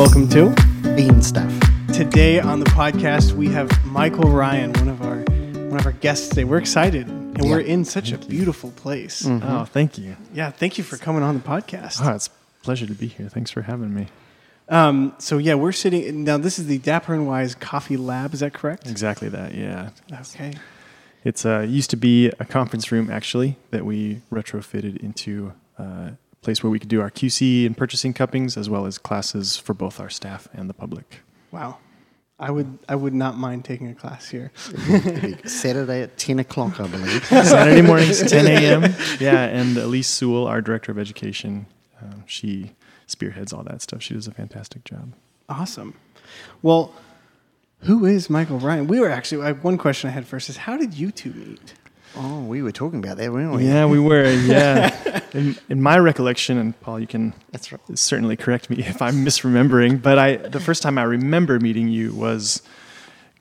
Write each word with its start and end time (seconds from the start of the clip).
Welcome 0.00 0.30
to 0.30 0.54
Bean 0.96 1.20
stuff. 1.20 1.52
today 1.92 2.40
on 2.40 2.58
the 2.58 2.64
podcast. 2.70 3.32
We 3.32 3.48
have 3.48 3.70
Michael 3.84 4.30
Ryan, 4.30 4.72
one 4.72 4.88
of 4.88 5.02
our 5.02 5.18
one 5.68 5.78
of 5.78 5.84
our 5.84 5.92
guests 5.92 6.30
today. 6.30 6.44
We're 6.44 6.56
excited, 6.56 7.06
and 7.06 7.42
we're 7.42 7.60
in 7.60 7.84
such 7.84 8.10
a 8.10 8.16
beautiful 8.16 8.70
place. 8.70 9.26
Oh, 9.26 9.66
thank 9.66 9.98
you. 9.98 10.16
Yeah, 10.32 10.52
thank 10.52 10.78
you 10.78 10.84
for 10.84 10.96
coming 10.96 11.22
on 11.22 11.34
the 11.34 11.42
podcast. 11.42 12.00
Oh, 12.02 12.14
it's 12.14 12.28
a 12.28 12.64
pleasure 12.64 12.86
to 12.86 12.94
be 12.94 13.08
here. 13.08 13.28
Thanks 13.28 13.50
for 13.50 13.60
having 13.60 13.92
me. 13.92 14.06
Um, 14.70 15.14
so 15.18 15.36
yeah, 15.36 15.52
we're 15.52 15.70
sitting 15.70 16.24
now. 16.24 16.38
This 16.38 16.58
is 16.58 16.66
the 16.66 16.78
Dapper 16.78 17.12
and 17.12 17.26
Wise 17.26 17.54
Coffee 17.54 17.98
Lab. 17.98 18.32
Is 18.32 18.40
that 18.40 18.54
correct? 18.54 18.88
Exactly 18.88 19.28
that. 19.28 19.54
Yeah. 19.54 19.90
Okay. 20.10 20.54
It's 21.24 21.44
uh, 21.44 21.66
used 21.68 21.90
to 21.90 21.96
be 21.96 22.28
a 22.40 22.46
conference 22.46 22.90
room 22.90 23.10
actually 23.10 23.56
that 23.70 23.84
we 23.84 24.22
retrofitted 24.32 24.96
into 24.96 25.52
uh, 25.78 26.12
a 26.29 26.29
place 26.42 26.62
where 26.62 26.70
we 26.70 26.78
could 26.78 26.88
do 26.88 27.00
our 27.00 27.10
QC 27.10 27.66
and 27.66 27.76
purchasing 27.76 28.12
cuppings 28.12 28.56
as 28.56 28.70
well 28.70 28.86
as 28.86 28.98
classes 28.98 29.56
for 29.56 29.74
both 29.74 30.00
our 30.00 30.08
staff 30.08 30.48
and 30.52 30.68
the 30.68 30.74
public. 30.74 31.20
Wow. 31.50 31.78
I 32.38 32.50
would 32.50 32.78
I 32.88 32.94
would 32.94 33.12
not 33.12 33.36
mind 33.36 33.66
taking 33.66 33.88
a 33.88 33.94
class 33.94 34.30
here. 34.30 34.50
Saturday 35.44 36.00
at 36.00 36.16
10 36.16 36.38
o'clock, 36.38 36.80
I 36.80 36.86
believe. 36.86 37.24
Saturday 37.26 37.82
mornings, 37.82 38.22
10 38.22 38.46
a.m. 38.46 38.94
Yeah, 39.20 39.44
and 39.44 39.76
Elise 39.76 40.08
Sewell, 40.08 40.46
our 40.46 40.62
director 40.62 40.90
of 40.90 40.98
education, 40.98 41.66
um, 42.00 42.24
she 42.26 42.72
spearheads 43.06 43.52
all 43.52 43.62
that 43.64 43.82
stuff. 43.82 44.02
She 44.02 44.14
does 44.14 44.26
a 44.26 44.32
fantastic 44.32 44.84
job. 44.84 45.12
Awesome. 45.50 45.94
Well, 46.62 46.94
who 47.80 48.06
is 48.06 48.30
Michael 48.30 48.58
Ryan? 48.58 48.86
We 48.86 49.00
were 49.00 49.10
actually 49.10 49.44
I, 49.44 49.52
one 49.52 49.76
question 49.76 50.08
I 50.08 50.14
had 50.14 50.26
first 50.26 50.48
is 50.48 50.56
how 50.56 50.78
did 50.78 50.94
you 50.94 51.10
two 51.10 51.32
meet? 51.34 51.74
Oh, 52.16 52.40
we 52.40 52.62
were 52.62 52.72
talking 52.72 52.98
about 52.98 53.18
that, 53.18 53.32
weren't 53.32 53.54
we? 53.54 53.66
Yeah, 53.66 53.86
we 53.86 54.00
were. 54.00 54.28
Yeah, 54.30 55.20
in, 55.32 55.56
in 55.68 55.80
my 55.80 55.98
recollection, 55.98 56.58
and 56.58 56.78
Paul, 56.80 56.98
you 56.98 57.06
can 57.06 57.32
That's 57.52 57.70
right. 57.70 57.80
certainly 57.98 58.36
correct 58.36 58.68
me 58.68 58.78
if 58.86 59.00
I'm 59.00 59.24
misremembering. 59.24 60.02
But 60.02 60.18
I, 60.18 60.36
the 60.36 60.60
first 60.60 60.82
time 60.82 60.98
I 60.98 61.04
remember 61.04 61.60
meeting 61.60 61.88
you 61.88 62.12
was 62.12 62.62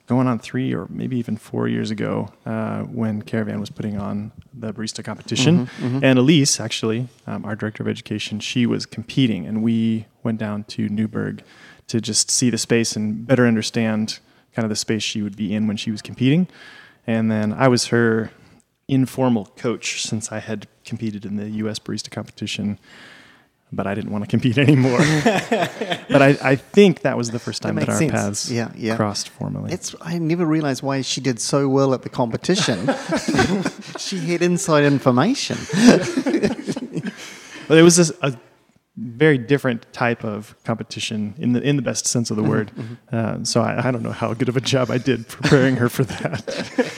going 0.08 0.28
on 0.28 0.40
three 0.40 0.74
or 0.74 0.88
maybe 0.90 1.18
even 1.18 1.38
four 1.38 1.68
years 1.68 1.92
ago 1.92 2.32
uh, 2.46 2.82
when 2.82 3.22
Caravan 3.22 3.60
was 3.60 3.70
putting 3.70 3.98
on 4.00 4.32
the 4.54 4.74
barista 4.74 5.04
competition, 5.04 5.70
and 5.82 6.18
Elise, 6.18 6.60
actually, 6.60 7.08
um, 7.28 7.46
our 7.46 7.56
director 7.56 7.84
of 7.84 7.88
education, 7.88 8.40
she 8.40 8.66
was 8.66 8.86
competing, 8.86 9.46
and 9.46 9.62
we 9.62 10.06
went 10.24 10.40
down 10.40 10.64
to 10.66 10.90
Newberg 10.90 11.44
to 11.88 12.02
just 12.02 12.30
see 12.32 12.50
the 12.50 12.58
space 12.58 12.96
and 12.96 13.26
better 13.26 13.46
understand 13.46 14.20
kind 14.56 14.64
of 14.64 14.70
the 14.70 14.76
space 14.76 15.04
she 15.04 15.22
would 15.22 15.36
be 15.36 15.54
in 15.54 15.68
when 15.68 15.78
she 15.78 15.92
was 15.92 16.02
competing. 16.02 16.48
And 17.08 17.32
then 17.32 17.54
I 17.54 17.68
was 17.68 17.88
her 17.88 18.32
informal 18.90 19.46
coach 19.58 20.02
since 20.04 20.32
I 20.32 20.40
had 20.40 20.68
competed 20.86 21.26
in 21.26 21.36
the 21.38 21.50
U.S. 21.64 21.80
barista 21.80 22.10
competition, 22.10 22.80
but 23.72 23.86
I 23.86 23.94
didn't 23.94 24.12
want 24.12 24.24
to 24.24 24.28
compete 24.30 24.58
anymore. 24.68 24.98
but 26.10 26.22
I, 26.22 26.38
I 26.42 26.56
think 26.56 27.02
that 27.02 27.16
was 27.18 27.30
the 27.32 27.40
first 27.40 27.62
time 27.62 27.76
That 27.76 27.86
that, 27.86 27.92
our 27.92 27.98
sense. 28.00 28.12
paths 28.12 28.52
Yeah, 28.52 28.72
yeah. 28.76 28.96
crossed 28.96 29.30
formally. 29.30 29.72
It's, 29.72 29.96
I 30.02 30.18
never 30.18 30.46
realized 30.46 30.82
why 30.84 31.02
she 31.02 31.22
did 31.22 31.40
so 31.40 31.70
well 31.70 31.94
at 31.94 32.02
the 32.02 32.10
competition. 32.10 32.90
she 34.00 34.18
had 34.20 34.42
inside 34.42 34.84
information. 34.86 35.58
but 37.68 37.78
it 37.78 37.84
was 37.84 37.96
this, 37.98 38.12
a 38.22 38.36
very 38.98 39.38
different 39.38 39.92
type 39.94 40.24
of 40.26 40.56
competition 40.66 41.34
in 41.38 41.54
the 41.54 41.62
in 41.62 41.76
the 41.78 41.82
best 41.82 42.06
sense 42.08 42.32
of 42.32 42.38
Mm-hmm, 42.38 42.44
the 42.46 42.50
word. 42.50 42.72
Uh, 43.12 43.44
so 43.44 43.62
I, 43.62 43.88
I 43.88 43.92
don't 43.92 44.04
know 44.04 44.12
how 44.12 44.34
good 44.34 44.50
of 44.50 44.58
a 44.58 44.62
job 44.62 44.90
I 44.92 44.98
did 44.98 45.28
preparing 45.28 45.76
her 45.78 45.88
for 45.90 46.04
that. 46.06 46.92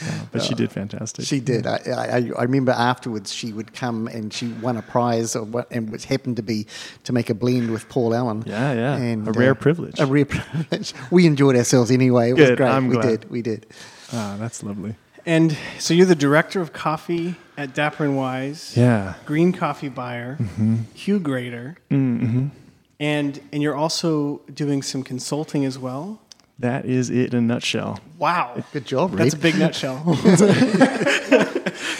Uh, 0.00 0.24
but 0.32 0.42
she 0.42 0.54
did 0.54 0.70
fantastic. 0.70 1.24
She 1.24 1.40
did. 1.40 1.66
I, 1.66 1.80
I, 1.86 2.30
I 2.38 2.42
remember 2.42 2.72
afterwards 2.72 3.32
she 3.32 3.52
would 3.52 3.72
come 3.72 4.06
and 4.08 4.32
she 4.32 4.48
won 4.62 4.76
a 4.76 4.82
prize 4.82 5.34
or 5.34 5.44
what, 5.44 5.66
and 5.70 5.92
it 5.94 6.04
happened 6.04 6.36
to 6.36 6.42
be 6.42 6.66
to 7.04 7.12
make 7.12 7.30
a 7.30 7.34
blend 7.34 7.70
with 7.70 7.88
Paul 7.88 8.14
Allen. 8.14 8.44
Yeah, 8.46 8.72
yeah. 8.72 8.96
And, 8.96 9.26
A 9.28 9.32
rare 9.32 9.52
uh, 9.52 9.54
privilege. 9.54 9.98
A 9.98 10.06
rare 10.06 10.24
privilege. 10.36 10.94
We 11.10 11.26
enjoyed 11.26 11.56
ourselves 11.56 11.90
anyway. 11.90 12.30
It 12.30 12.34
was 12.36 12.50
great. 12.50 12.68
I'm 12.68 12.88
we 12.88 12.94
glad. 12.96 13.20
did. 13.22 13.30
We 13.30 13.42
did. 13.42 13.66
Ah, 14.12 14.36
that's 14.38 14.62
lovely. 14.62 14.94
And 15.26 15.56
so 15.78 15.92
you're 15.94 16.06
the 16.06 16.14
director 16.14 16.60
of 16.62 16.72
coffee 16.72 17.34
at 17.58 17.74
Dapper 17.74 18.04
and 18.04 18.16
Wise. 18.16 18.74
Yeah. 18.76 19.14
Green 19.26 19.52
coffee 19.52 19.88
buyer, 19.90 20.38
Q 20.94 21.18
Grader, 21.18 21.76
Mm-hmm. 21.90 22.46
and 23.00 23.40
and 23.52 23.62
you're 23.62 23.74
also 23.74 24.40
doing 24.54 24.80
some 24.82 25.02
consulting 25.02 25.64
as 25.66 25.78
well. 25.78 26.20
That 26.60 26.86
is 26.86 27.08
it 27.10 27.32
in 27.32 27.38
a 27.38 27.40
nutshell. 27.40 28.00
Wow, 28.18 28.62
Good 28.72 28.84
job, 28.84 29.12
that's 29.12 29.34
a 29.34 29.38
big 29.38 29.58
nutshell. 29.58 30.02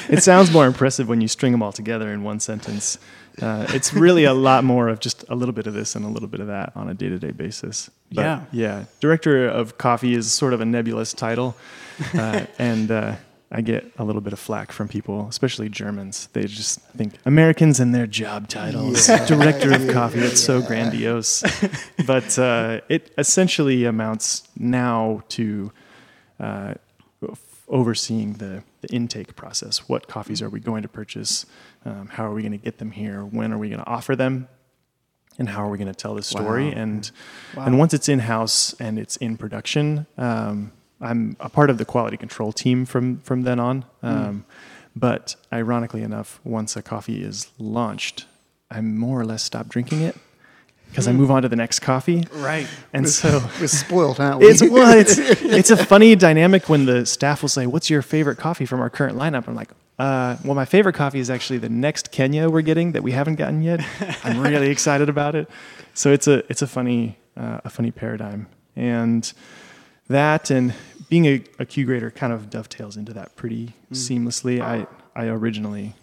It 0.09 0.23
sounds 0.23 0.51
more 0.51 0.67
impressive 0.67 1.09
when 1.09 1.21
you 1.21 1.29
string 1.29 1.53
them 1.53 1.63
all 1.63 1.73
together 1.73 2.11
in 2.13 2.23
one 2.25 2.41
sentence. 2.41 2.99
Uh, 3.41 3.67
it's 3.71 3.93
really 3.93 4.25
a 4.25 4.33
lot 4.33 4.65
more 4.65 4.89
of 4.89 5.01
just 5.01 5.25
a 5.29 5.35
little 5.35 5.53
bit 5.53 5.67
of 5.67 5.75
this 5.75 5.95
and 5.95 6.05
a 6.05 6.09
little 6.09 6.29
bit 6.29 6.41
of 6.41 6.47
that 6.49 6.73
on 6.75 6.89
a 6.89 6.95
day 6.95 7.09
to 7.09 7.19
day 7.19 7.31
basis. 7.31 7.91
But 8.11 8.23
Yeah. 8.23 8.41
Yeah. 8.51 8.85
Director 9.01 9.47
of 9.47 9.79
coffee 9.79 10.15
is 10.15 10.33
sort 10.33 10.55
of 10.55 10.61
a 10.61 10.65
nebulous 10.65 11.13
title. 11.13 11.57
Uh, 12.15 12.47
and 12.59 12.91
uh, 12.91 13.17
I 13.51 13.63
get 13.63 13.91
a 13.99 14.05
little 14.05 14.21
bit 14.21 14.35
of 14.35 14.39
flack 14.39 14.73
from 14.73 14.89
people, 14.89 15.27
especially 15.29 15.71
Germans. 15.71 16.29
They 16.35 16.43
just 16.43 16.81
think 16.97 17.15
Americans 17.25 17.81
and 17.81 17.95
their 17.95 18.07
job 18.07 18.47
titles. 18.49 19.07
Director 19.27 19.73
of 19.73 19.89
coffee, 19.89 20.21
that's 20.21 20.41
so 20.43 20.61
grandiose. 20.61 21.43
But 22.07 22.39
uh, 22.39 22.81
it 22.89 23.11
essentially 23.19 23.85
amounts 23.85 24.47
now 24.59 25.23
to 25.31 25.73
uh, 26.41 26.75
f- 27.23 27.65
overseeing 27.69 28.35
the, 28.35 28.63
the 28.83 28.89
intake 28.89 29.35
process. 29.37 29.89
What 29.89 30.09
coffees 30.09 30.41
are 30.43 30.49
we 30.51 30.61
going 30.61 30.83
to 30.83 30.89
purchase? 30.89 31.45
Um, 31.85 32.09
how 32.09 32.25
are 32.27 32.35
we 32.35 32.43
going 32.43 32.53
to 32.53 32.59
get 32.59 32.79
them 32.79 32.91
here? 32.91 33.25
When 33.25 33.53
are 33.53 33.59
we 33.59 33.69
going 33.71 33.81
to 33.83 33.87
offer 33.89 34.15
them? 34.15 34.49
And 35.39 35.49
how 35.49 35.63
are 35.65 35.71
we 35.71 35.79
going 35.79 35.89
to 35.93 35.95
tell 35.95 36.15
the 36.15 36.23
story? 36.23 36.67
Wow. 36.67 36.81
And 36.83 37.11
Wow. 37.57 37.65
and 37.67 37.79
once 37.79 37.95
it's 37.95 38.09
in 38.09 38.19
house 38.21 38.75
and 38.81 38.99
it's 38.99 39.17
in 39.19 39.37
production, 39.37 40.07
um, 40.19 40.73
I'm 41.01 41.37
a 41.41 41.49
part 41.49 41.71
of 41.71 41.79
the 41.79 41.85
quality 41.85 42.17
control 42.17 42.53
team 42.53 42.85
from 42.87 43.19
from 43.19 43.43
then 43.43 43.59
on. 43.61 43.85
Um, 44.03 44.45
But 44.97 45.37
ironically 45.53 46.03
enough, 46.03 46.41
once 46.45 46.77
a 46.77 46.83
coffee 46.83 47.23
is 47.23 47.51
launched, 47.59 48.27
I 48.71 48.81
more 48.81 49.21
or 49.21 49.25
less 49.25 49.43
stop 49.45 49.69
drinking 49.69 50.01
it 50.03 50.17
because 50.91 51.07
I 51.07 51.13
move 51.13 51.31
on 51.31 51.43
to 51.43 51.49
the 51.49 51.55
next 51.57 51.81
coffee. 51.81 52.25
right. 52.33 52.67
And 52.93 53.09
so 53.09 53.41
We're 53.61 53.69
spoiled, 53.69 54.19
aren't 54.19 54.41
we? 54.41 54.47
it's 54.47 54.61
well, 54.63 54.99
it's 54.99 55.17
it's 55.59 55.71
a 55.71 55.77
funny 55.77 56.17
dynamic 56.17 56.69
when 56.69 56.87
the 56.87 57.07
staff 57.07 57.43
will 57.43 57.49
say, 57.51 57.67
"What's 57.67 57.89
your 57.91 58.03
favorite 58.03 58.39
coffee 58.39 58.67
from 58.67 58.81
our 58.81 58.91
current 58.91 59.17
lineup?" 59.17 59.47
I'm 59.47 59.55
like, 59.55 59.71
uh, 60.01 60.37
"Well, 60.45 60.55
my 60.57 60.65
favorite 60.65 60.95
coffee 60.97 61.21
is 61.21 61.31
actually 61.31 61.59
the 61.61 61.69
next 61.69 62.11
Kenya 62.11 62.49
we're 62.51 62.63
getting 62.63 62.93
that 62.93 63.03
we 63.05 63.13
haven't 63.13 63.37
gotten 63.37 63.63
yet. 63.63 63.81
I'm 64.25 64.41
really 64.41 64.71
excited 64.77 65.09
about 65.09 65.35
it." 65.37 65.49
So 65.95 66.11
it's 66.13 66.27
a 66.27 66.39
it's 66.51 66.63
a 66.63 66.67
funny 66.67 67.19
uh, 67.37 67.61
a 67.65 67.71
funny 67.71 67.93
paradigm, 67.93 68.47
and 68.75 69.33
that 70.09 70.51
and 70.51 70.75
being 71.09 71.27
a, 71.27 71.43
a 71.59 71.65
Q 71.65 71.87
grader 71.87 72.11
kind 72.11 72.33
of 72.33 72.51
dovetails 72.51 72.97
into 72.97 73.13
that 73.15 73.37
pretty 73.37 73.75
seamlessly. 73.93 74.61
I 74.61 74.87
I 75.15 75.27
originally 75.29 75.95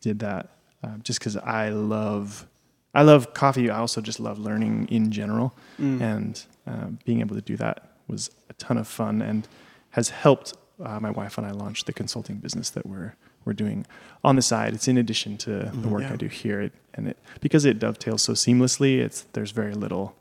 did 0.00 0.18
that 0.20 0.50
uh, 0.82 0.96
just 1.02 1.18
because 1.18 1.36
I 1.36 1.68
love 1.70 2.46
I 2.94 3.02
love 3.02 3.34
coffee. 3.34 3.70
I 3.70 3.78
also 3.78 4.00
just 4.00 4.18
love 4.20 4.38
learning 4.38 4.88
in 4.90 5.10
general, 5.12 5.54
and 5.78 6.42
uh, 6.66 6.86
being 7.04 7.20
able 7.20 7.36
to 7.36 7.42
do 7.42 7.56
that 7.56 7.92
was 8.08 8.30
a 8.48 8.52
ton 8.54 8.76
of 8.78 8.88
fun 8.88 9.22
and 9.22 9.46
has 9.90 10.08
helped 10.10 10.54
uh, 10.84 10.98
my 10.98 11.10
wife 11.10 11.38
and 11.38 11.46
I 11.46 11.50
launch 11.52 11.84
the 11.84 11.92
consulting 11.92 12.36
business 12.36 12.70
that 12.70 12.86
we're 12.86 13.14
we're 13.44 13.52
doing 13.54 13.86
on 14.22 14.36
the 14.36 14.42
side. 14.42 14.74
It's 14.74 14.88
in 14.88 14.98
addition 14.98 15.36
to 15.38 15.70
the 15.72 15.88
work 15.88 16.02
Yeah. 16.02 16.12
I 16.12 16.16
do 16.16 16.26
here, 16.26 16.60
it, 16.60 16.72
and 16.94 17.08
it 17.08 17.18
because 17.40 17.64
it 17.64 17.78
dovetails 17.78 18.22
so 18.22 18.32
seamlessly. 18.34 18.98
It's 18.98 19.22
there's 19.32 19.52
very 19.52 19.74
little 19.74 20.14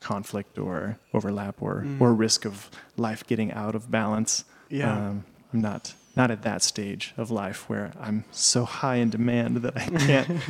conflict 0.00 0.58
or 0.58 0.98
overlap 1.12 1.60
or 1.62 1.86
or 2.00 2.14
risk 2.14 2.44
of 2.44 2.70
life 2.96 3.26
getting 3.26 3.52
out 3.52 3.74
of 3.74 3.90
balance. 3.90 4.44
Yeah. 4.68 4.92
Um, 4.92 5.24
I'm 5.52 5.60
not 5.60 5.94
not 6.16 6.30
at 6.30 6.42
that 6.42 6.62
stage 6.62 7.14
of 7.16 7.30
life 7.30 7.68
where 7.68 7.92
I'm 8.00 8.24
so 8.32 8.64
high 8.64 8.96
in 8.96 9.10
demand 9.10 9.58
that 9.58 9.76
I 9.76 9.84
can't 10.06 10.40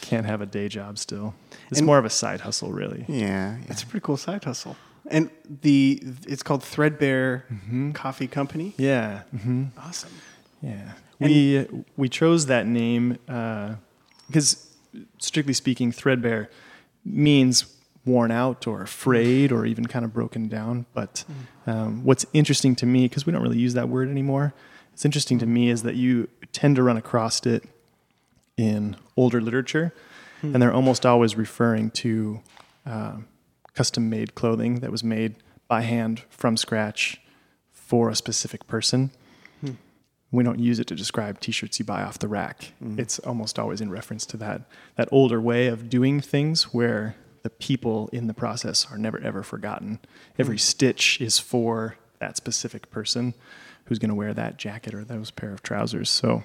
can't 0.00 0.26
have 0.26 0.40
a 0.40 0.46
day 0.46 0.68
job 0.68 0.98
still. 0.98 1.34
It's 1.70 1.78
And- 1.80 1.86
more 1.86 1.98
of 1.98 2.04
a 2.04 2.10
side 2.10 2.40
hustle, 2.40 2.72
really. 2.72 3.04
yeah. 3.08 3.56
yeah. 3.56 3.56
That's 3.68 3.82
a 3.82 3.86
pretty 3.86 4.04
cool 4.04 4.16
side 4.16 4.44
hustle. 4.44 4.76
And 5.10 5.30
the 5.62 6.00
it's 6.28 6.42
called 6.42 6.62
Threadbare 6.62 7.44
Coffee 7.94 8.28
Company. 8.28 8.72
Yeah. 8.78 9.22
hmm 9.30 9.64
Awesome. 9.78 10.10
Yeah, 10.62 10.92
we 11.18 11.66
we 11.96 12.08
chose 12.08 12.46
that 12.46 12.66
name 12.68 13.18
because, 14.28 14.68
strictly 15.18 15.54
speaking, 15.54 15.90
threadbare 15.92 16.48
means 17.04 17.64
worn 18.04 18.30
out 18.30 18.66
or 18.66 18.82
afraid 18.82 19.52
or 19.52 19.64
even 19.64 19.86
kind 19.86 20.04
of 20.04 20.12
broken 20.12 20.48
down. 20.48 20.86
But 20.92 21.24
um, 21.66 22.04
what's 22.04 22.26
interesting 22.32 22.74
to 22.76 22.86
me, 22.86 23.08
because 23.08 23.26
we 23.26 23.32
don't 23.32 23.42
really 23.42 23.58
use 23.58 23.74
that 23.74 23.88
word 23.88 24.08
anymore, 24.08 24.54
it's 24.92 25.04
interesting 25.04 25.38
to 25.38 25.46
me 25.46 25.70
is 25.70 25.82
that 25.84 25.94
you 25.94 26.28
tend 26.52 26.76
to 26.76 26.82
run 26.82 26.96
across 26.96 27.44
it 27.46 27.64
in 28.56 28.96
older 29.16 29.40
literature, 29.40 29.94
and 30.42 30.60
they're 30.60 30.72
almost 30.72 31.06
always 31.06 31.36
referring 31.36 31.90
to 31.90 32.40
um, 32.84 33.26
custom-made 33.74 34.34
clothing 34.34 34.80
that 34.80 34.90
was 34.90 35.02
made 35.02 35.36
by 35.68 35.82
hand 35.82 36.22
from 36.28 36.56
scratch 36.56 37.20
for 37.70 38.10
a 38.10 38.14
specific 38.14 38.66
person 38.66 39.10
we 40.32 40.42
don't 40.42 40.58
use 40.58 40.80
it 40.80 40.86
to 40.86 40.94
describe 40.94 41.38
t-shirts 41.38 41.78
you 41.78 41.84
buy 41.84 42.02
off 42.02 42.18
the 42.18 42.26
rack. 42.26 42.72
It's 42.98 43.18
almost 43.20 43.58
always 43.58 43.80
in 43.80 43.90
reference 43.90 44.26
to 44.26 44.36
that 44.38 44.62
that 44.96 45.08
older 45.12 45.40
way 45.40 45.66
of 45.66 45.90
doing 45.90 46.20
things 46.20 46.74
where 46.74 47.14
the 47.42 47.50
people 47.50 48.08
in 48.12 48.26
the 48.26 48.34
process 48.34 48.86
are 48.90 48.98
never 48.98 49.18
ever 49.20 49.42
forgotten. 49.42 49.98
Every 50.38 50.56
hmm. 50.56 50.60
stitch 50.60 51.20
is 51.20 51.38
for 51.38 51.96
that 52.18 52.36
specific 52.36 52.90
person 52.90 53.34
who's 53.86 53.98
going 53.98 54.10
to 54.10 54.14
wear 54.14 54.32
that 54.32 54.58
jacket 54.58 54.94
or 54.94 55.04
those 55.04 55.30
pair 55.30 55.52
of 55.52 55.62
trousers. 55.62 56.08
So 56.08 56.44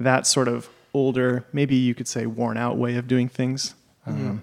that 0.00 0.26
sort 0.26 0.48
of 0.48 0.68
older, 0.92 1.44
maybe 1.52 1.76
you 1.76 1.94
could 1.94 2.08
say 2.08 2.26
worn 2.26 2.56
out 2.56 2.76
way 2.76 2.96
of 2.96 3.06
doing 3.06 3.28
things. 3.28 3.74
Mm-hmm. 4.06 4.30
Um, 4.30 4.42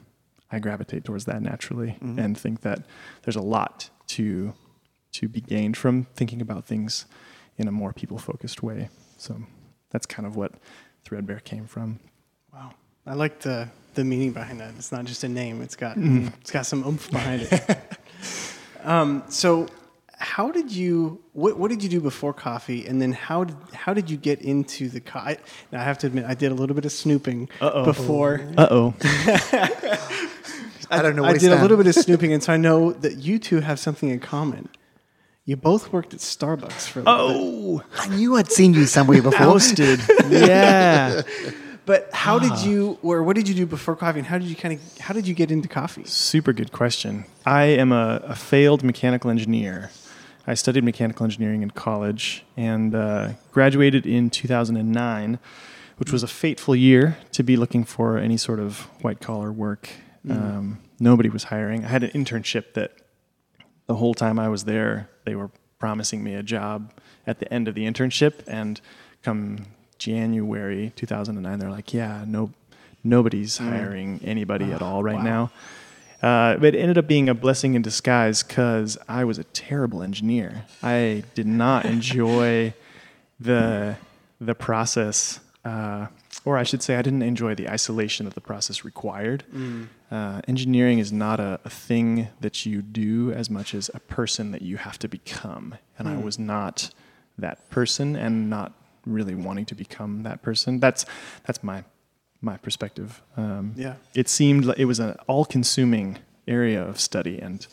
I 0.52 0.60
gravitate 0.60 1.04
towards 1.04 1.26
that 1.26 1.42
naturally 1.42 1.98
mm-hmm. 2.02 2.18
and 2.18 2.38
think 2.38 2.62
that 2.62 2.86
there's 3.24 3.36
a 3.36 3.42
lot 3.42 3.90
to 4.08 4.54
to 5.12 5.28
be 5.28 5.42
gained 5.42 5.76
from 5.76 6.06
thinking 6.16 6.40
about 6.42 6.66
things 6.66 7.06
in 7.58 7.68
a 7.68 7.72
more 7.72 7.94
people 7.94 8.18
focused 8.18 8.62
way. 8.62 8.90
So 9.18 9.42
that's 9.90 10.06
kind 10.06 10.28
of 10.28 10.36
what 10.36 10.54
Threadbare 11.04 11.40
came 11.40 11.66
from. 11.66 12.00
I 13.10 13.14
like 13.14 13.40
the 13.40 13.68
the 13.96 14.04
meaning 14.06 14.32
behind 14.34 14.60
that. 14.60 14.74
It's 14.78 14.92
not 14.92 15.06
just 15.06 15.24
a 15.24 15.28
name. 15.28 15.62
It's 15.62 15.76
got 15.76 15.98
Mm-hmm. 15.98 16.28
it's 16.42 16.52
got 16.52 16.66
some 16.66 16.84
oomph 16.86 17.10
behind 17.12 17.42
it. 17.52 17.80
um, 18.84 19.24
so 19.30 19.68
how 20.18 20.52
did 20.52 20.72
you 20.72 21.20
what, 21.34 21.58
what 21.58 21.70
did 21.72 21.82
you 21.82 21.90
do 21.90 22.00
before 22.02 22.34
coffee 22.34 22.86
and 22.86 23.02
then 23.02 23.12
how 23.14 23.46
did 23.46 23.56
how 23.74 23.94
did 23.94 24.10
you 24.12 24.18
get 24.18 24.42
into 24.42 24.90
the 24.90 25.00
co- 25.00 25.20
I, 25.20 25.38
now 25.72 25.80
I 25.82 25.84
have 25.86 25.98
to 26.00 26.08
admit 26.08 26.26
I 26.26 26.34
did 26.36 26.52
a 26.52 26.56
little 26.56 26.76
bit 26.76 26.86
of 26.86 26.92
snooping 26.92 27.50
Uh-oh. 27.62 27.84
before 27.86 28.42
Uh 28.58 28.68
oh. 28.70 28.94
I 30.92 31.02
don't 31.02 31.16
know 31.16 31.24
I 31.26 31.38
did 31.38 31.52
a 31.52 31.62
little 31.62 31.78
bit 31.78 31.88
of 31.88 31.96
snooping 31.96 32.34
and 32.34 32.44
so 32.44 32.54
I 32.54 32.58
know 32.68 32.92
that 32.92 33.18
you 33.18 33.40
two 33.40 33.62
have 33.62 33.80
something 33.80 34.10
in 34.10 34.20
common. 34.20 34.70
You 35.46 35.56
both 35.56 35.92
worked 35.92 36.14
at 36.14 36.20
Starbucks 36.20 36.88
for 36.90 37.00
a 37.00 37.04
little 37.04 37.28
bit. 37.80 37.86
Oh, 37.88 38.02
I 38.04 38.08
knew 38.16 38.36
I'd 38.36 38.52
seen 38.52 38.74
you 38.76 38.86
somewhere 38.86 39.22
before. 39.22 39.40
posted. 39.40 40.00
yeah. 40.30 41.22
But 41.90 42.08
how 42.14 42.36
Ah. 42.36 42.40
did 42.46 42.58
you 42.70 43.00
or 43.02 43.24
what 43.24 43.36
did 43.36 43.48
you 43.50 43.56
do 43.56 43.66
before 43.66 43.96
coffee 43.96 44.20
and 44.20 44.28
how 44.28 44.38
did 44.38 44.48
you 44.48 44.56
kind 44.56 44.74
of 44.76 44.80
how 45.00 45.12
did 45.18 45.26
you 45.28 45.34
get 45.34 45.50
into 45.50 45.68
coffee? 45.68 46.04
Super 46.06 46.54
good 46.54 46.72
question. 46.72 47.26
I 47.48 47.64
am 47.64 47.92
a, 47.92 48.22
a 48.36 48.36
failed 48.36 48.84
mechanical 48.84 49.32
engineer. 49.32 49.90
I 50.46 50.54
studied 50.54 50.84
mechanical 50.84 51.24
engineering 51.24 51.64
in 51.64 51.72
college 51.72 52.44
and 52.56 52.94
uh, 52.94 53.30
graduated 53.52 54.06
in 54.06 54.30
2009, 54.30 55.40
which 55.98 56.12
was 56.12 56.22
a 56.22 56.28
fateful 56.28 56.76
year 56.76 57.18
to 57.32 57.42
be 57.42 57.58
looking 57.58 57.84
for 57.86 58.20
any 58.20 58.38
sort 58.38 58.60
of 58.60 58.82
white 59.04 59.20
collar 59.20 59.52
work. 59.52 59.90
Um, 60.30 60.78
nobody 61.00 61.30
was 61.30 61.46
hiring. 61.46 61.86
I 61.86 61.88
had 61.88 62.04
an 62.04 62.12
internship 62.12 62.74
that 62.74 62.92
the 63.88 63.96
whole 63.96 64.14
time 64.14 64.38
I 64.38 64.48
was 64.48 64.66
there, 64.66 65.10
they 65.26 65.34
were 65.34 65.50
promising 65.80 66.24
me 66.24 66.36
a 66.36 66.44
job 66.44 66.94
at 67.26 67.40
the 67.40 67.52
end 67.52 67.68
of 67.68 67.74
the 67.74 67.86
internship. 67.92 68.34
And 68.46 68.80
come 69.24 69.66
January 70.00 70.92
2009, 70.96 71.60
they're 71.60 71.70
like, 71.70 71.94
yeah, 71.94 72.24
no, 72.26 72.52
nobody's 73.04 73.58
hiring 73.58 74.20
anybody 74.24 74.72
at 74.72 74.82
all 74.82 75.04
right 75.04 75.22
now. 75.24 75.52
Uh, 76.22 76.58
but 76.58 76.76
it 76.76 76.80
ended 76.80 76.98
up 76.98 77.08
being 77.08 77.30
a 77.30 77.34
blessing 77.34 77.76
in 77.76 77.82
disguise 77.82 78.44
because 78.44 78.98
I 79.08 79.24
was 79.24 79.38
a 79.38 79.46
terrible 79.46 80.04
engineer. 80.04 80.66
I 80.84 81.24
did 81.36 81.48
not 81.48 81.86
enjoy 81.96 82.74
the 83.40 83.96
the 84.42 84.56
process, 84.56 85.40
uh, 85.66 86.08
or 86.46 86.58
I 86.58 86.64
should 86.64 86.82
say, 86.82 86.96
I 86.96 87.02
didn't 87.02 87.24
enjoy 87.24 87.56
the 87.56 87.70
isolation 87.70 88.26
that 88.26 88.36
the 88.36 88.42
process 88.42 88.86
required. 88.86 89.44
Uh, 90.12 90.42
engineering 90.48 91.00
is 91.00 91.12
not 91.12 91.40
a, 91.42 91.60
a 91.66 91.70
thing 91.70 92.30
that 92.40 92.66
you 92.66 92.82
do 92.82 93.32
as 93.34 93.50
much 93.50 93.74
as 93.76 93.90
a 93.94 94.00
person 94.00 94.52
that 94.52 94.62
you 94.62 94.78
have 94.78 94.98
to 95.00 95.08
become, 95.10 95.76
and 95.98 96.08
I 96.08 96.18
was 96.18 96.40
not 96.40 96.90
that 97.38 97.70
person, 97.70 98.16
and 98.16 98.50
not 98.50 98.74
really 99.06 99.36
wanting 99.36 99.66
to 99.66 99.76
become 99.76 100.24
that 100.24 100.42
person. 100.42 100.80
That's 100.80 101.06
that's 101.46 101.64
my 101.64 101.84
my 102.42 102.58
perspective. 102.58 103.22
Um, 103.38 103.74
Yeah. 103.76 103.96
it 104.16 104.30
seemed 104.30 104.66
like 104.66 104.80
it 104.80 104.86
was 104.86 105.00
an 105.00 105.16
all-consuming 105.28 106.20
area 106.48 106.82
of 106.82 107.00
study, 107.00 107.38
and 107.40 107.68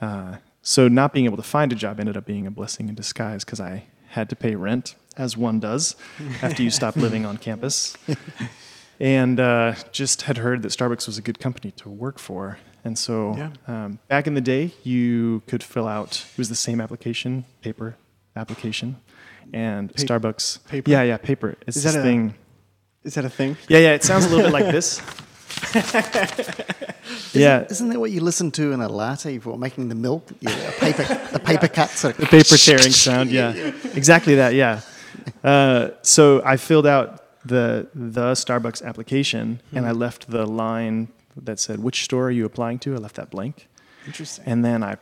uh, 0.00 0.36
so 0.62 0.86
not 0.88 1.12
being 1.12 1.24
able 1.26 1.36
to 1.36 1.42
find 1.42 1.72
a 1.72 1.74
job 1.74 1.98
ended 2.00 2.16
up 2.16 2.24
being 2.24 2.46
a 2.46 2.50
blessing 2.50 2.88
in 2.88 2.94
disguise 2.94 3.44
because 3.44 3.60
I 3.60 3.84
had 4.10 4.28
to 4.30 4.36
pay 4.36 4.54
rent, 4.54 4.94
as 5.16 5.36
one 5.36 5.58
does 5.60 5.96
after 6.42 6.62
you 6.62 6.70
stop 6.70 6.96
living 6.96 7.26
on 7.26 7.36
campus, 7.38 7.96
and 9.00 9.38
uh, 9.40 9.74
just 9.92 10.22
had 10.22 10.38
heard 10.38 10.62
that 10.62 10.68
Starbucks 10.68 11.06
was 11.06 11.18
a 11.18 11.22
good 11.22 11.38
company 11.38 11.70
to 11.72 11.88
work 11.88 12.18
for. 12.18 12.58
And 12.84 12.96
so, 12.96 13.34
Yeah. 13.36 13.50
um, 13.66 13.98
back 14.08 14.26
in 14.26 14.34
the 14.34 14.40
day, 14.40 14.72
you 14.84 15.42
could 15.46 15.62
fill 15.62 15.86
out. 15.88 16.24
It 16.32 16.38
was 16.38 16.48
the 16.48 16.54
same 16.56 16.80
application, 16.80 17.44
paper 17.62 17.96
application, 18.36 18.96
and 19.52 19.94
Pa- 19.94 20.02
Starbucks. 20.02 20.66
paper? 20.68 20.90
Yeah, 20.90 21.02
yeah, 21.02 21.16
paper. 21.16 21.56
It's 21.66 21.76
Is 21.76 21.82
this 21.84 21.92
that 21.94 22.00
a- 22.00 22.02
thing. 22.02 22.34
Is 23.04 23.14
that 23.14 23.24
a 23.24 23.30
thing? 23.30 23.56
Yeah, 23.68 23.78
yeah. 23.78 23.94
It 23.94 24.04
sounds 24.04 24.24
a 24.26 24.28
little 24.28 24.44
bit 24.50 24.52
like 24.52 24.70
this. 24.72 25.00
yeah, 27.32 27.64
Isn't 27.70 27.88
that 27.88 27.98
what 27.98 28.10
you 28.10 28.20
listen 28.20 28.50
to 28.52 28.72
in 28.72 28.80
a 28.80 28.88
latte 28.88 29.38
for 29.38 29.58
making 29.58 29.88
the 29.88 29.94
milk? 29.94 30.28
Yeah, 30.40 30.50
a 30.52 30.72
paper, 30.72 31.04
the 31.32 31.38
paper 31.38 31.68
cuts. 31.68 32.00
Sort 32.00 32.14
of, 32.14 32.20
the 32.20 32.26
paper 32.26 32.56
tearing 32.56 32.92
sound. 32.92 33.30
Yeah, 33.30 33.52
exactly 33.94 34.34
that. 34.36 34.54
Yeah. 34.54 34.80
Uh, 35.42 35.90
so 36.02 36.42
I 36.44 36.56
filled 36.56 36.86
out 36.86 37.24
the 37.46 37.88
the 37.94 38.32
Starbucks 38.34 38.82
application, 38.84 39.60
and 39.72 39.86
I 39.86 39.92
left 39.92 40.30
the 40.30 40.46
line 40.46 41.08
that 41.36 41.58
said 41.60 41.80
which 41.80 42.04
store 42.04 42.26
are 42.26 42.30
you 42.30 42.44
applying 42.44 42.78
to. 42.80 42.94
I 42.94 42.98
left 42.98 43.16
that 43.16 43.30
blank, 43.30 43.68
Interesting. 44.06 44.44
and 44.46 44.64
then 44.64 44.82
I 44.82 44.96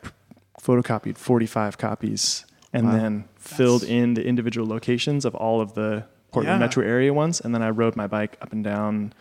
photocopied 0.63 1.17
45 1.19 1.79
copies, 1.79 2.45
and 2.73 2.87
Wow. 2.87 2.93
then 2.93 3.25
filled 3.49 3.83
in 3.83 4.15
the 4.15 4.25
individual 4.25 4.67
locations 4.67 5.25
of 5.25 5.35
all 5.35 5.61
of 5.61 5.75
the 5.75 6.05
Portland 6.33 6.57
Yeah. 6.61 6.67
metro 6.67 6.85
area 6.85 7.13
ones, 7.15 7.41
and 7.41 7.55
then 7.55 7.63
I 7.63 7.71
rode 7.71 7.97
my 7.97 8.07
bike 8.07 8.37
up 8.43 8.53
and 8.53 8.63
down 8.65 9.13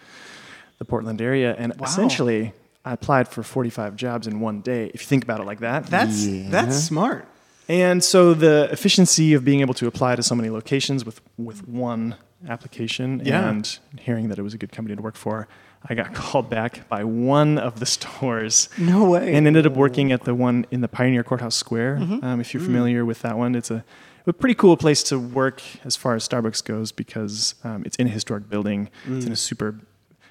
the 0.79 0.85
Portland 0.85 1.21
area, 1.21 1.55
and 1.57 1.73
Wow. 1.77 1.85
essentially. 1.85 2.53
I 2.87 2.93
applied 2.93 3.27
for 3.27 3.41
45 3.41 3.95
jobs 3.95 4.27
in 4.27 4.39
one 4.41 4.61
day. 4.61 4.91
If 4.93 5.01
you 5.01 5.07
think 5.07 5.23
about 5.23 5.39
it 5.39 5.45
like 5.47 5.59
that, 5.61 5.87
That's 5.87 6.23
Yeah. 6.27 6.49
that's 6.51 6.75
smart. 6.77 7.25
and 7.67 8.03
so 8.03 8.35
the 8.35 8.69
efficiency 8.71 9.33
of 9.33 9.43
being 9.43 9.61
able 9.61 9.73
to 9.75 9.87
apply 9.87 10.15
to 10.15 10.21
so 10.21 10.35
many 10.35 10.51
locations 10.51 11.03
with, 11.03 11.19
with 11.35 11.67
one 11.67 12.13
application 12.47 13.21
Yeah. 13.25 13.49
and 13.49 13.77
hearing 13.99 14.29
that 14.29 14.37
it 14.37 14.43
was 14.43 14.53
a 14.53 14.57
good 14.59 14.71
company 14.71 14.95
to 14.95 15.01
work 15.01 15.15
for, 15.15 15.47
I 15.89 15.95
got 15.95 16.13
called 16.21 16.47
back 16.47 16.87
by 16.87 17.03
one 17.03 17.57
of 17.57 17.79
the 17.79 17.85
stores 17.95 18.69
No 18.77 19.09
way. 19.09 19.33
and 19.33 19.47
ended 19.47 19.65
up 19.65 19.73
working 19.73 20.11
at 20.11 20.25
the 20.25 20.35
one 20.35 20.67
in 20.69 20.81
the 20.81 20.87
Pioneer 20.87 21.23
Courthouse 21.23 21.55
Square. 21.55 21.97
Mm-hmm. 22.01 22.23
Um, 22.25 22.39
if 22.39 22.53
you're 22.53 22.61
Mm. 22.61 22.67
familiar 22.67 23.03
with 23.03 23.23
that 23.23 23.35
one, 23.35 23.55
it's 23.55 23.71
a, 23.71 23.83
a 24.27 24.33
pretty 24.33 24.55
cool 24.55 24.75
place 24.77 25.03
to 25.03 25.19
work 25.19 25.61
as 25.83 25.95
far 25.95 26.15
as 26.15 26.27
Starbucks 26.27 26.63
goes 26.63 26.91
because 26.91 27.55
um, 27.63 27.83
it's 27.85 27.95
in 27.97 28.07
a 28.07 28.09
historic 28.09 28.49
building. 28.49 28.89
It's 29.07 29.25
in 29.25 29.31
Mm. 29.31 29.33
a 29.33 29.35
super, 29.35 29.79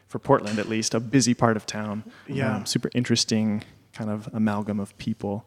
for 0.08 0.18
Portland 0.18 0.58
at 0.58 0.68
least, 0.68 0.94
a 0.94 1.00
busy 1.00 1.34
part 1.34 1.56
of 1.56 1.66
town. 1.66 2.04
Yeah. 2.26 2.56
Um, 2.56 2.66
super 2.66 2.90
interesting 2.94 3.62
kind 3.92 4.10
of 4.10 4.28
amalgam 4.32 4.80
of 4.80 4.96
people. 4.98 5.46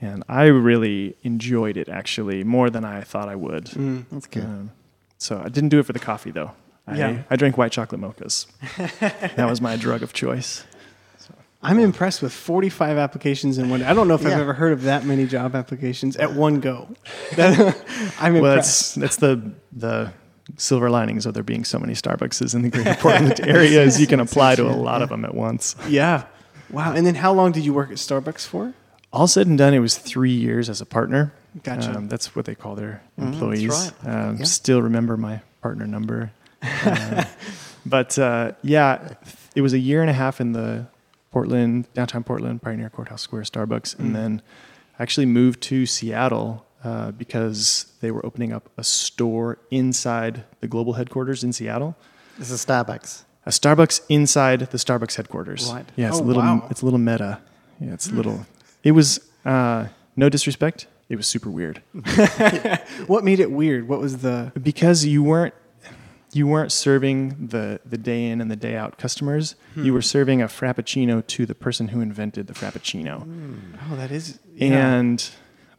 And 0.00 0.24
I 0.28 0.44
really 0.46 1.16
enjoyed 1.22 1.76
it 1.76 1.88
actually 1.88 2.42
more 2.44 2.68
than 2.70 2.84
I 2.84 3.02
thought 3.02 3.28
I 3.28 3.36
would. 3.36 3.66
Mm. 3.66 4.04
that's 4.10 4.26
good. 4.26 4.44
Um, 4.44 4.70
so 5.18 5.40
I 5.44 5.48
didn't 5.48 5.68
do 5.70 5.78
it 5.78 5.86
for 5.86 5.92
the 5.92 5.98
coffee 5.98 6.30
though. 6.30 6.52
I, 6.86 6.96
Yeah. 6.98 7.22
I 7.30 7.36
drank 7.36 7.56
white 7.56 7.72
chocolate 7.72 8.00
mochas. 8.00 8.46
that 9.36 9.48
was 9.48 9.60
my 9.60 9.76
drug 9.76 10.02
of 10.02 10.12
choice. 10.12 10.64
I'm 11.64 11.78
impressed 11.78 12.22
with 12.22 12.32
45 12.32 12.96
applications 12.98 13.58
in 13.58 13.70
one. 13.70 13.82
I 13.82 13.94
don't 13.94 14.06
know 14.08 14.14
if 14.14 14.24
I've 14.26 14.38
ever 14.38 14.52
heard 14.52 14.72
of 14.72 14.82
that 14.82 15.04
many 15.04 15.26
job 15.26 15.54
applications 15.54 16.16
at 16.16 16.34
one 16.34 16.60
go. 16.60 16.88
That- 17.36 17.76
I'm 18.20 18.34
Well, 18.34 18.44
impressed. 18.52 18.94
that's 18.96 19.16
that's 19.16 19.16
the 19.16 19.52
the 19.72 20.12
silver 20.56 20.90
linings 20.90 21.24
of 21.26 21.32
there 21.34 21.42
being 21.42 21.64
so 21.64 21.78
many 21.78 21.94
Starbucks 21.94 22.54
in 22.54 22.62
the 22.62 22.68
greater 22.68 22.94
Portland 22.96 23.40
area 23.44 23.82
is 23.82 23.98
you 24.00 24.06
can 24.06 24.20
apply 24.20 24.54
to 24.56 24.66
a 24.68 24.76
lot 24.76 25.00
of 25.02 25.08
them 25.08 25.24
at 25.24 25.34
once. 25.34 25.74
Yeah. 25.88 26.24
Wow. 26.70 26.92
And 26.92 27.06
then 27.06 27.14
how 27.14 27.32
long 27.32 27.52
did 27.52 27.64
you 27.64 27.72
work 27.72 27.90
at 27.90 27.96
Starbucks 27.96 28.46
for? 28.46 28.74
All 29.12 29.26
said 29.26 29.46
and 29.46 29.56
done, 29.56 29.72
it 29.74 29.78
was 29.78 29.96
three 29.96 30.32
years 30.34 30.68
as 30.68 30.80
a 30.80 30.86
partner. 30.86 31.32
Gotcha. 31.62 31.96
Um, 31.96 32.08
that's 32.08 32.34
what 32.36 32.44
they 32.46 32.54
call 32.54 32.74
their 32.74 33.02
that's 33.16 33.32
employees. 33.32 33.68
right. 33.70 33.92
Um, 34.04 34.36
Yeah. 34.38 34.44
Still 34.44 34.82
remember 34.82 35.16
my 35.16 35.40
partner 35.62 35.86
number. 35.86 36.32
Uh, 36.62 37.24
but 37.86 38.18
uh, 38.18 38.52
yeah, 38.62 39.14
it 39.54 39.60
was 39.62 39.72
a 39.72 39.78
year 39.78 40.00
and 40.02 40.10
a 40.10 40.14
half 40.14 40.40
in 40.40 40.52
the 40.52 40.86
Portland, 41.34 41.88
downtown 41.94 42.22
Portland, 42.22 42.62
Pioneer 42.62 42.88
Courthouse 42.90 43.22
Square 43.22 43.42
Starbucks. 43.42 43.96
Mm. 43.96 43.98
And 43.98 44.14
then 44.14 44.42
I 44.98 45.02
actually 45.02 45.26
moved 45.26 45.60
to 45.62 45.84
Seattle 45.84 46.64
uh, 46.84 47.10
because 47.10 47.92
they 48.00 48.12
were 48.12 48.24
opening 48.24 48.52
up 48.52 48.70
a 48.78 48.84
store 48.84 49.58
inside 49.72 50.44
the 50.60 50.68
global 50.68 50.92
headquarters 50.92 51.42
in 51.42 51.52
Seattle. 51.52 51.96
This 52.38 52.50
is 52.52 52.64
Starbucks. 52.64 53.24
A 53.46 53.50
Starbucks 53.50 54.00
inside 54.08 54.60
the 54.60 54.78
Starbucks 54.78 55.16
headquarters. 55.16 55.72
Right. 55.72 55.84
Yeah, 55.96 56.08
it's 56.08 56.18
Oh, 56.20 56.22
a 56.22 56.24
little. 56.28 56.42
wow. 56.42 56.68
It's 56.70 56.82
a 56.82 56.84
little 56.84 57.00
meta. 57.00 57.40
Yeah, 57.80 57.94
it's 57.94 58.08
a 58.08 58.12
little. 58.14 58.46
It 58.84 58.92
was 58.92 59.18
uh, 59.44 59.88
no 60.14 60.28
disrespect. 60.28 60.86
It 61.08 61.16
was 61.16 61.26
super 61.26 61.50
weird 61.50 61.82
What 63.08 63.24
made 63.24 63.40
it 63.40 63.50
weird? 63.50 63.88
What 63.88 64.00
was 64.00 64.18
the. 64.18 64.52
because 64.62 65.04
you 65.04 65.22
weren't 65.24 65.52
you 66.34 66.46
weren't 66.46 66.72
serving 66.72 67.48
the 67.48 67.80
the 67.84 67.98
day 67.98 68.26
in 68.26 68.40
and 68.40 68.50
the 68.50 68.56
day 68.56 68.76
out 68.76 68.98
customers. 68.98 69.54
You 69.76 69.82
Hmm. 69.84 69.92
were 69.94 70.02
serving 70.02 70.42
a 70.42 70.46
frappuccino 70.48 71.26
to 71.26 71.46
the 71.46 71.54
person 71.54 71.88
who 71.88 72.00
invented 72.00 72.46
the 72.46 72.54
frappuccino, 72.54 73.22
hmm. 73.22 73.54
Oh, 73.90 73.96
that 73.96 74.10
is. 74.10 74.38
yeah. 74.54 74.94
and 74.94 75.30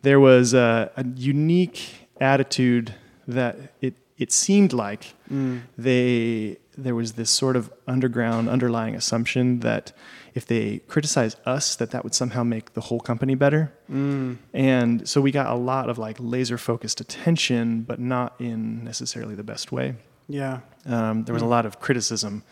there 0.02 0.20
was 0.20 0.54
a, 0.54 0.92
a 0.96 1.06
unique 1.16 2.08
attitude 2.22 2.94
that 3.28 3.56
it 3.82 3.96
it 4.18 4.32
seemed 4.32 4.72
like 4.72 5.14
hmm. 5.28 5.58
they 5.78 6.58
there 6.78 6.96
was 6.96 7.14
this 7.14 7.30
sort 7.30 7.56
of 7.56 7.72
underground 7.88 8.50
underlying 8.50 8.96
assumption 8.96 9.60
that 9.62 9.92
if 10.34 10.46
they 10.46 10.80
criticize 10.88 11.36
us 11.46 11.76
that 11.78 11.92
that 11.92 12.04
would 12.04 12.14
somehow 12.14 12.44
make 12.44 12.74
the 12.74 12.82
whole 12.82 13.00
company 13.00 13.36
better 13.36 13.72
hmm. 13.88 14.34
and 14.54 15.08
so 15.10 15.20
we 15.22 15.32
got 15.32 15.48
a 15.48 15.56
lot 15.56 15.90
of 15.90 15.98
like 15.98 16.18
laser 16.20 16.58
focused 16.58 17.00
attention 17.02 17.82
but 17.82 18.00
not 18.00 18.34
in 18.40 18.84
necessarily 18.84 19.36
the 19.36 19.44
best 19.44 19.72
way 19.72 19.96
Yeah. 20.28 20.60
um, 20.86 21.24
there 21.24 21.34
was 21.34 21.42
a 21.42 21.46
hmm. 21.46 21.52
lot 21.52 21.66
of 21.66 21.80
criticism, 21.80 22.44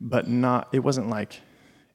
but 0.00 0.28
not. 0.28 0.68
It 0.72 0.80
wasn't 0.80 1.08
like 1.08 1.40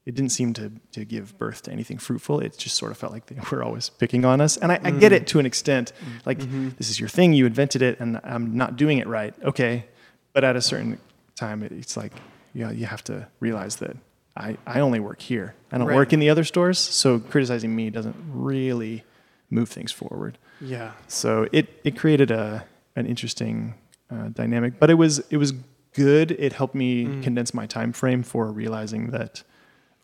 it 0.05 0.15
didn't 0.15 0.31
seem 0.31 0.53
to 0.53 0.71
to 0.93 1.05
give 1.05 1.38
birth 1.38 1.63
to 1.63 1.71
anything 1.71 1.97
fruitful. 1.97 2.39
It 2.39 2.57
just 2.57 2.75
sort 2.75 2.91
of 2.91 2.97
felt 2.97 3.13
like 3.13 3.27
they 3.27 3.38
were 3.51 3.63
always 3.63 3.89
picking 3.89 4.25
on 4.25 4.41
us. 4.41 4.57
And 4.57 4.71
I, 4.71 4.79
I 4.83 4.91
get 4.91 5.11
hmm. 5.11 5.17
it 5.17 5.27
to 5.27 5.39
an 5.39 5.45
extent. 5.45 5.93
Mm-hmm. 5.99 6.17
Like 6.25 6.39
mm-hmm. 6.39 6.69
this 6.77 6.89
is 6.89 6.99
your 6.99 7.09
thing, 7.09 7.33
you 7.33 7.45
invented 7.45 7.81
it, 7.81 7.99
and 7.99 8.19
I'm 8.23 8.55
not 8.55 8.75
doing 8.75 8.97
it 8.97 9.07
right. 9.07 9.33
Okay, 9.43 9.85
but 10.33 10.43
at 10.43 10.55
a 10.55 10.61
certain 10.61 10.99
time, 11.35 11.63
it, 11.63 11.71
it's 11.71 11.95
like 11.97 12.13
you 12.53 12.65
know, 12.65 12.71
you 12.71 12.85
have 12.85 13.03
to 13.05 13.27
realize 13.39 13.77
that. 13.77 13.97
I, 14.38 14.57
I 14.65 14.79
only 14.79 15.01
work 15.01 15.21
here. 15.21 15.53
I 15.69 15.77
don't 15.77 15.88
Right. 15.88 15.95
work 15.95 16.13
in 16.13 16.19
the 16.21 16.29
other 16.29 16.45
stores, 16.45 16.79
so 16.79 17.19
criticizing 17.19 17.75
me 17.75 17.89
doesn't 17.89 18.15
really 18.31 19.03
move 19.49 19.67
things 19.67 19.91
forward. 19.91 20.38
Yeah. 20.61 20.91
So 21.07 21.47
it 21.51 21.67
it 21.83 21.97
created 21.97 22.31
a 22.31 22.65
an 22.95 23.05
interesting 23.05 23.75
uh, 24.11 24.29
dynamic, 24.29 24.79
but 24.79 24.89
it 24.89 24.95
was 24.95 25.19
it 25.29 25.37
was 25.37 25.53
good. 25.93 26.31
It 26.31 26.53
helped 26.53 26.75
me 26.75 27.05
Mm. 27.05 27.23
condense 27.23 27.53
my 27.53 27.65
time 27.65 27.93
frame 27.93 28.23
for 28.23 28.51
realizing 28.51 29.11
that 29.11 29.43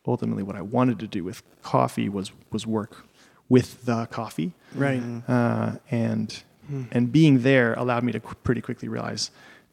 ultimately 0.07 0.43
what 0.43 0.55
I 0.55 0.62
wanted 0.62 1.00
to 1.00 1.07
do 1.07 1.24
with 1.24 1.41
coffee 1.62 2.09
was 2.09 2.31
was 2.51 2.65
work 2.67 3.05
with 3.50 3.85
the 3.85 4.05
coffee, 4.07 4.53
Right. 4.74 5.01
uh, 5.27 5.77
and 5.91 6.43
Hmm. 6.67 6.83
and 6.91 7.12
being 7.12 7.41
there 7.43 7.74
allowed 7.75 8.03
me 8.03 8.12
to 8.12 8.19
qu- 8.19 8.35
pretty 8.43 8.62
quickly 8.62 8.88
realize 8.88 9.29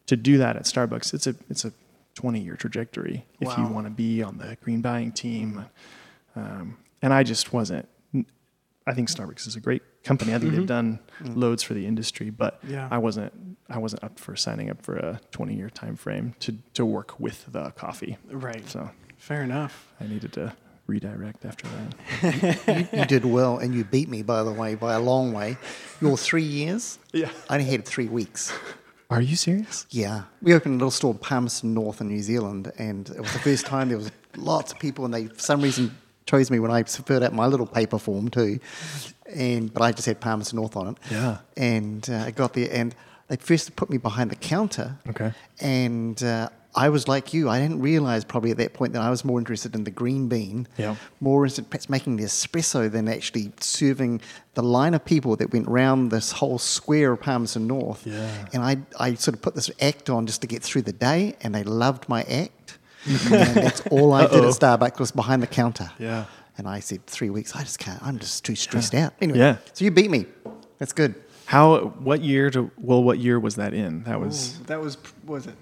to 0.06 0.16
do 0.16 0.36
that 0.38 0.56
at 0.56 0.64
Starbucks. 0.64 1.14
It's 1.14 1.26
a 1.26 1.34
it's 1.48 1.64
a 1.64 1.72
20 2.14 2.40
year 2.40 2.54
trajectory 2.56 3.24
if 3.40 3.56
you 3.56 3.66
want 3.66 3.86
to 3.86 3.90
be 3.90 4.22
on 4.22 4.36
the 4.36 4.56
green 4.62 4.82
buying 4.82 5.12
team, 5.12 5.64
um, 6.36 6.76
and 7.00 7.12
I 7.14 7.22
just 7.22 7.52
wasn't. 7.52 7.88
I 8.86 8.94
think 8.94 9.08
Starbucks 9.08 9.46
is 9.46 9.56
a 9.56 9.60
great 9.60 9.82
company. 10.04 10.34
I 10.34 10.38
think 10.38 10.52
they've 10.54 10.66
done 10.66 10.98
loads 11.34 11.62
for 11.62 11.74
the 11.74 11.86
industry, 11.86 12.30
but 12.30 12.60
Mm-hmm. 12.62 12.74
Yeah. 12.74 12.88
I 12.90 12.98
wasn't 12.98 13.32
I 13.68 13.78
wasn't 13.78 14.04
up 14.04 14.18
for 14.18 14.36
signing 14.36 14.68
up 14.70 14.82
for 14.82 14.96
a 14.96 15.20
20 15.30 15.54
year 15.54 15.70
time 15.70 15.96
frame 15.96 16.34
to 16.40 16.56
to 16.74 16.84
work 16.84 17.18
with 17.20 17.46
the 17.52 17.70
coffee. 17.72 18.18
Right. 18.30 18.68
So 18.68 18.90
Fair 19.16 19.42
enough. 19.42 19.92
I 20.00 20.06
needed 20.06 20.32
to 20.34 20.52
redirect 20.88 21.44
after 21.44 21.68
that. 22.22 22.88
you 22.92 23.04
did 23.06 23.24
well, 23.24 23.58
and 23.58 23.72
you 23.74 23.84
beat 23.84 24.08
me, 24.08 24.22
by 24.22 24.42
the 24.42 24.52
way, 24.52 24.74
by 24.74 24.94
a 24.94 25.00
long 25.00 25.32
way. 25.32 25.56
Your 26.00 26.16
three 26.16 26.42
years, 26.42 26.98
Yeah. 27.12 27.30
I 27.48 27.54
only 27.54 27.70
had 27.70 27.84
three 27.86 28.08
weeks. 28.08 28.52
Are 29.08 29.20
you 29.20 29.36
serious? 29.36 29.86
Yeah, 29.90 30.22
we 30.40 30.54
opened 30.54 30.74
a 30.74 30.78
little 30.78 30.90
store 30.90 31.12
in 31.12 31.18
Palmerston 31.18 31.72
North 31.74 32.00
in 32.00 32.08
New 32.08 32.22
Zealand, 32.22 32.72
and 32.78 33.08
it 33.10 33.20
was 33.20 33.32
the 33.32 33.38
first 33.38 33.64
time 33.66 33.90
there 33.90 33.98
was 33.98 34.10
lots 34.36 34.72
of 34.72 34.78
people, 34.80 35.04
and 35.04 35.12
they 35.14 35.26
for 35.28 35.38
some 35.38 35.60
reason 35.60 35.96
chose 36.26 36.50
me 36.50 36.58
when 36.58 36.70
I 36.70 36.82
filled 36.84 37.22
out 37.22 37.32
my 37.32 37.46
little 37.46 37.66
paper 37.66 37.98
form 37.98 38.28
too, 38.28 38.58
and 39.34 39.72
but 39.72 39.82
I 39.82 39.92
just 39.92 40.06
had 40.06 40.20
Palmerston 40.20 40.56
North 40.56 40.76
on 40.76 40.88
it. 40.88 40.96
Yeah. 41.10 41.38
and 41.56 42.08
uh, 42.10 42.24
I 42.26 42.30
got 42.30 42.52
there, 42.54 42.68
and 42.72 42.94
they 43.28 43.36
first 43.36 43.74
put 43.76 43.90
me 43.90 43.98
behind 43.98 44.30
the 44.30 44.36
counter. 44.36 44.96
Okay. 45.08 45.32
and. 45.60 46.22
Uh, 46.22 46.48
I 46.74 46.88
was 46.88 47.06
like 47.06 47.34
you. 47.34 47.50
I 47.50 47.60
didn't 47.60 47.82
realize 47.82 48.24
probably 48.24 48.50
at 48.50 48.56
that 48.56 48.72
point 48.72 48.94
that 48.94 49.02
I 49.02 49.10
was 49.10 49.26
more 49.26 49.38
interested 49.38 49.74
in 49.74 49.84
the 49.84 49.90
green 49.90 50.28
bean, 50.28 50.66
Yeah. 50.78 50.96
more 51.20 51.44
interested 51.44 51.68
perhaps 51.68 51.90
making 51.90 52.16
the 52.16 52.24
espresso 52.24 52.90
than 52.90 53.08
actually 53.08 53.52
serving 53.60 54.22
the 54.54 54.62
line 54.62 54.94
of 54.94 55.04
people 55.04 55.36
that 55.36 55.52
went 55.52 55.68
round 55.68 56.10
this 56.10 56.32
whole 56.32 56.58
square 56.58 57.12
of 57.12 57.20
Palmerston 57.20 57.66
North. 57.66 58.06
Yeah. 58.06 58.46
And 58.54 58.62
I, 58.62 58.78
I 58.98 59.12
sort 59.16 59.34
of 59.34 59.42
put 59.42 59.54
this 59.54 59.70
act 59.82 60.08
on 60.08 60.26
just 60.26 60.40
to 60.40 60.46
get 60.46 60.62
through 60.62 60.80
the 60.80 60.94
day, 60.94 61.36
and 61.42 61.54
they 61.54 61.62
loved 61.62 62.08
my 62.08 62.22
act. 62.22 62.61
And 63.06 63.56
that's 63.56 63.80
all 63.88 64.12
I 64.12 64.22
did 64.26 64.44
at 64.44 64.52
Starbucks 64.54 64.98
was 65.00 65.10
behind 65.12 65.42
the 65.42 65.46
counter. 65.46 65.90
Yeah. 65.98 66.24
And 66.58 66.68
I 66.68 66.80
said, 66.80 67.06
three 67.06 67.30
weeks, 67.30 67.56
I 67.56 67.60
just 67.60 67.78
can't, 67.78 68.02
I'm 68.02 68.18
just 68.18 68.44
too 68.44 68.54
stressed 68.54 68.94
out. 68.94 69.14
Anyway, 69.20 69.38
Yeah. 69.38 69.56
so 69.72 69.84
you 69.84 69.90
beat 69.90 70.10
me. 70.10 70.26
That's 70.78 70.92
good. 70.92 71.14
How? 71.46 71.78
What 71.98 72.22
year 72.22 72.50
to? 72.50 72.70
Well, 72.78 73.02
what 73.02 73.18
year 73.18 73.38
was 73.38 73.56
that 73.56 73.72
in? 73.74 74.04
That 74.04 74.20
was. 74.20 74.58
Ooh, 74.60 74.64
that 74.64 74.80
was 74.80 74.96
was 75.26 75.46
it? 75.46 75.54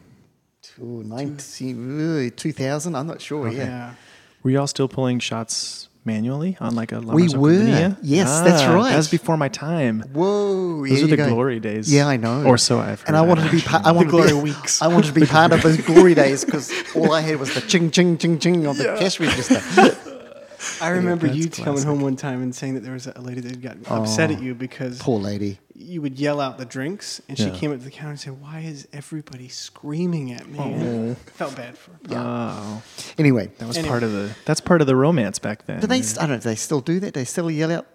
Ooh, 0.80 1.02
19, 1.04 2.28
uh, 2.28 2.30
2000, 2.37 2.94
I'm 2.97 3.06
not 3.06 3.20
sure, 3.20 3.49
yeah. 3.49 3.64
Yeah. 3.64 3.94
Were 4.42 4.50
y'all 4.50 4.66
still 4.66 4.88
pulling 4.88 5.18
shots 5.18 5.88
manually 6.14 6.56
on 6.60 6.74
like 6.74 6.92
a? 6.92 7.00
We 7.00 7.06
Lamas 7.28 7.36
were. 7.36 7.50
Academia? 7.52 7.96
Yes, 8.02 8.28
that's 8.40 8.62
Ah, 8.62 8.74
right. 8.74 8.90
That 8.90 8.96
was 8.96 9.10
before 9.10 9.36
my 9.36 9.48
time. 9.48 10.00
Whoa, 10.12 10.86
Those 10.86 10.98
yeah, 10.98 11.04
are 11.04 11.08
the 11.08 11.16
go. 11.16 11.28
glory 11.28 11.60
days. 11.60 11.92
Yeah, 11.92 12.06
I 12.08 12.16
know. 12.16 12.44
Or 12.44 12.58
so 12.58 12.78
I've 12.78 13.00
heard. 13.00 13.08
And 13.08 13.16
I 13.16 13.22
wanted 13.22 13.44
to 13.44 13.50
be 13.50 13.60
part. 13.62 13.84
I 13.86 13.92
wanted 13.92 14.10
glory 14.10 14.28
to 14.30 14.34
be, 14.36 14.40
weeks. 14.50 14.82
I 14.82 14.88
wanted 14.88 15.08
to 15.14 15.18
be 15.20 15.26
part 15.26 15.52
of 15.52 15.62
those 15.62 15.76
glory 15.90 16.14
days 16.14 16.44
because 16.44 16.72
all 16.96 17.12
I 17.12 17.20
had 17.20 17.38
was 17.38 17.54
the 17.54 17.60
ching 17.62 17.90
ching 17.90 18.18
ching 18.18 18.38
ching 18.38 18.66
on 18.66 18.76
the 18.76 18.84
cash 18.98 19.20
register. 19.20 19.60
I 20.82 20.88
remember 20.90 21.26
that's 21.26 21.38
you 21.38 21.48
coming 21.64 21.82
home 21.82 22.00
one 22.00 22.16
time 22.16 22.42
and 22.42 22.54
saying 22.54 22.74
that 22.74 22.80
there 22.84 22.92
was 22.92 23.06
a 23.06 23.18
lady 23.20 23.40
that 23.40 23.60
got 23.62 23.76
upset 23.86 24.30
at 24.30 24.42
you 24.42 24.54
because 24.54 24.98
Poor 24.98 25.18
lady. 25.18 25.58
You 25.80 26.02
would 26.02 26.18
yell 26.18 26.40
out 26.40 26.58
the 26.58 26.64
drinks, 26.64 27.20
and 27.28 27.37
she 27.38 27.44
Yeah. 27.44 27.50
came 27.56 27.72
up 27.72 27.78
to 27.78 27.84
the 27.84 27.90
counter 27.90 28.10
and 28.10 28.20
said, 28.20 28.40
"Why 28.40 28.60
is 28.60 28.87
everybody 28.92 29.49
screaming 29.49 30.32
at 30.32 30.46
me?" 30.49 30.58
Oh, 30.58 30.62
and 30.64 31.10
I 31.12 31.14
felt 31.30 31.56
bad 31.56 31.76
for 31.78 31.92
her. 31.92 31.99
Oh, 32.10 32.82
Anyway, 33.18 33.50
that 33.58 33.66
was 33.66 33.76
Anyway. 33.76 33.88
part 33.90 34.02
of 34.02 34.12
the. 34.12 34.30
That's 34.44 34.60
part 34.60 34.80
of 34.80 34.87
the 34.87 34.96
romance 34.96 35.38
back 35.38 35.66
then. 35.66 35.80
do 35.80 35.87
they? 35.87 35.99
I 36.00 36.00
don't 36.00 36.28
know. 36.30 36.37
Do 36.37 36.40
they 36.49 36.54
still 36.54 36.80
do 36.80 37.00
that? 37.00 37.14
They 37.14 37.25
still 37.25 37.50
yell 37.50 37.72
out 37.72 37.87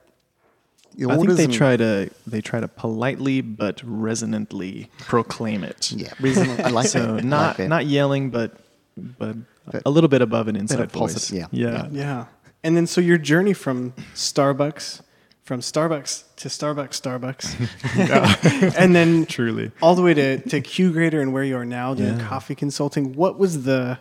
your 0.98 1.12
I 1.12 1.18
think 1.18 1.32
they 1.32 1.48
try 1.48 1.76
to 1.78 2.10
they 2.26 2.42
try 2.42 2.60
to 2.60 2.68
politely 2.68 3.42
but 3.42 3.82
resonantly 3.86 4.90
proclaim 5.00 5.64
it. 5.64 5.92
Yeah, 5.92 6.14
reasonable. 6.20 6.66
I 6.66 6.70
like 6.70 6.88
So 6.88 7.00
that. 7.00 7.10
I 7.10 7.12
like 7.16 7.24
not 7.26 7.58
that. 7.58 7.68
not 7.68 7.86
yelling, 7.86 8.30
but 8.30 8.58
but 8.98 9.36
But- 9.72 9.82
a 9.86 9.90
little 9.90 10.08
bit 10.08 10.22
above 10.22 10.48
an 10.48 10.56
inside 10.56 10.92
positive, 10.94 11.50
voice. 11.50 11.54
yeah, 11.54 11.70
yeah. 11.72 11.88
Yeah. 11.92 12.26
And 12.64 12.78
then 12.78 12.88
so 12.88 13.02
your 13.02 13.18
journey 13.18 13.54
from 13.54 13.94
Starbucks, 14.16 15.02
from 15.46 15.60
Starbucks 15.62 16.24
to 16.38 16.50
Starbucks, 16.50 17.00
Starbucks, 17.00 18.76
and 18.78 18.96
then 18.96 19.26
Truly. 19.28 19.72
all 19.82 19.96
the 19.96 20.02
way 20.02 20.14
to, 20.14 20.40
to 20.50 20.60
Q 20.60 20.92
Grader 20.92 21.22
and 21.22 21.32
where 21.34 21.44
you 21.44 21.56
are 21.56 21.66
now 21.66 21.94
doing 21.94 22.18
Yeah. 22.20 22.28
coffee 22.28 22.56
consulting. 22.56 23.14
What 23.14 23.38
was 23.40 23.64
the, 23.64 24.00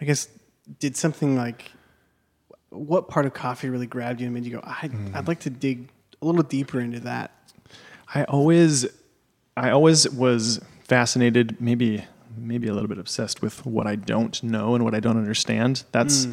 I 0.00 0.04
guess, 0.04 0.28
did 0.80 0.96
something 0.96 1.36
like, 1.36 1.70
what 2.70 3.08
part 3.08 3.26
of 3.26 3.34
coffee 3.34 3.68
really 3.68 3.86
grabbed 3.86 4.20
you 4.20 4.26
and 4.26 4.34
made 4.34 4.44
you 4.44 4.52
go, 4.52 4.60
I'd, 4.64 4.90
Mm. 4.90 5.14
I'd 5.14 5.28
like 5.28 5.40
to 5.40 5.50
dig 5.50 5.88
a 6.20 6.26
little 6.26 6.42
deeper 6.42 6.80
into 6.80 7.00
that? 7.00 7.30
I 8.14 8.24
always 8.24 8.86
I 9.56 9.70
always 9.70 10.08
was 10.10 10.60
fascinated, 10.84 11.60
maybe 11.60 12.04
maybe 12.38 12.68
a 12.68 12.72
little 12.74 12.88
bit 12.88 12.98
obsessed 12.98 13.40
with 13.42 13.64
what 13.64 13.86
I 13.86 13.96
don't 13.96 14.42
know 14.42 14.74
and 14.74 14.84
what 14.84 14.94
I 14.94 15.00
don't 15.00 15.16
understand. 15.16 15.84
That's 15.92 16.26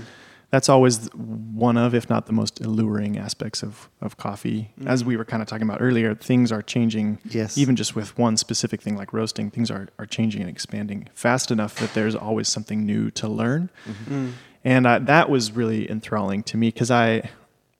that's 0.53 0.69
always 0.69 1.09
one 1.15 1.77
of, 1.77 1.95
if 1.95 2.11
not 2.11 2.27
the 2.27 2.31
most 2.31 2.61
alluring 2.61 3.17
aspects 3.17 3.63
of, 3.63 3.89
of 4.01 4.17
coffee. 4.17 4.69
Mm. 4.79 4.85
As 4.85 5.03
we 5.03 5.17
were 5.17 5.25
kind 5.25 5.41
of 5.41 5.47
talking 5.47 5.67
about 5.67 5.81
earlier, 5.81 6.13
things 6.13 6.51
are 6.51 6.61
changing. 6.61 7.17
Yes. 7.27 7.57
Even 7.57 7.75
just 7.75 7.95
with 7.95 8.15
one 8.19 8.37
specific 8.37 8.79
thing 8.79 8.95
like 8.95 9.13
roasting, 9.13 9.49
things 9.49 9.71
are, 9.71 9.89
are 9.97 10.05
changing 10.05 10.41
and 10.41 10.49
expanding 10.51 11.09
fast 11.15 11.49
enough 11.49 11.73
that 11.77 11.95
there's 11.95 12.13
always 12.15 12.49
something 12.49 12.85
new 12.85 13.09
to 13.09 13.27
learn. 13.27 13.71
Mm-hmm. 13.87 14.13
Mm. 14.13 14.31
And 14.63 14.85
uh, 14.85 14.99
that 14.99 15.27
was 15.27 15.51
really 15.53 15.89
enthralling 15.89 16.43
to 16.43 16.55
me 16.55 16.67
because 16.67 16.91
I, 16.91 17.31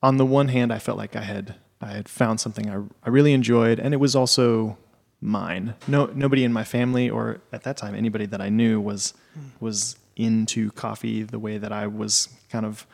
on 0.01 0.17
the 0.17 0.25
one 0.25 0.47
hand, 0.47 0.73
I 0.73 0.79
felt 0.79 0.97
like 0.97 1.15
I 1.15 1.21
had 1.21 1.53
I 1.79 1.91
had 1.91 2.09
found 2.09 2.39
something 2.39 2.71
I, 2.71 2.81
I 3.03 3.09
really 3.09 3.33
enjoyed, 3.33 3.77
and 3.77 3.93
it 3.93 3.97
was 3.97 4.15
also 4.15 4.79
mine. 5.21 5.75
No, 5.87 6.07
nobody 6.07 6.43
in 6.43 6.51
my 6.51 6.63
family 6.63 7.07
or 7.07 7.39
at 7.51 7.63
that 7.63 7.77
time 7.77 7.93
anybody 7.93 8.25
that 8.25 8.41
I 8.41 8.49
knew 8.49 8.81
was 8.81 9.13
mm. 9.37 9.51
was 9.59 9.95
into 10.15 10.71
coffee 10.71 11.23
the 11.23 11.39
way 11.39 11.57
that 11.57 11.71
I 11.71 11.87
was 11.87 12.29
kind 12.49 12.65
of 12.65 12.85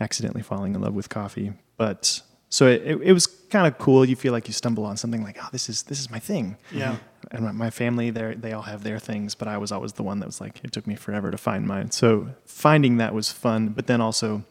accidentally 0.00 0.42
falling 0.42 0.74
in 0.74 0.80
love 0.80 0.94
with 0.94 1.08
coffee. 1.08 1.52
But 1.76 2.22
so 2.48 2.66
it, 2.66 2.82
it, 2.84 3.00
it 3.02 3.12
was 3.12 3.26
kind 3.26 3.66
of 3.66 3.78
cool. 3.78 4.04
You 4.04 4.16
feel 4.16 4.32
like 4.32 4.46
you 4.46 4.52
stumble 4.54 4.84
on 4.84 4.96
something 4.96 5.22
like, 5.22 5.38
oh, 5.42 5.48
this 5.52 5.68
is 5.68 5.82
this 5.84 6.00
is 6.00 6.10
my 6.10 6.18
thing. 6.18 6.56
Yeah. 6.70 6.96
And 7.30 7.44
my- 7.44 7.52
my 7.52 7.70
family, 7.70 8.10
they 8.10 8.34
they 8.34 8.52
all 8.52 8.62
have 8.62 8.82
their 8.84 8.98
things, 8.98 9.34
but 9.34 9.48
I 9.48 9.56
was 9.58 9.72
always 9.72 9.92
the 9.94 10.02
one 10.02 10.20
that 10.20 10.26
was 10.26 10.40
like, 10.40 10.62
it 10.64 10.72
took 10.72 10.86
me 10.86 10.94
forever 10.96 11.30
to 11.30 11.38
find 11.38 11.66
mine. 11.66 11.90
So 11.90 12.28
finding 12.46 12.98
that 12.98 13.14
was 13.14 13.30
fun, 13.30 13.68
but 13.70 13.86
then 13.86 14.00
also 14.00 14.44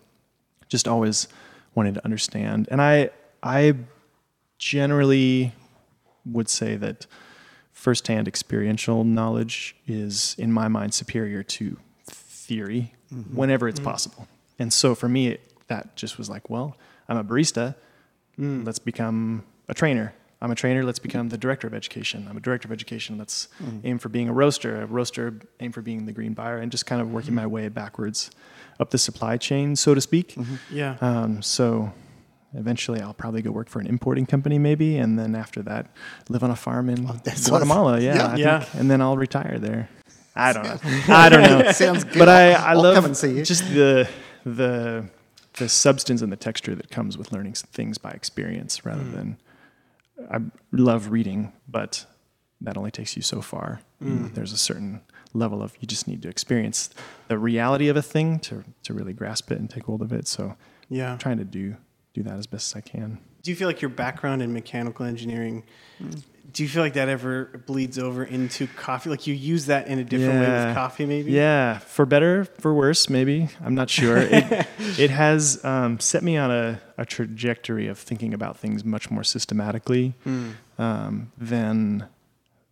just 0.67 0.87
always 0.87 1.27
wanted 1.75 1.95
to 1.95 2.03
understand. 2.05 2.67
And 2.71 2.81
I 2.81 3.11
I 3.43 3.75
generally 4.57 5.53
would 6.25 6.49
say 6.49 6.75
that 6.77 7.05
firsthand 7.71 8.27
experiential 8.27 9.03
knowledge 9.03 9.75
is 9.87 10.35
in 10.37 10.51
my 10.51 10.67
mind 10.67 10.93
superior 10.93 11.41
to 11.43 11.77
theory 12.51 12.93
mm-hmm. 13.13 13.33
whenever 13.33 13.69
it's 13.69 13.79
mm-hmm. 13.79 13.91
possible. 13.91 14.27
And 14.59 14.73
so 14.73 14.93
for 14.93 15.07
me 15.07 15.27
it, 15.27 15.39
that 15.67 15.95
just 15.95 16.17
was 16.17 16.29
like, 16.29 16.49
well, 16.49 16.75
I'm 17.07 17.15
a 17.15 17.23
barista, 17.23 17.75
mm. 18.37 18.65
let's 18.65 18.79
become 18.79 19.43
a 19.69 19.73
trainer. 19.73 20.13
I'm 20.41 20.51
a 20.51 20.55
trainer, 20.55 20.83
let's 20.83 20.99
become 20.99 21.29
the 21.29 21.37
director 21.37 21.67
of 21.67 21.73
education. 21.73 22.27
I'm 22.29 22.35
a 22.35 22.41
director 22.41 22.67
of 22.67 22.73
education, 22.73 23.17
let's 23.17 23.47
mm. 23.63 23.79
aim 23.85 23.99
for 23.99 24.09
being 24.09 24.27
a 24.27 24.33
roaster. 24.33 24.81
A 24.81 24.85
roaster, 24.85 25.39
aim 25.61 25.71
for 25.71 25.81
being 25.81 26.07
the 26.07 26.11
green 26.11 26.33
buyer, 26.33 26.57
and 26.57 26.71
just 26.71 26.85
kind 26.85 27.01
of 27.01 27.13
working 27.13 27.29
mm-hmm. 27.29 27.47
my 27.47 27.47
way 27.47 27.69
backwards 27.69 28.31
up 28.79 28.89
the 28.89 28.97
supply 28.97 29.37
chain, 29.37 29.75
so 29.75 29.93
to 29.93 30.01
speak. 30.01 30.35
Yeah. 30.71 30.97
Um, 30.99 31.41
so, 31.41 31.93
eventually 32.53 32.99
I'll 32.99 33.13
probably 33.13 33.41
go 33.41 33.51
work 33.51 33.69
for 33.69 33.79
an 33.79 33.87
importing 33.87 34.25
company 34.25 34.57
maybe, 34.59 34.97
and 34.97 35.17
then 35.17 35.35
after 35.35 35.61
that, 35.63 35.83
live 36.27 36.43
on 36.43 36.51
a 36.51 36.55
farm 36.55 36.89
in 36.89 37.09
oh, 37.09 37.17
that's 37.23 37.47
Guatemala. 37.47 37.99
Yeah, 37.99 38.15
yeah. 38.15 38.27
I 38.27 38.35
Yeah. 38.35 38.59
think, 38.59 38.81
and 38.81 38.91
then 38.91 38.99
I'll 39.01 39.17
retire 39.17 39.57
there. 39.59 39.89
I 40.35 40.53
don't 40.53 40.63
know. 40.63 40.79
I 41.09 41.29
don't 41.29 41.41
know. 41.43 41.71
Sounds 41.73 42.03
good. 42.03 42.17
But 42.19 42.29
I, 42.29 42.51
I 42.53 42.71
I'll 42.73 42.81
love 42.81 42.95
come 42.95 43.05
and 43.05 43.17
see 43.17 43.35
you. 43.37 43.43
just 43.45 43.63
the 43.73 44.09
the 44.45 45.05
the 45.55 45.67
substance 45.69 46.21
and 46.21 46.31
the 46.31 46.37
texture 46.37 46.73
that 46.75 46.89
comes 46.89 47.17
with 47.17 47.31
learning 47.33 47.53
things 47.53 47.97
by 47.97 48.11
experience 48.11 48.85
rather 48.85 49.03
Mm. 49.03 49.13
than 49.13 49.37
I 50.31 50.39
love 50.71 51.11
reading, 51.11 51.51
but 51.67 52.05
that 52.61 52.77
only 52.77 52.91
takes 52.91 53.15
you 53.15 53.21
so 53.23 53.41
far. 53.41 53.81
Mm. 54.01 54.33
There's 54.35 54.53
a 54.53 54.57
certain 54.57 55.01
level 55.33 55.61
of 55.63 55.75
you 55.79 55.87
just 55.87 56.07
need 56.07 56.21
to 56.21 56.29
experience 56.29 56.89
the 57.27 57.37
reality 57.37 57.87
of 57.89 57.97
a 57.97 58.01
thing 58.01 58.39
to 58.39 58.63
to 58.83 58.93
really 58.93 59.13
grasp 59.13 59.51
it 59.51 59.59
and 59.59 59.69
take 59.69 59.83
hold 59.83 60.01
of 60.01 60.13
it. 60.13 60.27
So 60.27 60.55
Yeah. 60.89 61.11
I'm 61.13 61.17
trying 61.17 61.37
to 61.39 61.45
do 61.45 61.75
do 62.13 62.23
that 62.23 62.37
as 62.37 62.47
best 62.47 62.71
as 62.75 62.77
I 62.77 62.81
can. 62.81 63.19
Do 63.41 63.49
you 63.51 63.55
feel 63.57 63.67
like 63.67 63.81
your 63.81 63.89
background 63.89 64.41
in 64.43 64.53
mechanical 64.53 65.05
engineering, 65.05 65.63
do 66.51 66.63
you 66.63 66.69
feel 66.69 66.83
like 66.83 66.93
that 66.93 67.09
ever 67.09 67.45
bleeds 67.65 67.97
over 67.97 68.23
into 68.23 68.67
coffee? 68.67 69.09
Like 69.09 69.27
you 69.27 69.33
use 69.33 69.67
that 69.67 69.87
in 69.87 69.99
a 69.99 70.03
different 70.03 70.39
way 70.39 70.65
with 70.65 70.75
coffee, 70.75 71.05
maybe? 71.05 71.31
Yeah, 71.31 71.79
for 71.79 72.05
better, 72.05 72.45
for 72.45 72.73
worse, 72.73 73.09
maybe. 73.09 73.49
I'm 73.63 73.75
not 73.75 73.89
sure. 73.89 74.17
It, 74.17 74.67
it 74.99 75.09
has 75.11 75.63
um, 75.63 75.99
set 75.99 76.23
me 76.23 76.37
on 76.37 76.51
a, 76.51 76.81
a 76.97 77.05
trajectory 77.05 77.87
of 77.87 77.97
thinking 77.97 78.33
about 78.33 78.57
things 78.57 78.83
much 78.83 79.09
more 79.09 79.23
systematically 79.23 80.13
um, 80.77 81.31
than 81.37 82.07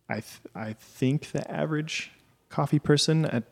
I, 0.08 0.14
th- 0.14 0.40
I 0.54 0.72
think 0.74 1.32
the 1.32 1.50
average 1.50 2.12
coffee 2.48 2.78
person. 2.78 3.24
At, 3.24 3.44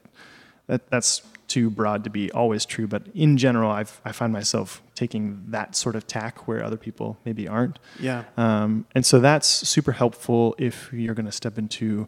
that, 0.67 0.91
that's 0.91 1.23
too 1.49 1.71
broad 1.71 2.05
to 2.05 2.11
be 2.11 2.31
always 2.33 2.65
true, 2.65 2.87
but 2.87 3.03
in 3.15 3.37
general, 3.37 3.71
I've, 3.71 4.01
I 4.05 4.13
find 4.13 4.33
myself 4.33 4.83
taking 4.95 5.45
that 5.49 5.75
sort 5.75 5.97
of 5.97 6.07
tack 6.07 6.47
where 6.47 6.63
other 6.63 6.77
people 6.77 7.19
maybe 7.25 7.49
aren't. 7.49 7.79
Yeah. 7.99 8.25
Um, 8.37 8.87
and 8.95 9.05
so 9.05 9.19
that's 9.19 9.49
super 9.49 9.93
helpful 9.93 10.55
if 10.59 10.93
you're 10.93 11.15
going 11.15 11.27
to 11.27 11.33
step 11.33 11.59
into 11.59 12.07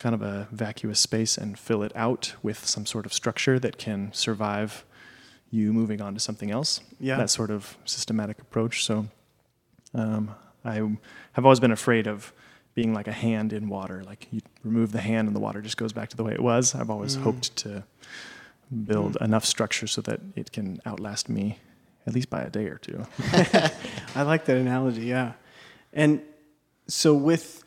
kind 0.00 0.14
of 0.14 0.22
a 0.22 0.48
vacuous 0.50 0.98
space 0.98 1.38
and 1.38 1.58
fill 1.58 1.82
it 1.82 1.92
out 1.94 2.34
with 2.42 2.66
some 2.66 2.84
sort 2.84 3.06
of 3.06 3.12
structure 3.12 3.58
that 3.60 3.78
can 3.78 4.12
survive 4.12 4.84
you 5.50 5.72
moving 5.72 6.00
on 6.00 6.14
to 6.14 6.20
something 6.20 6.50
else. 6.50 6.80
Yeah. 6.98 7.16
That 7.16 7.30
sort 7.30 7.50
of 7.50 7.76
systematic 7.84 8.40
approach. 8.40 8.84
So 8.84 9.06
um, 9.94 10.34
I 10.64 10.74
have 11.32 11.44
always 11.44 11.60
been 11.60 11.72
afraid 11.72 12.06
of 12.06 12.32
being 12.74 12.94
like 12.94 13.08
a 13.08 13.12
hand 13.12 13.52
in 13.52 13.68
water. 13.68 14.02
Like 14.04 14.26
you 14.30 14.40
remove 14.64 14.92
the 14.92 15.00
hand 15.00 15.28
and 15.28 15.36
the 15.36 15.40
water 15.40 15.60
just 15.60 15.76
goes 15.76 15.92
back 15.92 16.08
to 16.10 16.16
the 16.16 16.24
way 16.24 16.32
it 16.32 16.42
was. 16.42 16.74
I've 16.74 16.90
always 16.90 17.16
hoped 17.16 17.54
to 17.56 17.84
build 18.84 19.16
enough 19.20 19.44
structure 19.44 19.86
so 19.86 20.00
that 20.02 20.20
it 20.36 20.52
can 20.52 20.80
outlast 20.86 21.28
me 21.28 21.58
at 22.06 22.14
least 22.14 22.30
by 22.30 22.40
a 22.42 22.50
day 22.50 22.66
or 22.66 22.78
two. 22.78 23.04
I 24.14 24.22
like 24.22 24.44
that 24.46 24.56
analogy. 24.56 25.02
Yeah, 25.02 25.32
and 25.92 26.22
so 26.88 27.14
with 27.14 27.62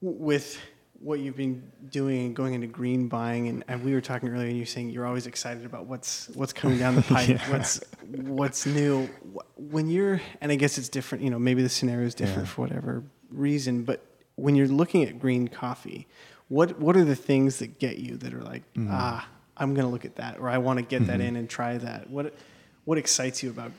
with 0.00 0.58
what 1.02 1.18
you've 1.20 1.36
been 1.36 1.70
doing 1.90 2.26
and 2.26 2.36
going 2.36 2.52
into 2.54 2.66
green 2.66 3.08
buying, 3.08 3.48
and, 3.48 3.64
and 3.68 3.82
we 3.82 3.92
were 3.94 4.00
talking 4.02 4.28
earlier, 4.28 4.48
and 4.48 4.56
you're 4.56 4.66
saying 4.66 4.90
you're 4.90 5.06
always 5.06 5.26
excited 5.26 5.64
about 5.64 5.86
what's 5.86 6.28
what's 6.34 6.52
coming 6.52 6.78
down 6.78 6.94
the 6.96 7.02
pipe, 7.14 7.28
Yeah. 7.28 7.50
what's 7.50 7.80
what's 8.06 8.66
new. 8.66 9.08
When 9.56 9.88
you're, 9.88 10.20
and 10.40 10.52
I 10.52 10.56
guess 10.56 10.78
it's 10.78 10.88
different. 10.88 11.24
You 11.24 11.30
know, 11.30 11.38
maybe 11.38 11.62
the 11.62 11.68
scenario 11.68 12.06
is 12.06 12.14
different 12.14 12.48
Yeah. 12.48 12.54
for 12.54 12.60
whatever 12.62 13.02
reason, 13.30 13.84
but 13.84 14.04
when 14.36 14.54
you're 14.56 14.68
looking 14.68 15.04
at 15.04 15.18
green 15.18 15.48
coffee, 15.48 16.06
what 16.48 16.78
what 16.80 16.96
are 16.96 17.04
the 17.04 17.16
things 17.16 17.58
that 17.58 17.78
get 17.78 17.98
you 17.98 18.16
that 18.18 18.32
are 18.34 18.42
like, 18.42 18.62
Mm-hmm. 18.74 18.88
ah, 18.90 19.28
I'm 19.60 19.74
going 19.74 19.86
to 19.86 19.92
look 19.92 20.04
at 20.04 20.16
that, 20.16 20.38
or 20.38 20.48
I 20.48 20.58
want 20.58 20.78
to 20.78 20.84
get 20.84 21.06
that 21.06 21.20
in 21.20 21.36
and 21.36 21.48
try 21.48 21.78
that. 21.78 22.10
What 22.10 22.34
what 22.84 22.98
excites 22.98 23.42
you 23.42 23.50
about 23.50 23.72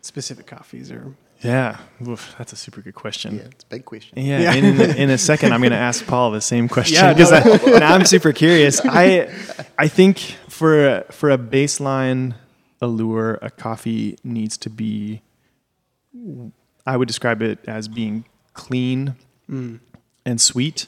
specific 0.00 0.46
coffees 0.46 0.90
or 0.92 1.14
Yeah, 1.42 1.78
Oof, 2.06 2.34
that's 2.38 2.52
a 2.52 2.56
super 2.56 2.80
good 2.80 2.94
question. 2.94 3.36
Yeah, 3.36 3.42
it's 3.50 3.64
a 3.64 3.66
big 3.66 3.84
question. 3.84 4.18
Yeah, 4.18 4.38
Yeah. 4.40 4.54
and 4.54 4.66
in, 4.66 4.80
a, 4.90 4.94
in 4.94 5.10
a 5.10 5.18
second, 5.18 5.52
I'm 5.52 5.60
going 5.60 5.72
to 5.72 5.76
ask 5.76 6.06
Paul 6.06 6.30
the 6.30 6.40
same 6.40 6.68
question 6.76 6.94
Yeah, 6.96 7.12
because 7.12 7.32
no. 7.66 7.74
I'm 7.86 8.04
super 8.06 8.32
curious. 8.32 8.80
I, 8.84 9.28
I 9.76 9.88
think 9.88 10.18
for 10.48 10.86
a, 10.88 11.04
for 11.12 11.30
a 11.30 11.36
baseline 11.38 12.36
allure, 12.80 13.38
a 13.42 13.50
coffee 13.50 14.16
needs 14.22 14.56
to 14.58 14.70
be. 14.70 15.20
I 16.86 16.96
would 16.96 17.08
describe 17.08 17.42
it 17.42 17.58
as 17.66 17.88
being 17.88 18.24
clean 18.52 19.16
and 19.48 20.40
sweet. 20.40 20.86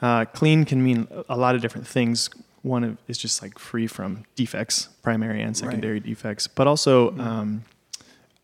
Uh, 0.00 0.24
clean 0.26 0.64
can 0.64 0.82
mean 0.84 1.08
a 1.28 1.36
lot 1.36 1.54
of 1.54 1.60
different 1.62 1.86
things. 1.86 2.30
One 2.62 2.84
of, 2.84 2.96
is 3.08 3.18
just 3.18 3.42
like 3.42 3.58
free 3.58 3.86
from 3.88 4.24
defects, 4.36 4.88
primary 5.02 5.42
and 5.42 5.56
secondary 5.56 5.98
defects, 6.00 6.46
but 6.46 6.66
also 6.68 7.10
um, 7.18 7.64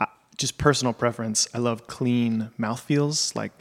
uh, 0.01 0.07
just 0.37 0.59
personal 0.59 0.93
preference. 0.93 1.47
I 1.55 1.59
love 1.59 1.87
clean 1.87 2.51
mouthfeels, 2.59 3.35
like 3.37 3.53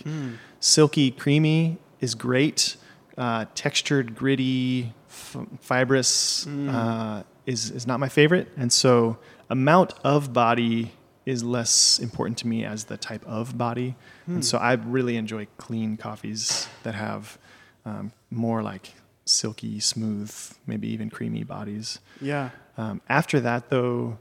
silky, 0.60 1.12
creamy 1.12 1.78
is 2.02 2.16
great. 2.16 2.76
Uh, 3.18 3.46
textured, 3.56 4.16
gritty, 4.16 4.94
f- 5.10 5.38
fibrous 5.62 6.46
uh, 6.48 7.24
is 7.46 7.72
is 7.72 7.86
not 7.88 8.00
my 8.00 8.10
favorite, 8.10 8.48
and 8.58 8.72
so 8.72 9.18
amount 9.50 9.94
of 10.04 10.34
body 10.34 10.92
is 11.26 11.44
less 11.44 12.00
important 12.00 12.38
to 12.40 12.48
me 12.48 12.64
as 12.64 12.86
the 12.86 12.98
type 12.98 13.24
of 13.26 13.58
body. 13.58 13.96
And 14.28 14.44
so 14.46 14.58
I 14.58 14.74
really 14.74 15.18
enjoy 15.18 15.48
clean 15.58 15.98
coffees 15.98 16.68
that 16.84 16.96
have 16.96 17.38
um, 17.86 18.12
more 18.32 18.62
like 18.64 18.94
silky, 19.30 19.80
smooth, 19.80 20.32
maybe 20.66 20.88
even 20.90 21.10
creamy 21.10 21.44
bodies. 21.44 22.00
yeah 22.22 22.50
Um, 22.78 23.02
after 23.10 23.40
that, 23.42 23.70
though, 23.70 24.18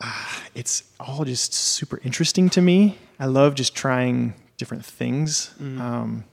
ah, 0.00 0.42
it's 0.54 0.84
all 0.98 1.24
just 1.24 1.52
super 1.54 2.00
interesting 2.04 2.48
to 2.50 2.60
me. 2.60 2.98
I 3.18 3.26
love 3.26 3.54
just 3.54 3.74
trying 3.74 4.34
different 4.56 4.84
things, 4.84 5.54
um, 5.60 6.24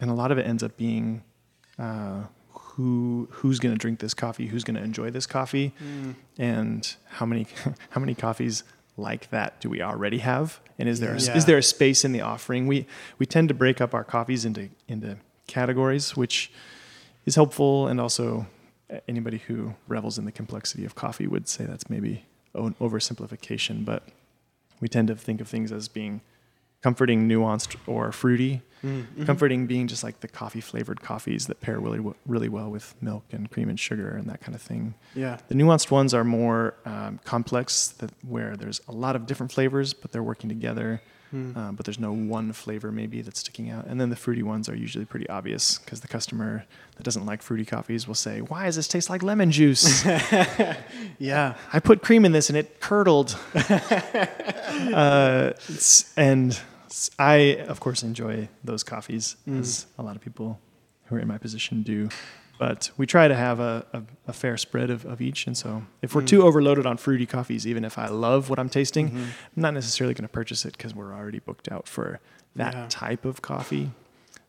and 0.00 0.10
a 0.10 0.14
lot 0.14 0.30
of 0.32 0.38
it 0.38 0.46
ends 0.46 0.62
up 0.62 0.76
being 0.76 1.22
uh, 1.78 2.22
who 2.52 3.28
who's 3.30 3.58
going 3.58 3.74
to 3.74 3.78
drink 3.78 4.00
this 4.00 4.14
coffee, 4.14 4.46
who's 4.46 4.64
going 4.64 4.76
to 4.76 4.82
enjoy 4.82 5.10
this 5.10 5.26
coffee, 5.26 5.72
and 6.38 6.94
how 7.08 7.26
many 7.26 7.46
how 7.90 8.00
many 8.00 8.14
coffees 8.14 8.64
like 8.96 9.30
that 9.30 9.60
do 9.60 9.70
we 9.70 9.80
already 9.82 10.18
have, 10.18 10.60
and 10.78 10.88
is 10.88 11.00
there 11.00 11.14
a, 11.14 11.18
Yeah. 11.20 11.36
is 11.36 11.44
there 11.44 11.58
a 11.58 11.62
space 11.62 12.04
in 12.04 12.12
the 12.12 12.20
offering? 12.22 12.66
We 12.66 12.86
we 13.18 13.26
tend 13.26 13.48
to 13.48 13.54
break 13.54 13.80
up 13.80 13.94
our 13.94 14.04
coffees 14.04 14.44
into 14.44 14.68
into 14.88 15.16
categories, 15.46 16.16
which 16.16 16.50
is 17.30 17.36
helpful, 17.36 17.86
and 17.86 18.00
also 18.00 18.46
anybody 19.08 19.38
who 19.38 19.74
revels 19.88 20.18
in 20.18 20.24
the 20.24 20.32
complexity 20.32 20.84
of 20.84 20.94
coffee 20.94 21.26
would 21.26 21.48
say 21.48 21.64
that's 21.64 21.88
maybe 21.88 22.24
an 22.54 22.74
oversimplification, 22.80 23.84
but 23.84 24.02
we 24.80 24.88
tend 24.88 25.08
to 25.08 25.14
think 25.14 25.40
of 25.40 25.46
things 25.48 25.70
as 25.70 25.86
being 25.88 26.20
comforting, 26.82 27.28
nuanced, 27.28 27.76
or 27.86 28.10
fruity. 28.10 28.62
Comforting 29.26 29.66
being 29.66 29.86
just 29.86 30.02
like 30.02 30.20
the 30.20 30.28
coffee 30.28 30.62
flavored 30.62 31.02
coffees 31.02 31.46
that 31.48 31.60
pair 31.60 31.78
really 31.78 32.02
really 32.26 32.48
well 32.48 32.70
with 32.70 32.94
milk 33.02 33.24
and 33.30 33.50
cream 33.50 33.68
and 33.68 33.78
sugar 33.78 34.16
and 34.16 34.26
that 34.30 34.40
kind 34.40 34.54
of 34.54 34.62
thing. 34.62 34.94
yeah 35.14 35.36
The 35.48 35.54
nuanced 35.54 35.90
ones 35.90 36.14
are 36.14 36.24
more 36.24 36.74
um, 36.86 37.20
complex, 37.24 37.88
that 37.98 38.10
where 38.26 38.56
there's 38.56 38.80
a 38.88 38.92
lot 38.92 39.14
of 39.16 39.26
different 39.26 39.52
flavors, 39.52 39.92
but 39.92 40.12
they're 40.12 40.28
working 40.32 40.48
together. 40.48 41.02
Um, 41.32 41.74
but 41.76 41.86
there's 41.86 41.98
no 41.98 42.12
one 42.12 42.52
flavor 42.52 42.90
maybe 42.90 43.22
that's 43.22 43.40
sticking 43.40 43.70
out. 43.70 43.86
And 43.86 44.00
then 44.00 44.10
the 44.10 44.16
fruity 44.16 44.42
ones 44.42 44.68
are 44.68 44.74
usually 44.74 45.04
pretty 45.04 45.28
obvious 45.28 45.78
because 45.78 46.00
the 46.00 46.08
customer 46.08 46.64
that 46.96 47.02
doesn't 47.04 47.24
like 47.24 47.40
fruity 47.42 47.64
coffees 47.64 48.08
will 48.08 48.16
say, 48.16 48.40
"Why 48.40 48.66
does 48.66 48.76
this 48.76 48.88
taste 48.88 49.08
like 49.08 49.22
lemon 49.22 49.50
juice? 49.50 50.04
yeah 51.18 51.54
I 51.72 51.80
put 51.80 52.02
cream 52.02 52.24
in 52.24 52.32
this 52.32 52.50
and 52.50 52.56
it 52.58 52.80
curdled." 52.80 53.38
uh, 53.54 55.52
and 56.16 56.60
I, 57.18 57.34
of 57.68 57.80
course, 57.80 58.02
enjoy 58.02 58.48
those 58.64 58.82
coffees 58.82 59.36
as 59.46 59.86
a 59.98 60.02
lot 60.02 60.16
of 60.16 60.22
people 60.22 60.58
who 61.06 61.16
are 61.16 61.20
in 61.20 61.28
my 61.28 61.38
position 61.38 61.82
do. 61.82 62.08
But 62.60 62.90
we 62.98 63.06
try 63.06 63.26
to 63.26 63.34
have 63.34 63.58
a, 63.58 63.86
a, 63.94 64.02
a 64.26 64.32
fair 64.34 64.58
spread 64.58 64.90
of, 64.90 65.06
of 65.06 65.22
each. 65.22 65.46
And 65.46 65.56
so 65.56 65.82
if 66.02 66.14
we're 66.14 66.20
mm. 66.20 66.26
too 66.26 66.42
overloaded 66.42 66.84
on 66.84 66.98
fruity 66.98 67.24
coffees, 67.24 67.66
even 67.66 67.86
if 67.86 67.96
I 67.96 68.08
love 68.08 68.50
what 68.50 68.58
I'm 68.58 68.68
tasting, 68.68 69.08
mm-hmm. 69.08 69.22
I'm 69.56 69.62
not 69.62 69.72
necessarily 69.72 70.12
going 70.12 70.28
to 70.28 70.32
purchase 70.32 70.66
it 70.66 70.76
because 70.76 70.94
we're 70.94 71.14
already 71.14 71.38
booked 71.38 71.72
out 71.72 71.88
for 71.88 72.20
that 72.56 72.74
Yeah. 72.74 72.86
type 72.90 73.24
of 73.24 73.40
coffee. 73.40 73.92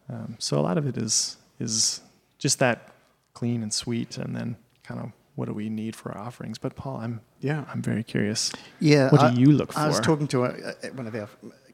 Um, 0.10 0.36
so 0.40 0.60
a 0.60 0.64
lot 0.70 0.78
of 0.78 0.86
it 0.88 0.98
is 0.98 1.38
is 1.62 2.02
just 2.38 2.60
that 2.60 2.94
clean 3.34 3.64
and 3.64 3.74
sweet, 3.74 4.18
and 4.18 4.36
then 4.36 4.58
kind 4.84 5.00
of 5.00 5.14
what 5.36 5.46
do 5.46 5.54
we 5.54 5.70
need 5.70 5.96
for 5.96 6.12
our 6.12 6.18
offerings. 6.28 6.58
But 6.58 6.76
Paul, 6.76 6.98
I'm 6.98 7.22
yeah 7.40 7.64
I'm 7.74 7.82
very 7.82 8.04
curious. 8.04 8.52
Yeah. 8.82 9.10
What 9.10 9.22
do 9.22 9.28
I- 9.28 9.40
you 9.40 9.54
look 9.54 9.72
for? 9.72 9.80
I 9.80 9.88
was 9.88 10.02
talking 10.02 10.28
to 10.28 10.44
a, 10.44 10.50
a- 10.84 10.88
one 10.94 11.08
of 11.08 11.16
our 11.16 11.30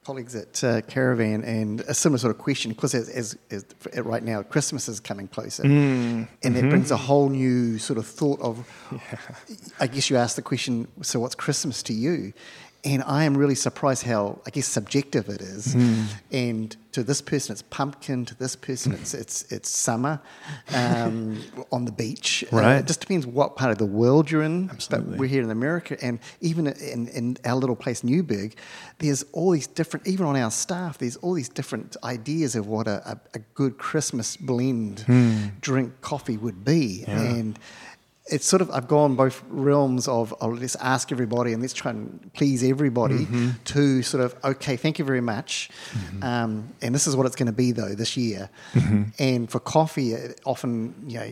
colleagues 0.07 0.35
at 0.35 0.63
uh, 0.63 0.79
Caravan 0.83 1.43
and 1.43 1.81
a 1.81 1.93
similar 1.93 2.17
sort 2.17 2.33
of 2.33 2.37
question 2.37 2.71
because 2.71 2.95
as, 2.95 3.09
as, 3.09 3.37
as 3.51 3.65
right 4.05 4.23
now 4.23 4.41
Christmas 4.41 4.87
is 4.87 5.01
coming 5.01 5.27
closer. 5.27 5.63
Mm, 5.63 5.67
and 5.67 6.27
mm-hmm. 6.55 6.65
it 6.65 6.69
brings 6.69 6.91
a 6.91 6.95
whole 6.95 7.27
new 7.27 7.77
sort 7.77 7.99
of 7.99 8.07
thought 8.07 8.39
of 8.39 8.55
I 9.81 9.87
guess 9.87 10.09
you 10.09 10.15
asked 10.15 10.37
the 10.37 10.41
question 10.41 10.87
so 11.01 11.19
what's 11.19 11.35
Christmas 11.35 11.83
to 11.83 11.93
you 11.93 12.31
And 12.85 13.03
I 13.03 13.23
am 13.25 13.35
really 13.35 13.55
surprised 13.55 14.03
how, 14.03 14.39
I 14.45 14.49
guess, 14.51 14.67
subjective 14.67 15.27
it 15.29 15.41
is. 15.41 15.73
Hmm. 15.73 16.03
And 16.31 16.75
to 16.93 17.03
this 17.03 17.21
person, 17.21 17.51
it's 17.53 17.63
pumpkin. 17.63 18.23
To 18.25 18.35
this 18.35 18.55
person, 18.55 18.93
it's 18.93 19.13
it's 19.21 19.51
it's 19.51 19.69
summer 19.69 20.21
um, 20.73 21.41
on 21.71 21.85
the 21.85 21.91
beach. 21.91 22.43
Uh, 22.51 22.55
Right. 22.57 22.75
it 22.77 22.87
just 22.87 23.01
depends 23.01 23.25
what 23.27 23.55
part 23.55 23.71
of 23.71 23.77
the 23.77 23.85
world 23.85 24.29
you're 24.31 24.43
in. 24.43 24.69
Absolutely. 24.69 25.11
But 25.11 25.19
we're 25.19 25.27
here 25.27 25.43
in 25.43 25.51
America, 25.51 25.97
and 26.01 26.19
even 26.39 26.67
in, 26.67 27.07
in 27.09 27.37
our 27.45 27.55
little 27.55 27.75
place, 27.75 28.03
Newberg, 28.03 28.55
there's 28.99 29.23
all 29.33 29.51
these 29.51 29.67
different. 29.67 30.07
Even 30.07 30.25
on 30.25 30.35
our 30.35 30.51
staff, 30.51 30.97
there's 30.99 31.17
all 31.17 31.33
these 31.33 31.49
different 31.49 31.97
ideas 32.03 32.55
of 32.55 32.67
what 32.67 32.87
a, 32.87 33.01
a, 33.11 33.19
a 33.35 33.39
good 33.53 33.77
Christmas 33.77 34.37
blend 34.37 35.03
drink 35.61 35.99
coffee 36.01 36.37
would 36.37 36.63
be. 36.63 37.03
Yeah. 37.07 37.19
and 37.21 37.59
it's 38.29 38.45
sort 38.45 38.61
of 38.61 38.69
I've 38.71 38.87
gone 38.87 39.15
both 39.15 39.43
realms 39.49 40.07
of 40.07 40.33
oh, 40.41 40.49
let's 40.49 40.75
ask 40.75 41.11
everybody 41.11 41.53
and 41.53 41.61
let's 41.61 41.73
try 41.73 41.91
and 41.91 42.31
please 42.33 42.63
everybody 42.63 43.25
Mm-hmm. 43.25 43.49
to 43.65 44.01
sort 44.03 44.23
of 44.23 44.35
okay, 44.43 44.75
thank 44.77 44.99
you 44.99 45.05
very 45.05 45.21
much, 45.21 45.69
um, 46.21 46.69
and 46.81 46.93
this 46.93 47.07
is 47.07 47.15
what 47.15 47.25
it's 47.25 47.35
going 47.35 47.47
to 47.47 47.51
be 47.51 47.71
though 47.71 47.95
this 47.95 48.17
year. 48.17 48.49
Mm-hmm. 48.73 49.03
And 49.19 49.49
for 49.49 49.59
coffee, 49.59 50.15
often 50.45 50.93
you 51.07 51.19
know 51.19 51.31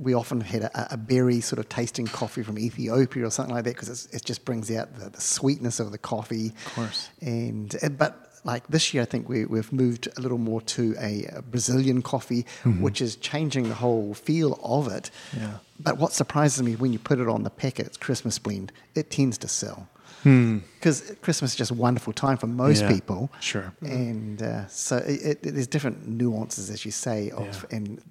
we 0.00 0.14
often 0.14 0.40
had 0.40 0.62
a, 0.62 0.94
a 0.94 0.96
berry 0.96 1.40
sort 1.40 1.58
of 1.60 1.68
tasting 1.68 2.06
coffee 2.06 2.42
from 2.42 2.58
Ethiopia 2.58 3.24
or 3.26 3.30
something 3.30 3.54
like 3.54 3.64
that 3.64 3.74
because 3.76 4.06
it 4.12 4.24
just 4.24 4.44
brings 4.44 4.70
out 4.70 4.94
the, 4.98 5.10
the 5.10 5.20
sweetness 5.20 5.78
of 5.80 5.92
the 5.92 5.98
coffee. 5.98 6.48
Of 6.66 6.74
course. 6.74 7.08
And 7.20 7.74
and- 7.82 7.96
but 7.96 8.25
like 8.52 8.64
this 8.68 8.84
year, 8.94 9.02
I 9.02 9.06
think 9.12 9.28
we, 9.28 9.44
we've 9.54 9.72
moved 9.72 10.08
a 10.16 10.20
little 10.24 10.38
more 10.50 10.60
to 10.76 10.94
a, 10.98 11.12
a 11.38 11.42
Brazilian 11.42 12.00
coffee, 12.12 12.42
which 12.84 13.00
is 13.06 13.16
changing 13.16 13.64
the 13.68 13.74
whole 13.84 14.14
feel 14.14 14.50
of 14.62 14.84
it. 14.98 15.10
Yeah. 15.36 15.58
But 15.86 15.94
what 15.98 16.12
surprises 16.12 16.62
me 16.62 16.72
when 16.82 16.92
you 16.94 16.98
put 17.10 17.18
it 17.20 17.28
on 17.28 17.42
the 17.42 17.50
packet, 17.50 17.84
it's 17.86 17.96
Christmas 18.06 18.38
blend, 18.38 18.72
it 18.94 19.10
tends 19.10 19.36
to 19.38 19.48
sell. 19.48 19.80
Because 20.24 21.14
Christmas 21.22 21.52
is 21.52 21.56
just 21.56 21.70
a 21.70 21.74
wonderful 21.74 22.12
time 22.12 22.36
for 22.36 22.48
most 22.48 22.80
Hmm. 22.80 22.88
Yeah, 22.88 22.94
people. 22.96 23.30
sure. 23.40 23.72
And 23.82 24.42
uh, 24.42 24.66
so 24.66 24.96
it, 24.96 25.20
it, 25.44 25.54
there's 25.54 25.68
different 25.68 25.98
nuances, 26.08 26.68
as 26.70 26.84
you 26.84 26.90
say, 26.90 27.30
of 27.30 27.46
Yeah. 27.70 27.76
and 27.76 28.02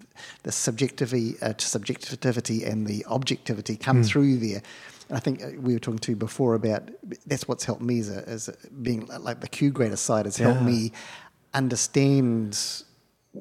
the 0.44 0.52
subjectivity, 0.52 1.36
uh, 1.42 1.54
subjectivity 1.58 2.64
and 2.64 2.88
the 2.88 3.06
objectivity 3.18 3.76
come 3.76 3.98
Hmm. 3.98 4.04
through 4.04 4.38
there. 4.38 4.62
And 5.10 5.18
I 5.18 5.20
think 5.22 5.44
uh, 5.44 5.48
we 5.60 5.74
were 5.74 5.80
talking 5.80 6.00
to 6.00 6.12
you 6.12 6.16
before 6.16 6.56
about 6.56 6.90
that's 7.28 7.48
what's 7.48 7.64
helped 7.66 7.82
me 7.82 8.00
as, 8.00 8.10
a, 8.10 8.28
as 8.28 8.50
a 8.50 8.56
being 8.82 9.10
uh, 9.12 9.20
like 9.20 9.42
the 9.42 9.48
Q 9.48 9.72
grader 9.72 9.98
side 9.98 10.26
has 10.26 10.38
helped 10.38 10.62
Yeah. 10.62 10.68
me 10.68 10.92
understand 11.54 12.58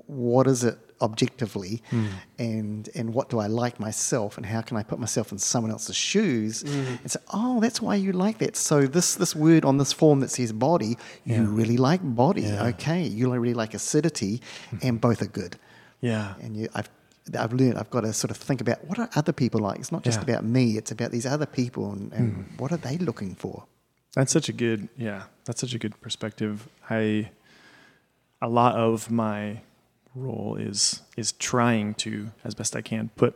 what 0.07 0.47
is 0.47 0.65
it 0.65 0.79
objectively 1.01 1.83
Hmm. 1.91 2.07
and 2.39 2.89
and 2.95 3.13
what 3.13 3.29
do 3.29 3.39
I 3.41 3.49
like 3.49 3.79
myself 3.81 4.37
and 4.39 4.47
how 4.47 4.63
can 4.63 4.77
I 4.77 4.83
put 4.85 4.99
myself 4.99 5.33
in 5.33 5.39
someone 5.39 5.71
else's 5.73 5.97
shoes 5.97 6.63
hmm. 6.63 6.95
and 7.03 7.11
say 7.11 7.21
oh 7.33 7.61
that's 7.61 7.81
why 7.83 7.97
you 7.97 8.13
like 8.13 8.39
that 8.39 8.57
so 8.57 8.87
this 8.87 9.17
this 9.17 9.35
word 9.35 9.65
on 9.65 9.77
this 9.79 9.93
form 9.93 10.21
that 10.21 10.31
says 10.31 10.53
body 10.53 10.97
you 11.25 11.43
really 11.61 11.77
like 11.77 12.01
body 12.03 12.43
Yeah. 12.43 12.67
okay 12.71 13.03
you 13.19 13.31
really 13.35 13.55
like 13.55 13.75
acidity 13.75 14.41
hmm. 14.71 14.77
and 14.83 15.01
both 15.01 15.21
are 15.21 15.33
good 15.43 15.57
Yeah. 16.01 16.35
and 16.43 16.57
you 16.57 16.69
I've 16.75 16.89
I've 17.39 17.53
learned 17.53 17.79
I've 17.79 17.91
got 17.91 18.03
to 18.03 18.13
sort 18.13 18.31
of 18.31 18.37
think 18.37 18.61
about 18.61 18.85
what 18.87 18.99
are 18.99 19.09
other 19.17 19.33
people 19.33 19.61
like 19.61 19.79
it's 19.79 19.93
not 19.93 20.03
just 20.05 20.19
Yeah. 20.19 20.25
about 20.25 20.45
me 20.45 20.77
it's 20.77 20.91
about 20.91 21.11
these 21.11 21.25
other 21.27 21.47
people 21.47 21.93
and, 21.93 22.13
and 22.13 22.35
hmm. 22.35 22.57
what 22.59 22.71
are 22.73 22.77
they 22.77 22.99
looking 22.99 23.35
for 23.35 23.65
That's 24.15 24.33
such 24.33 24.49
a 24.49 24.53
good, 24.53 24.89
yeah, 24.97 25.25
that's 25.45 25.61
such 25.61 25.75
a 25.75 25.79
good 25.79 26.01
perspective. 26.01 26.69
I, 26.89 27.31
a 28.41 28.49
lot 28.49 28.77
of 28.77 29.11
my 29.11 29.61
role 30.15 30.55
is 30.57 31.03
is 31.17 31.33
trying 31.33 31.95
to, 31.95 32.31
as 32.45 32.55
best 32.55 32.77
I 32.77 32.83
can, 32.83 33.11
put 33.17 33.35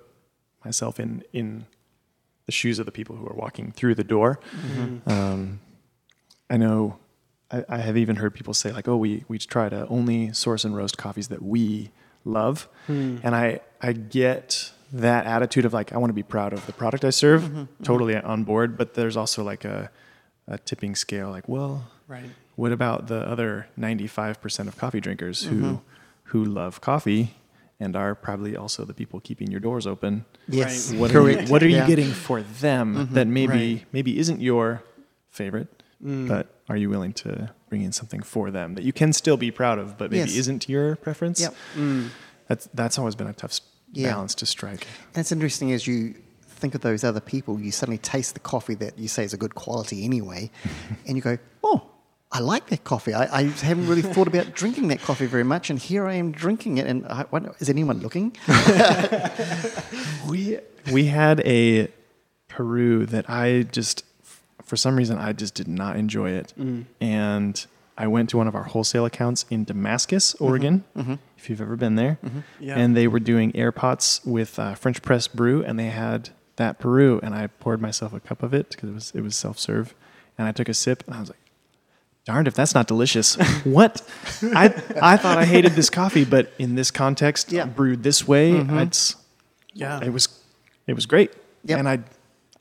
myself 0.64 1.00
in 1.00 1.24
in 1.32 1.66
the 2.46 2.52
shoes 2.52 2.78
of 2.78 2.86
the 2.86 2.92
people 2.92 3.16
who 3.16 3.26
are 3.26 3.34
walking 3.34 3.72
through 3.72 3.96
the 3.96 4.04
door. 4.04 4.38
Mm-hmm. 4.54 5.10
Um, 5.10 5.60
I 6.48 6.56
know, 6.56 6.98
I, 7.50 7.64
I 7.68 7.78
have 7.78 7.96
even 7.96 8.16
heard 8.16 8.32
people 8.32 8.54
say 8.54 8.70
like, 8.72 8.86
"Oh, 8.88 8.96
we 8.96 9.24
we 9.28 9.38
try 9.38 9.68
to 9.68 9.86
only 9.88 10.32
source 10.32 10.64
and 10.64 10.76
roast 10.76 10.96
coffees 10.96 11.28
that 11.28 11.42
we 11.42 11.90
love," 12.24 12.68
hmm. 12.86 13.18
and 13.24 13.34
I 13.34 13.60
I 13.80 13.92
get 13.92 14.72
that 14.92 15.26
attitude 15.26 15.64
of 15.64 15.72
like 15.72 15.92
I 15.92 15.98
want 15.98 16.10
to 16.10 16.14
be 16.14 16.22
proud 16.22 16.52
of 16.52 16.64
the 16.66 16.72
product 16.72 17.04
I 17.04 17.10
serve, 17.10 17.42
mm-hmm, 17.42 17.58
mm-hmm. 17.58 17.82
totally 17.84 18.16
on 18.16 18.44
board. 18.44 18.76
But 18.76 18.94
there's 18.94 19.16
also 19.16 19.42
like 19.44 19.64
a 19.64 19.90
a 20.46 20.56
tipping 20.58 20.94
scale, 20.94 21.30
like, 21.30 21.46
well, 21.48 21.90
Right. 22.08 22.30
what 22.56 22.72
about 22.72 23.08
the 23.08 23.20
other 23.20 23.66
95% 23.78 24.66
of 24.66 24.78
coffee 24.78 24.98
drinkers 25.00 25.44
who 25.44 25.56
mm-hmm. 25.56 25.74
who 26.24 26.42
love 26.44 26.80
coffee 26.80 27.34
and 27.78 27.94
are 27.94 28.14
probably 28.14 28.56
also 28.56 28.84
the 28.86 28.94
people 28.94 29.20
keeping 29.20 29.50
your 29.50 29.60
doors 29.60 29.86
open? 29.86 30.24
yes 30.48 30.90
What 30.94 31.14
are 31.14 31.30
you, 31.30 31.38
what 31.52 31.62
are 31.62 31.68
you 31.68 31.76
Yeah. 31.76 31.86
getting 31.86 32.10
for 32.10 32.40
them 32.42 33.08
that 33.12 33.26
maybe 33.26 33.52
Right. 33.74 33.84
maybe 33.92 34.18
isn't 34.18 34.40
your 34.40 34.82
favorite, 35.28 35.68
mm. 36.02 36.26
but 36.26 36.46
are 36.70 36.76
you 36.78 36.88
willing 36.88 37.12
to 37.24 37.50
bring 37.68 37.82
in 37.82 37.92
something 37.92 38.22
for 38.22 38.50
them 38.50 38.74
that 38.74 38.84
you 38.84 38.92
can 38.94 39.12
still 39.12 39.36
be 39.36 39.50
proud 39.50 39.78
of, 39.78 39.98
but 39.98 40.10
maybe 40.10 40.30
Yes. 40.30 40.36
isn't 40.48 40.66
your 40.68 40.96
preference? 40.96 41.40
Yep. 41.42 41.54
Mm. 41.76 42.08
That's 42.48 42.68
that's 42.72 42.98
always 42.98 43.14
been 43.14 43.26
a 43.26 43.34
tough 43.34 43.50
s- 43.52 43.60
Yeah. 43.92 44.12
balance 44.12 44.34
to 44.36 44.46
strike. 44.46 44.86
And 45.14 45.20
it's 45.20 45.32
interesting 45.32 45.72
as 45.72 45.86
you 45.86 46.14
think 46.46 46.74
of 46.74 46.80
those 46.80 47.04
other 47.04 47.20
people, 47.20 47.60
you 47.60 47.70
suddenly 47.70 47.98
taste 47.98 48.34
the 48.34 48.40
coffee 48.40 48.74
that 48.74 48.98
you 48.98 49.08
say 49.08 49.24
is 49.24 49.32
a 49.32 49.36
good 49.36 49.54
quality 49.54 50.04
anyway, 50.04 50.50
and 51.06 51.16
you 51.16 51.22
go, 51.22 51.38
oh, 51.62 51.88
I 52.30 52.40
like 52.40 52.66
that 52.68 52.84
coffee. 52.84 53.14
I, 53.14 53.38
I 53.38 53.42
haven't 53.44 53.88
really 53.88 54.02
thought 54.14 54.28
about 54.28 54.54
drinking 54.54 54.88
that 54.88 55.00
coffee 55.00 55.26
very 55.26 55.44
much, 55.44 55.70
and 55.70 55.78
here 55.78 56.06
I 56.06 56.14
am 56.14 56.32
drinking 56.32 56.78
it. 56.78 56.86
And 56.86 57.06
I, 57.06 57.24
wonder, 57.30 57.54
is 57.58 57.70
anyone 57.70 58.00
looking? 58.00 58.36
We 60.28 60.58
we 60.92 61.06
had 61.06 61.40
a 61.46 61.88
Peru 62.48 63.06
that 63.06 63.30
I 63.30 63.62
just 63.62 64.04
for 64.62 64.76
some 64.76 64.96
reason 64.96 65.16
I 65.16 65.32
just 65.32 65.54
did 65.54 65.68
not 65.68 65.96
enjoy 65.96 66.30
it, 66.32 66.52
mm. 66.58 66.84
and 67.00 67.66
I 67.96 68.06
went 68.08 68.30
to 68.30 68.36
one 68.36 68.46
of 68.46 68.54
our 68.54 68.64
wholesale 68.64 69.06
accounts 69.06 69.46
in 69.48 69.64
Damascus, 69.64 70.34
mm-hmm. 70.34 70.44
Oregon. 70.44 70.84
Mm-hmm. 70.96 71.14
If 71.38 71.48
you've 71.48 71.60
ever 71.62 71.76
been 71.76 71.94
there, 71.94 72.18
Yeah. 72.60 72.76
and 72.78 72.94
they 72.96 73.06
were 73.08 73.20
doing 73.20 73.54
air 73.56 73.72
pots 73.72 74.20
with 74.24 74.58
uh, 74.58 74.74
French 74.74 75.00
press 75.02 75.26
brew, 75.28 75.62
and 75.64 75.78
they 75.78 75.86
had 75.90 76.30
that 76.56 76.78
Peru, 76.80 77.20
and 77.22 77.34
I 77.34 77.46
poured 77.46 77.80
myself 77.80 78.12
a 78.12 78.18
cup 78.20 78.42
of 78.42 78.52
it 78.52 78.70
because 78.70 78.90
it 78.90 78.92
was 78.92 79.12
it 79.14 79.20
was 79.22 79.36
self 79.36 79.58
serve, 79.58 79.94
and 80.36 80.46
I 80.48 80.52
took 80.52 80.68
a 80.68 80.74
sip, 80.74 81.04
and 81.06 81.14
I 81.16 81.20
was 81.20 81.28
like. 81.30 81.38
Darned 82.24 82.46
if 82.46 82.52
that's 82.52 82.74
not 82.74 82.86
delicious. 82.86 83.36
what? 83.64 84.02
I 84.54 84.66
I 85.00 85.16
thought 85.16 85.38
I 85.38 85.46
hated 85.46 85.72
this 85.72 85.88
coffee, 85.88 86.26
but 86.26 86.52
in 86.58 86.74
this 86.74 86.90
context, 86.90 87.50
Yeah. 87.52 87.64
brewed 87.64 88.02
this 88.02 88.28
way, 88.28 88.52
it's 88.52 89.16
Yeah. 89.72 89.98
it 90.04 90.12
was 90.12 90.28
it 90.86 90.92
was 90.92 91.06
great. 91.06 91.30
Yep. 91.64 91.78
And 91.78 91.88
I 91.88 92.00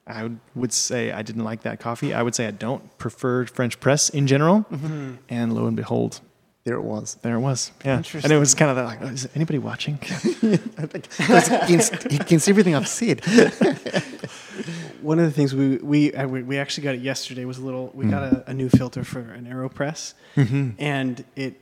I 0.08 0.30
would 0.56 0.72
say 0.72 1.12
I 1.12 1.22
didn't 1.22 1.44
like 1.44 1.64
that 1.64 1.82
coffee. 1.82 2.14
I 2.14 2.22
would 2.24 2.34
say 2.34 2.48
I 2.48 2.52
don't 2.52 2.98
prefer 2.98 3.46
French 3.46 3.82
press 3.82 4.08
in 4.08 4.26
general. 4.26 4.66
Mm-hmm. 4.72 5.16
And 5.28 5.52
lo 5.54 5.66
and 5.68 5.76
behold, 5.76 6.22
There 6.68 6.76
it 6.76 6.82
was. 6.82 7.16
there 7.22 7.36
it 7.36 7.40
was. 7.40 7.72
Yeah. 7.86 8.02
And 8.14 8.30
it 8.32 8.38
was 8.38 8.54
kind 8.54 8.70
of 8.70 8.76
that 8.76 8.84
like, 8.84 9.00
oh, 9.02 9.06
is 9.06 9.26
anybody 9.36 9.58
watching? 9.58 10.00
I 10.04 10.86
think 10.86 11.08
goes 11.26 11.48
against, 11.48 12.06
against 12.08 12.50
everything 12.50 12.76
I've 12.76 12.90
said. 12.90 13.24
One 15.02 15.18
of 15.20 15.26
the 15.26 15.32
things 15.32 15.56
we 15.56 15.78
we 15.78 16.14
uh, 16.14 16.28
we, 16.28 16.44
we 16.44 16.58
actually 16.58 16.84
got 16.84 16.96
it 16.96 17.02
yesterday 17.02 17.46
was 17.46 17.58
a 17.58 17.62
little. 17.64 17.92
We 17.94 18.08
got 18.08 18.24
Mm. 18.34 18.48
a, 18.48 18.52
a 18.52 18.54
new 18.54 18.68
filter 18.68 19.06
for 19.06 19.20
an 19.20 19.46
Aeropress, 19.46 20.14
Mm-hmm. 20.36 20.72
and 20.80 21.24
it. 21.38 21.62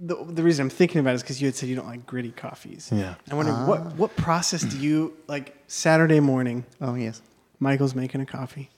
The, 0.00 0.16
the 0.28 0.42
reason 0.42 0.64
I'm 0.64 0.70
thinking 0.70 0.98
about 1.00 1.12
it 1.12 1.14
is 1.16 1.22
because 1.22 1.40
you 1.40 1.46
had 1.46 1.54
said 1.54 1.68
you 1.68 1.76
don't 1.76 1.86
like 1.86 2.04
gritty 2.04 2.32
coffees. 2.32 2.90
Yeah. 2.92 3.14
I 3.30 3.34
wonder 3.36 3.52
what 3.52 3.94
what 3.94 4.16
process 4.16 4.62
do 4.62 4.76
you 4.78 5.16
like 5.28 5.54
Saturday 5.68 6.18
morning? 6.18 6.64
Oh, 6.80 6.94
yes. 6.96 7.22
Michael's 7.60 7.94
making 7.94 8.20
a 8.20 8.26
coffee. 8.26 8.68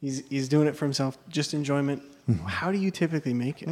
He's 0.00 0.22
he's 0.28 0.48
doing 0.48 0.68
it 0.68 0.76
for 0.76 0.84
himself, 0.84 1.18
just 1.28 1.52
enjoyment. 1.52 2.02
Mm-hmm. 2.30 2.46
How 2.46 2.70
do 2.70 2.78
you 2.78 2.92
typically 2.92 3.34
make 3.34 3.62
it, 3.62 3.68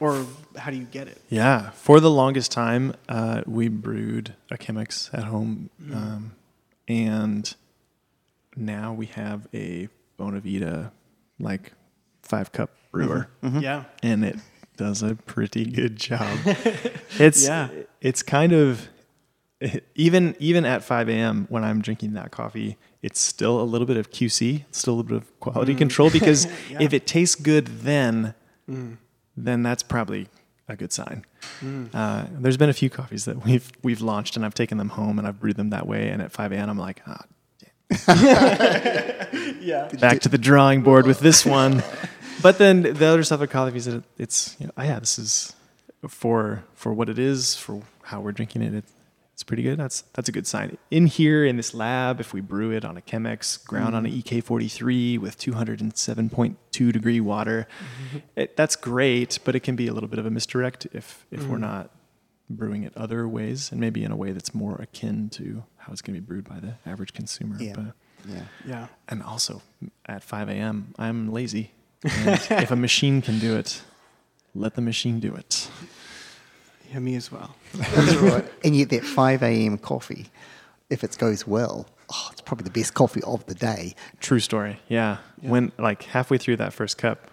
or 0.00 0.24
how 0.56 0.70
do 0.70 0.76
you 0.76 0.84
get 0.84 1.08
it? 1.08 1.20
Yeah. 1.28 1.70
For 1.70 2.00
the 2.00 2.10
longest 2.10 2.52
time, 2.52 2.94
uh, 3.08 3.42
we 3.46 3.68
brewed 3.68 4.34
a 4.50 4.56
Chemex 4.56 5.12
at 5.12 5.24
home. 5.24 5.70
Mm-hmm. 5.82 5.96
Um, 5.96 6.32
and 6.86 7.54
now 8.56 8.92
we 8.92 9.06
have 9.06 9.46
a 9.52 9.88
Bonavita 10.18 10.90
like 11.38 11.72
five 12.22 12.52
cup 12.52 12.70
brewer. 12.92 13.28
Mm-hmm. 13.42 13.46
Mm-hmm. 13.46 13.60
Yeah, 13.60 13.84
and 14.02 14.24
it 14.24 14.36
does 14.76 15.02
a 15.02 15.14
pretty 15.14 15.64
good 15.64 15.96
job. 15.96 16.38
it's 17.18 17.46
Yeah. 17.46 17.68
it's 18.00 18.22
kind 18.22 18.52
of 18.52 18.88
even 19.94 20.36
even 20.38 20.64
at 20.64 20.84
5 20.84 21.08
a.m. 21.08 21.46
when 21.48 21.64
I'm 21.64 21.82
drinking 21.82 22.14
that 22.14 22.30
coffee, 22.30 22.76
it's 23.02 23.20
still 23.20 23.60
a 23.60 23.64
little 23.64 23.86
bit 23.86 23.96
of 23.96 24.10
QC, 24.10 24.64
still 24.70 24.94
a 24.94 24.96
little 24.96 25.08
bit 25.08 25.16
of 25.16 25.40
quality 25.40 25.74
mm. 25.74 25.78
control 25.78 26.10
because 26.10 26.46
Yeah. 26.70 26.78
if 26.80 26.92
it 26.92 27.06
tastes 27.06 27.34
good 27.34 27.66
then, 27.66 28.34
mm. 28.70 28.98
Then 29.44 29.62
that's 29.62 29.82
probably 29.82 30.28
a 30.68 30.76
good 30.76 30.92
sign. 30.92 31.24
Uh, 31.94 32.26
there's 32.32 32.56
been 32.56 32.68
a 32.68 32.74
few 32.74 32.90
coffees 32.90 33.24
that 33.24 33.44
we've 33.44 33.70
we've 33.82 34.00
launched 34.00 34.36
and 34.36 34.44
I've 34.44 34.54
taken 34.54 34.78
them 34.78 34.90
home 34.90 35.18
and 35.18 35.26
I've 35.26 35.40
brewed 35.40 35.56
them 35.56 35.70
that 35.70 35.86
way, 35.86 36.08
and 36.08 36.20
at 36.22 36.32
5 36.32 36.52
a.m. 36.52 36.68
I'm 36.68 36.78
like, 36.78 37.02
ah, 37.06 37.24
yeah. 39.60 39.88
back 39.98 40.20
to 40.20 40.28
the 40.28 40.38
drawing 40.38 40.82
board 40.82 41.06
with 41.06 41.20
this 41.20 41.46
one. 41.46 41.82
But 42.42 42.58
then 42.58 42.82
the 42.82 43.06
other 43.06 43.24
stuff 43.24 43.40
at 43.42 43.50
coffees, 43.50 43.86
it, 43.86 44.04
it's 44.16 44.56
you 44.60 44.66
know, 44.66 44.72
oh 44.76 44.82
yeah, 44.82 45.00
this 45.00 45.18
is 45.18 45.54
for 46.06 46.64
for 46.74 46.92
what 46.92 47.08
it 47.08 47.18
is, 47.18 47.54
for 47.56 47.82
how 48.02 48.20
we're 48.20 48.32
drinking 48.32 48.62
it. 48.62 48.74
It 48.74 48.84
it's 49.38 49.44
pretty 49.44 49.62
good. 49.62 49.78
That's 49.78 50.00
that's 50.14 50.28
a 50.28 50.32
good 50.32 50.48
sign. 50.48 50.78
In 50.90 51.06
here 51.06 51.44
in 51.44 51.56
this 51.56 51.72
lab, 51.72 52.18
if 52.18 52.32
we 52.32 52.40
brew 52.40 52.72
it 52.72 52.84
on 52.84 52.96
a 52.96 53.00
Chemex 53.00 53.64
ground 53.64 53.94
on 53.94 54.04
an 54.04 54.10
mm-hmm. 54.10 54.36
EK43 54.36 55.20
with 55.20 55.38
207.2 55.38 56.92
degree 56.92 57.20
water, 57.20 57.68
mm-hmm. 57.78 58.18
it, 58.34 58.56
that's 58.56 58.74
great. 58.74 59.38
But 59.44 59.54
it 59.54 59.60
can 59.60 59.76
be 59.76 59.86
a 59.86 59.92
little 59.94 60.08
bit 60.08 60.18
of 60.18 60.26
a 60.26 60.30
misdirect 60.30 60.88
if 60.92 61.24
if 61.30 61.46
we're 61.46 61.56
mm. 61.56 61.60
not 61.60 61.90
brewing 62.50 62.82
it 62.82 62.92
other 62.96 63.28
ways, 63.28 63.70
and 63.70 63.80
maybe 63.80 64.02
in 64.02 64.10
a 64.10 64.16
way 64.16 64.32
that's 64.32 64.56
more 64.56 64.74
akin 64.82 65.30
to 65.30 65.62
how 65.76 65.92
it's 65.92 66.02
going 66.02 66.16
to 66.16 66.20
be 66.20 66.26
brewed 66.26 66.48
by 66.48 66.58
the 66.58 66.74
average 66.84 67.12
consumer. 67.12 67.54
Yeah. 67.60 67.74
But, 67.76 67.84
Yeah. 68.28 68.42
Yeah. 68.66 68.86
and 69.08 69.22
also 69.22 69.62
at 70.06 70.24
5 70.24 70.48
a.m., 70.48 70.94
I'm 70.98 71.32
lazy. 71.32 71.70
And 72.02 72.40
if 72.50 72.72
a 72.72 72.76
machine 72.76 73.22
can 73.22 73.38
do 73.38 73.56
it, 73.56 73.82
let 74.52 74.74
the 74.74 74.82
machine 74.82 75.20
do 75.20 75.32
it. 75.36 75.70
Yeah, 76.90 76.98
me 77.00 77.16
as 77.16 77.30
well. 77.30 77.54
That's 77.74 78.14
right. 78.16 78.44
And 78.64 78.74
yet 78.74 78.88
that 78.90 79.04
5 79.04 79.42
a.m. 79.42 79.78
coffee, 79.78 80.26
if 80.90 81.04
it 81.04 81.16
goes 81.18 81.46
well, 81.46 81.86
oh, 82.10 82.28
it's 82.32 82.40
probably 82.40 82.64
the 82.64 82.70
best 82.70 82.94
coffee 82.94 83.22
of 83.22 83.44
the 83.46 83.54
day. 83.54 83.94
True 84.20 84.40
story. 84.40 84.80
Yeah. 84.88 85.18
Yeah. 85.42 85.50
When 85.50 85.72
like 85.78 86.02
halfway 86.04 86.38
through 86.38 86.56
that 86.56 86.72
first 86.72 86.96
cup, 86.98 87.30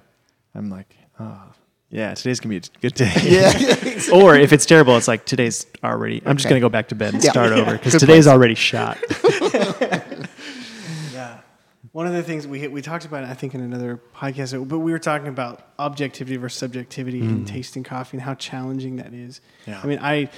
I'm 0.54 0.70
like, 0.70 0.94
oh, 1.20 1.42
yeah, 1.90 2.14
today's 2.16 2.40
gonna 2.42 2.50
be 2.50 2.58
a 2.58 2.80
good 2.82 2.96
day. 2.96 3.14
Yeah. 3.24 4.02
or 4.14 4.36
if 4.36 4.52
it's 4.52 4.66
terrible, 4.66 4.98
it's 4.98 5.08
like 5.08 5.26
today's 5.26 5.66
already. 5.84 6.22
I'm 6.26 6.36
just 6.36 6.50
gonna 6.50 6.60
go 6.60 6.70
back 6.70 6.90
to 6.90 6.96
bed 6.96 7.14
and 7.14 7.24
Yeah. 7.24 7.32
start 7.32 7.54
over 7.54 7.74
because 7.74 7.94
today's 7.94 8.26
place. 8.26 8.28
already 8.28 8.56
shot. 8.56 8.98
Yeah. 11.96 11.98
One 11.98 12.08
of 12.08 12.14
the 12.14 12.24
things 12.24 12.46
we 12.46 12.68
we 12.68 12.82
talked 12.82 13.06
about, 13.06 13.24
I 13.24 13.34
think, 13.34 13.56
in 13.56 13.62
another 13.62 14.02
podcast, 14.14 14.68
but 14.68 14.80
we 14.80 14.92
were 14.92 15.00
talking 15.00 15.30
about 15.30 15.66
objectivity 15.80 16.36
versus 16.36 16.60
subjectivity 16.60 17.22
mm. 17.22 17.30
in 17.30 17.46
tasting 17.46 17.84
coffee 17.84 18.18
and 18.18 18.22
how 18.22 18.36
challenging 18.36 18.98
that 18.98 19.14
is. 19.14 19.40
Yeah. 19.66 19.80
I 19.82 19.88
mean, 19.88 20.00
I, 20.02 20.30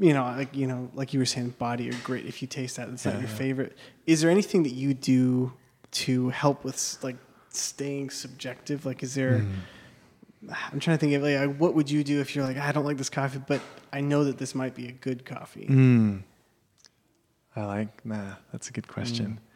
you 0.00 0.12
know, 0.12 0.24
like 0.24 0.54
you 0.56 0.66
know, 0.66 0.90
like 0.94 1.12
you 1.12 1.20
were 1.20 1.26
saying, 1.26 1.50
body 1.50 1.88
or 1.88 1.94
grit. 2.02 2.26
If 2.26 2.42
you 2.42 2.48
taste 2.48 2.76
that, 2.76 2.88
it's 2.88 3.04
not 3.04 3.14
your 3.14 3.22
yeah. 3.22 3.28
favorite. 3.28 3.78
Is 4.06 4.20
there 4.20 4.30
anything 4.30 4.64
that 4.64 4.72
you 4.72 4.92
do 4.92 5.52
to 5.92 6.30
help 6.30 6.64
with 6.64 6.98
like 7.02 7.16
staying 7.50 8.10
subjective? 8.10 8.84
Like, 8.84 9.02
is 9.02 9.14
there? 9.14 9.38
Mm. 9.38 9.54
I'm 10.72 10.80
trying 10.80 10.98
to 10.98 11.00
think 11.00 11.14
of 11.14 11.22
like, 11.22 11.56
what 11.58 11.74
would 11.74 11.90
you 11.90 12.04
do 12.04 12.20
if 12.20 12.34
you're 12.34 12.44
like, 12.44 12.58
I 12.58 12.70
don't 12.70 12.84
like 12.84 12.96
this 12.96 13.10
coffee, 13.10 13.40
but 13.44 13.60
I 13.92 14.00
know 14.00 14.22
that 14.24 14.38
this 14.38 14.54
might 14.54 14.74
be 14.74 14.86
a 14.86 14.92
good 14.92 15.24
coffee. 15.24 15.66
Mm. 15.68 16.22
I 17.56 17.64
like 17.64 18.04
nah. 18.04 18.34
That's 18.52 18.68
a 18.68 18.72
good 18.72 18.88
question. 18.88 19.40
Mm. 19.40 19.47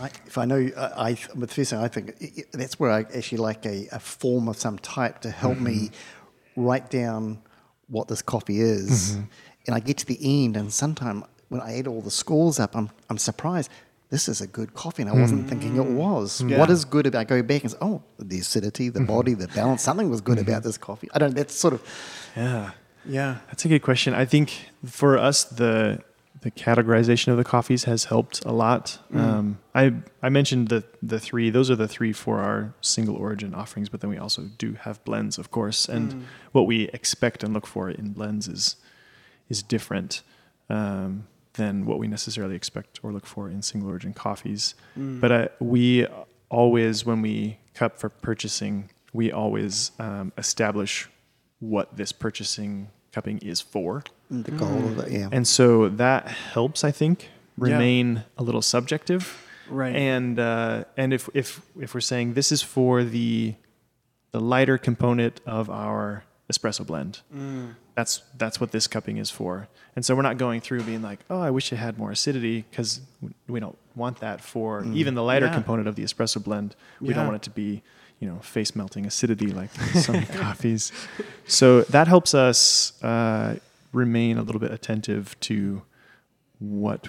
I, 0.00 0.10
if 0.26 0.38
I 0.38 0.44
know, 0.44 0.70
I, 0.76 1.10
I 1.10 1.14
first 1.14 1.70
thing 1.70 1.78
I 1.78 1.88
think 1.88 2.14
i- 2.20 2.40
i- 2.40 2.44
that's 2.52 2.78
where 2.78 2.90
I 2.90 3.00
actually 3.00 3.38
like 3.38 3.64
a, 3.66 3.88
a 3.92 3.98
form 3.98 4.48
of 4.48 4.56
some 4.56 4.78
type 4.78 5.20
to 5.20 5.30
help 5.30 5.58
me 5.58 5.74
mm-hmm. 5.74 6.64
write 6.64 6.90
down 6.90 7.42
what 7.88 8.08
this 8.08 8.22
coffee 8.22 8.60
is, 8.60 9.12
mm-hmm. 9.12 9.22
and 9.66 9.76
I 9.76 9.80
get 9.80 9.98
to 9.98 10.06
the 10.06 10.18
end, 10.44 10.56
and 10.56 10.72
sometimes 10.72 11.24
when 11.48 11.60
I 11.60 11.78
add 11.78 11.86
all 11.86 12.00
the 12.00 12.10
scores 12.10 12.58
up, 12.58 12.76
I'm 12.76 12.90
I'm 13.10 13.18
surprised. 13.18 13.70
This 14.10 14.28
is 14.28 14.42
a 14.42 14.46
good 14.46 14.74
coffee, 14.74 15.00
and 15.02 15.10
I 15.10 15.14
wasn't 15.14 15.48
thinking 15.48 15.76
it 15.76 15.80
mm-hmm. 15.80 15.96
was. 15.96 16.42
Yeah. 16.42 16.58
What 16.58 16.68
is 16.68 16.84
good 16.84 17.06
about? 17.06 17.20
I 17.20 17.24
go 17.24 17.42
back 17.42 17.62
and 17.62 17.70
say, 17.70 17.78
oh, 17.80 18.02
the 18.18 18.40
acidity, 18.40 18.90
the 18.90 19.00
body, 19.00 19.32
the 19.32 19.48
balance. 19.48 19.80
Something 19.82 20.10
was 20.10 20.20
good 20.20 20.38
about 20.38 20.62
this 20.62 20.76
coffee. 20.76 21.08
I 21.14 21.18
don't. 21.18 21.34
That's 21.34 21.54
sort 21.54 21.72
of 21.72 21.82
Yeah. 22.36 22.72
Yeah. 23.06 23.38
That's 23.46 23.64
a 23.64 23.68
good 23.68 23.80
question. 23.80 24.12
I 24.12 24.26
think 24.26 24.70
for 24.84 25.16
us, 25.16 25.44
the 25.44 26.02
the 26.42 26.50
categorization 26.50 27.28
of 27.28 27.36
the 27.36 27.44
coffees 27.44 27.84
has 27.84 28.04
helped 28.04 28.44
a 28.44 28.52
lot. 28.52 28.98
Um, 29.14 29.58
I 29.74 29.94
I 30.22 30.28
mentioned 30.28 30.68
the 30.68 30.84
the 31.02 31.18
three; 31.18 31.50
those 31.50 31.70
are 31.70 31.76
the 31.76 31.88
three 31.88 32.12
for 32.12 32.40
our 32.40 32.74
single 32.80 33.16
origin 33.16 33.54
offerings. 33.54 33.88
But 33.88 34.00
then 34.00 34.10
we 34.10 34.18
also 34.18 34.42
do 34.58 34.74
have 34.74 35.02
blends, 35.04 35.38
of 35.38 35.50
course, 35.50 35.88
and 35.88 36.26
what 36.52 36.66
we 36.66 36.88
expect 36.88 37.42
and 37.42 37.54
look 37.54 37.66
for 37.66 37.90
in 37.90 38.12
blends 38.12 38.48
is 38.48 38.76
is 39.48 39.62
different 39.62 40.22
um, 40.68 41.26
than 41.54 41.84
what 41.86 41.98
we 41.98 42.08
necessarily 42.08 42.56
expect 42.56 43.00
or 43.02 43.12
look 43.12 43.26
for 43.26 43.48
in 43.48 43.62
single 43.62 43.88
origin 43.90 44.12
coffees. 44.12 44.74
But 45.20 45.32
uh, 45.32 45.48
we 45.60 46.06
always, 46.48 47.04
when 47.06 47.22
we 47.22 47.58
cup 47.74 47.98
for 47.98 48.08
purchasing, 48.08 48.90
we 49.12 49.30
always 49.32 49.92
um, 49.98 50.32
establish 50.38 51.08
what 51.60 51.96
this 51.96 52.12
purchasing 52.12 52.88
cupping 53.12 53.38
is 53.38 53.60
for. 53.60 54.02
The 54.32 54.50
goal 54.52 54.78
of 54.88 54.98
it. 55.00 55.12
Yeah. 55.12 55.28
And 55.30 55.46
so 55.46 55.88
that 55.88 56.26
helps, 56.28 56.84
I 56.84 56.90
think, 56.90 57.28
remain 57.58 58.24
a 58.38 58.42
little 58.42 58.62
subjective. 58.62 59.38
Right. 59.68 59.94
And 59.94 60.38
uh, 60.38 60.84
and 60.96 61.12
if 61.12 61.28
if 61.34 61.60
if 61.80 61.94
we're 61.94 62.00
saying 62.00 62.34
this 62.34 62.50
is 62.52 62.62
for 62.62 63.04
the 63.04 63.54
the 64.32 64.40
lighter 64.40 64.78
component 64.78 65.40
of 65.46 65.68
our 65.70 66.24
espresso 66.50 66.86
blend, 66.86 67.20
that's 67.94 68.22
that's 68.38 68.60
what 68.60 68.72
this 68.72 68.86
cupping 68.86 69.18
is 69.18 69.30
for. 69.30 69.68
And 69.94 70.04
so 70.04 70.14
we're 70.14 70.22
not 70.22 70.38
going 70.38 70.60
through 70.62 70.82
being 70.84 71.02
like, 71.02 71.20
oh, 71.28 71.40
I 71.40 71.50
wish 71.50 71.70
it 71.72 71.76
had 71.76 71.98
more 71.98 72.10
acidity 72.10 72.64
because 72.70 73.00
we 73.46 73.60
don't 73.60 73.76
want 73.94 74.20
that 74.20 74.40
for 74.40 74.84
even 74.94 75.14
the 75.14 75.22
lighter 75.22 75.46
Yeah. 75.46 75.54
component 75.54 75.86
of 75.88 75.94
the 75.96 76.02
espresso 76.02 76.42
blend. 76.42 76.74
We 77.00 77.08
Yeah. 77.08 77.14
don't 77.16 77.26
want 77.26 77.36
it 77.36 77.42
to 77.42 77.50
be 77.50 77.82
you 78.20 78.28
know 78.28 78.38
face 78.40 78.74
melting 78.76 79.04
acidity 79.06 79.48
like 79.48 79.70
some 79.94 80.22
coffees. 80.42 80.92
So 81.46 81.82
that 81.82 82.08
helps 82.08 82.34
us 82.34 82.92
uh, 83.02 83.56
remain 83.92 84.38
a 84.38 84.42
little 84.42 84.60
bit 84.60 84.72
attentive 84.72 85.38
to 85.40 85.82
what 86.58 87.08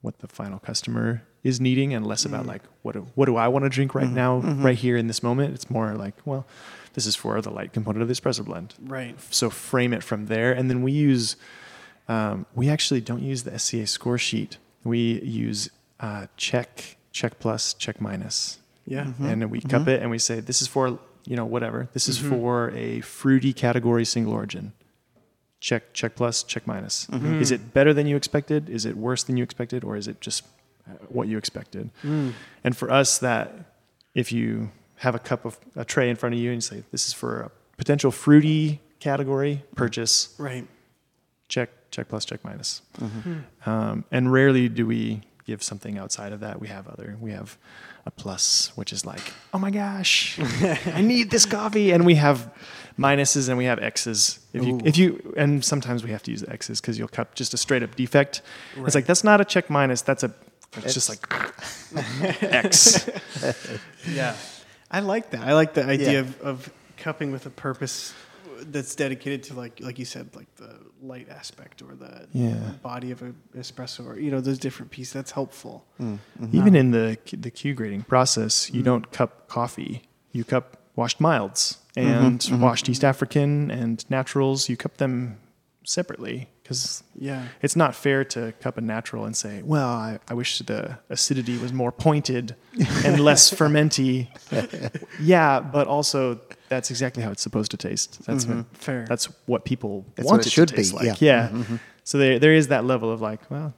what 0.00 0.18
the 0.20 0.28
final 0.28 0.58
customer 0.58 1.22
is 1.42 1.60
needing 1.60 1.92
and 1.94 2.06
less 2.06 2.24
about 2.24 2.44
mm. 2.44 2.48
like 2.48 2.62
what 2.82 2.92
do, 2.92 3.06
what 3.14 3.26
do 3.26 3.36
I 3.36 3.48
want 3.48 3.64
to 3.64 3.68
drink 3.68 3.94
right 3.94 4.06
mm-hmm. 4.06 4.14
now 4.14 4.40
mm-hmm. 4.40 4.64
right 4.64 4.76
here 4.76 4.96
in 4.96 5.06
this 5.06 5.22
moment? 5.22 5.54
It's 5.54 5.70
more 5.70 5.94
like 5.94 6.14
well 6.24 6.46
this 6.94 7.06
is 7.06 7.14
for 7.14 7.40
the 7.40 7.50
light 7.50 7.72
component 7.72 8.02
of 8.02 8.08
the 8.08 8.14
espresso 8.14 8.44
blend. 8.44 8.74
Right. 8.80 9.16
so 9.32 9.50
frame 9.50 9.92
it 9.92 10.02
from 10.02 10.26
there. 10.26 10.52
And 10.52 10.68
then 10.68 10.82
we 10.82 10.92
use 10.92 11.36
um, 12.08 12.46
we 12.54 12.68
actually 12.68 13.00
don't 13.00 13.22
use 13.22 13.42
the 13.42 13.58
SCA 13.58 13.86
score 13.86 14.18
sheet. 14.18 14.58
We 14.84 15.20
use 15.22 15.70
uh, 16.00 16.26
check 16.36 16.96
check 17.12 17.38
plus 17.38 17.74
check 17.74 18.00
minus. 18.00 18.58
Yeah. 18.86 19.02
and 19.02 19.14
mm-hmm. 19.16 19.48
we 19.50 19.60
cup 19.60 19.86
it 19.86 20.00
and 20.00 20.10
we 20.10 20.18
say 20.18 20.40
this 20.40 20.62
is 20.62 20.68
for 20.68 20.98
you 21.24 21.36
know 21.36 21.44
whatever. 21.44 21.88
This 21.92 22.08
is 22.08 22.18
for 22.18 22.70
a 22.70 23.00
fruity 23.00 23.52
category 23.52 24.04
single 24.04 24.32
origin 24.32 24.72
check 25.60 25.92
check 25.92 26.14
plus 26.14 26.42
check 26.42 26.66
minus. 26.66 27.08
Is 27.40 27.50
it 27.50 27.72
better 27.74 27.92
than 27.94 28.06
you 28.06 28.16
expected? 28.16 28.68
Is 28.70 28.84
it 28.86 28.96
worse 28.96 29.22
than 29.24 29.36
you 29.36 29.42
expected? 29.44 29.84
Or 29.84 29.96
is 29.96 30.06
it 30.08 30.20
just 30.20 30.44
uh, 30.88 30.92
what 31.08 31.28
you 31.28 31.38
expected? 31.38 31.90
And 32.64 32.76
for 32.76 32.90
us 32.90 33.18
that 33.18 33.52
if 34.14 34.32
you 34.32 34.70
have 34.96 35.14
a 35.14 35.18
cup 35.18 35.44
of 35.44 35.58
a 35.76 35.84
tray 35.84 36.10
in 36.10 36.16
front 36.16 36.34
of 36.34 36.40
you 36.40 36.50
and 36.50 36.56
you 36.56 36.60
say 36.60 36.82
this 36.90 37.06
is 37.06 37.12
for 37.12 37.40
a 37.42 37.50
potential 37.76 38.10
fruity 38.10 38.80
category 39.00 39.62
purchase. 39.76 40.34
Right. 40.38 40.66
check 41.48 41.70
check 41.90 42.08
plus 42.08 42.24
check 42.24 42.44
minus. 42.44 42.82
Um, 43.66 44.04
and 44.10 44.32
rarely 44.32 44.68
do 44.68 44.86
we 44.86 45.22
give 45.48 45.62
something 45.62 45.96
outside 46.02 46.32
of 46.36 46.40
that 46.40 46.60
we 46.60 46.68
have 46.68 46.84
other 46.94 47.16
we 47.26 47.30
have 47.32 47.56
a 48.04 48.10
plus 48.10 48.70
which 48.76 48.92
is 48.92 49.02
like 49.12 49.24
oh 49.54 49.58
my 49.58 49.70
gosh 49.70 50.38
i 51.00 51.00
need 51.00 51.30
this 51.30 51.46
coffee 51.46 51.90
and 51.94 52.04
we 52.04 52.14
have 52.26 52.38
minuses 52.98 53.48
and 53.48 53.56
we 53.56 53.64
have 53.64 53.78
x's 53.96 54.38
if 54.52 54.62
you 54.66 54.74
Ooh. 54.76 54.80
if 54.90 54.96
you 54.98 55.08
and 55.36 55.64
sometimes 55.64 56.04
we 56.04 56.10
have 56.10 56.22
to 56.24 56.30
use 56.30 56.42
the 56.42 56.52
x's 56.52 56.80
because 56.80 56.98
you'll 56.98 57.08
cut 57.18 57.34
just 57.34 57.54
a 57.54 57.56
straight 57.56 57.82
up 57.82 57.92
defect 57.96 58.42
Right. 58.76 58.86
it's 58.86 58.94
like 58.94 59.06
that's 59.06 59.24
not 59.24 59.40
a 59.40 59.44
check 59.44 59.70
minus 59.70 60.02
that's 60.02 60.22
a 60.22 60.30
it's 60.76 60.92
just 60.98 61.08
like 61.08 61.22
x 62.42 63.08
Yeah. 64.06 64.34
I 64.90 65.00
like 65.00 65.30
that. 65.30 65.42
I 65.42 65.52
like 65.54 65.74
the 65.74 65.84
idea 65.84 66.12
Yeah. 66.12 66.18
of, 66.20 66.40
of 66.40 66.72
cupping 66.96 67.30
with 67.32 67.44
a 67.46 67.50
purpose 67.50 68.14
that's 68.66 68.94
dedicated 68.94 69.42
to 69.44 69.54
like 69.54 69.80
like 69.80 69.98
you 69.98 70.04
said, 70.04 70.34
like 70.34 70.54
the 70.56 70.78
light 71.02 71.28
aspect 71.28 71.82
or 71.82 71.94
the 71.94 72.26
Yeah. 72.32 72.54
body 72.82 73.10
of 73.10 73.22
an 73.22 73.36
espresso 73.56 74.06
or 74.06 74.18
you 74.18 74.30
know, 74.30 74.40
those 74.40 74.58
different 74.58 74.90
pieces. 74.90 75.12
That's 75.12 75.30
helpful. 75.32 75.84
Mm, 76.00 76.18
mm-hmm. 76.40 76.56
Even 76.56 76.74
in 76.74 76.90
the 76.90 77.18
the 77.32 77.50
Q 77.50 77.74
grading 77.74 78.02
process, 78.02 78.70
you 78.70 78.76
mm-hmm. 78.76 78.84
don't 78.84 79.12
cup 79.12 79.48
coffee. 79.48 80.02
You 80.32 80.44
cup 80.44 80.76
washed 80.96 81.20
milds 81.20 81.78
mm-hmm, 81.96 82.52
and 82.52 82.62
washed 82.62 82.88
East 82.88 83.04
African 83.04 83.70
and 83.70 84.04
naturals. 84.10 84.68
You 84.68 84.76
cup 84.76 84.96
them 84.96 85.38
separately 85.84 86.48
because 86.62 87.02
Yeah. 87.14 87.44
it's 87.62 87.76
not 87.76 87.94
fair 87.94 88.24
to 88.24 88.52
cup 88.60 88.76
a 88.76 88.82
natural 88.82 89.24
and 89.24 89.34
say, 89.34 89.62
"Well, 89.62 89.88
I, 89.88 90.18
I 90.28 90.34
wish 90.34 90.58
the 90.58 90.98
acidity 91.08 91.56
was 91.56 91.72
more 91.72 91.90
pointed 91.90 92.54
and 93.04 93.18
less 93.20 93.50
fermenty." 93.58 94.28
yeah, 95.20 95.60
but 95.60 95.86
also 95.86 96.40
that's 96.68 96.90
exactly 96.90 97.22
how 97.22 97.30
it's 97.30 97.42
supposed 97.42 97.70
to 97.72 97.76
taste. 97.76 98.24
That's 98.26 98.46
Fair. 98.72 99.04
That's 99.08 99.26
what 99.46 99.64
people 99.64 100.04
That's 100.14 100.26
want 100.26 100.38
what 100.38 100.46
it 100.46 100.48
it, 100.48 100.52
should 100.52 100.68
to 100.68 100.76
be, 100.76 100.84
like. 100.90 101.20
yeah. 101.20 101.50
Yeah. 101.52 101.64
So 102.04 102.18
there, 102.18 102.38
there 102.38 102.52
is 102.54 102.68
that 102.68 102.84
level 102.84 103.10
of 103.12 103.20
like, 103.20 103.50
well, 103.50 103.74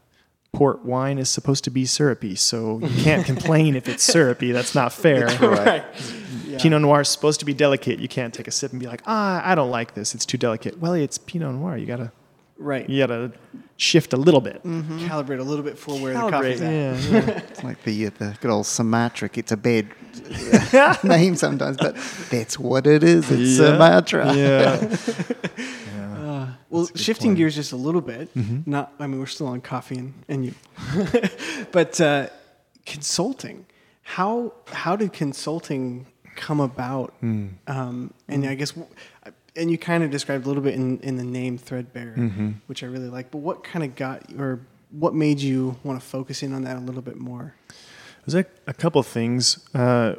port 0.52 0.84
wine 0.84 1.18
is 1.18 1.28
supposed 1.28 1.64
to 1.64 1.70
be 1.70 1.84
syrupy, 1.86 2.34
so 2.36 2.78
you 2.80 3.02
can't 3.02 3.24
complain 3.26 3.76
if 3.76 3.88
it's 3.88 4.02
syrupy. 4.02 4.52
That's 4.52 4.74
not 4.74 4.92
fair. 4.92 5.26
right. 5.40 5.84
Yeah. 6.46 6.58
Pinot 6.58 6.82
Noir 6.82 7.00
is 7.02 7.08
supposed 7.08 7.40
to 7.40 7.46
be 7.46 7.54
delicate. 7.54 7.98
You 8.00 8.08
can't 8.08 8.34
take 8.34 8.48
a 8.48 8.50
sip 8.50 8.72
and 8.72 8.80
be 8.80 8.86
like, 8.86 9.02
ah, 9.06 9.40
I 9.44 9.54
don't 9.54 9.70
like 9.70 9.94
this. 9.94 10.14
It's 10.14 10.26
too 10.26 10.38
delicate. 10.38 10.78
Well, 10.78 10.94
it's 10.94 11.18
Pinot 11.18 11.54
Noir. 11.54 11.76
You 11.76 11.86
gotta, 11.86 12.12
Right. 12.58 12.88
you 12.90 12.98
gotta 12.98 13.32
shift 13.76 14.12
a 14.12 14.16
little 14.16 14.40
bit. 14.40 14.62
Calibrate 14.64 15.38
a 15.40 15.42
little 15.44 15.64
bit 15.64 15.78
for 15.78 15.94
where 15.98 16.12
the 16.14 16.18
Calibrate, 16.20 16.30
coffee's 16.30 16.60
at. 16.60 16.72
yeah, 16.72 16.96
yeah. 17.10 17.28
It's 17.48 17.64
like 17.70 17.82
the, 17.84 18.06
uh, 18.06 18.10
the 18.18 18.36
good 18.40 18.50
old 18.50 18.66
Sumatra. 18.66 19.30
It's 19.34 19.52
a 19.52 19.56
bad 19.56 19.86
name 21.04 21.36
sometimes, 21.36 21.76
but 21.76 21.96
that's 22.30 22.58
what 22.58 22.86
it 22.86 23.02
is. 23.02 23.30
It's 23.30 23.58
Yeah. 23.58 23.72
Sumatra. 23.72 24.34
Yeah. 24.34 24.96
Uh, 26.20 26.46
well, 26.68 26.82
That's 26.82 26.90
a 26.90 26.92
good 26.92 27.02
shifting 27.02 27.30
point. 27.30 27.38
gears 27.38 27.54
just 27.56 27.72
a 27.72 27.76
little 27.76 28.00
bit. 28.00 28.28
Not, 28.66 28.92
I 29.00 29.06
mean, 29.06 29.18
we're 29.18 29.26
still 29.26 29.48
on 29.48 29.60
coffee 29.60 29.98
and, 29.98 30.14
and 30.28 30.44
you, 30.46 30.54
but 31.72 32.00
uh, 32.00 32.28
consulting. 32.86 33.66
How 34.02 34.52
how 34.72 34.96
did 34.96 35.12
consulting 35.12 36.06
come 36.36 36.60
about? 36.60 37.12
Um, 37.22 38.12
and 38.28 38.46
I 38.46 38.54
guess, 38.54 38.74
and 39.56 39.70
you 39.70 39.78
kind 39.78 40.04
of 40.04 40.10
described 40.10 40.44
a 40.44 40.48
little 40.48 40.62
bit 40.62 40.74
in, 40.74 40.98
in 41.00 41.16
the 41.16 41.24
name 41.24 41.58
Threadbare, 41.58 42.14
which 42.66 42.82
I 42.82 42.86
really 42.86 43.08
like. 43.08 43.30
But 43.30 43.38
what 43.38 43.64
kind 43.64 43.84
of 43.84 43.96
got 43.96 44.22
or 44.38 44.60
what 44.90 45.14
made 45.14 45.40
you 45.40 45.76
want 45.84 46.00
to 46.00 46.06
focus 46.06 46.42
in 46.42 46.52
on 46.52 46.62
that 46.64 46.76
a 46.76 46.80
little 46.80 47.02
bit 47.02 47.16
more? 47.18 47.54
There's 48.30 48.46
a, 48.46 48.70
a 48.70 48.74
couple 48.74 49.02
things. 49.02 49.68
Uh, 49.74 50.14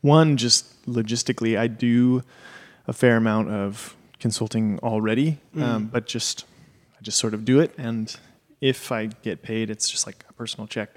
one, 0.00 0.36
just 0.36 0.84
logistically, 0.86 1.56
I 1.58 1.68
do 1.68 2.22
a 2.88 2.92
fair 2.92 3.16
amount 3.16 3.50
of 3.50 3.96
consulting 4.18 4.78
already, 4.82 5.38
um, 5.56 5.86
but 5.86 6.06
just 6.06 6.44
I 6.98 7.02
just 7.02 7.18
sort 7.18 7.32
of 7.32 7.44
do 7.44 7.60
it, 7.60 7.72
and 7.78 8.14
if 8.60 8.90
I 8.90 9.06
get 9.06 9.42
paid, 9.42 9.70
it's 9.70 9.88
just 9.88 10.06
like 10.06 10.24
a 10.28 10.32
personal 10.32 10.66
check. 10.66 10.90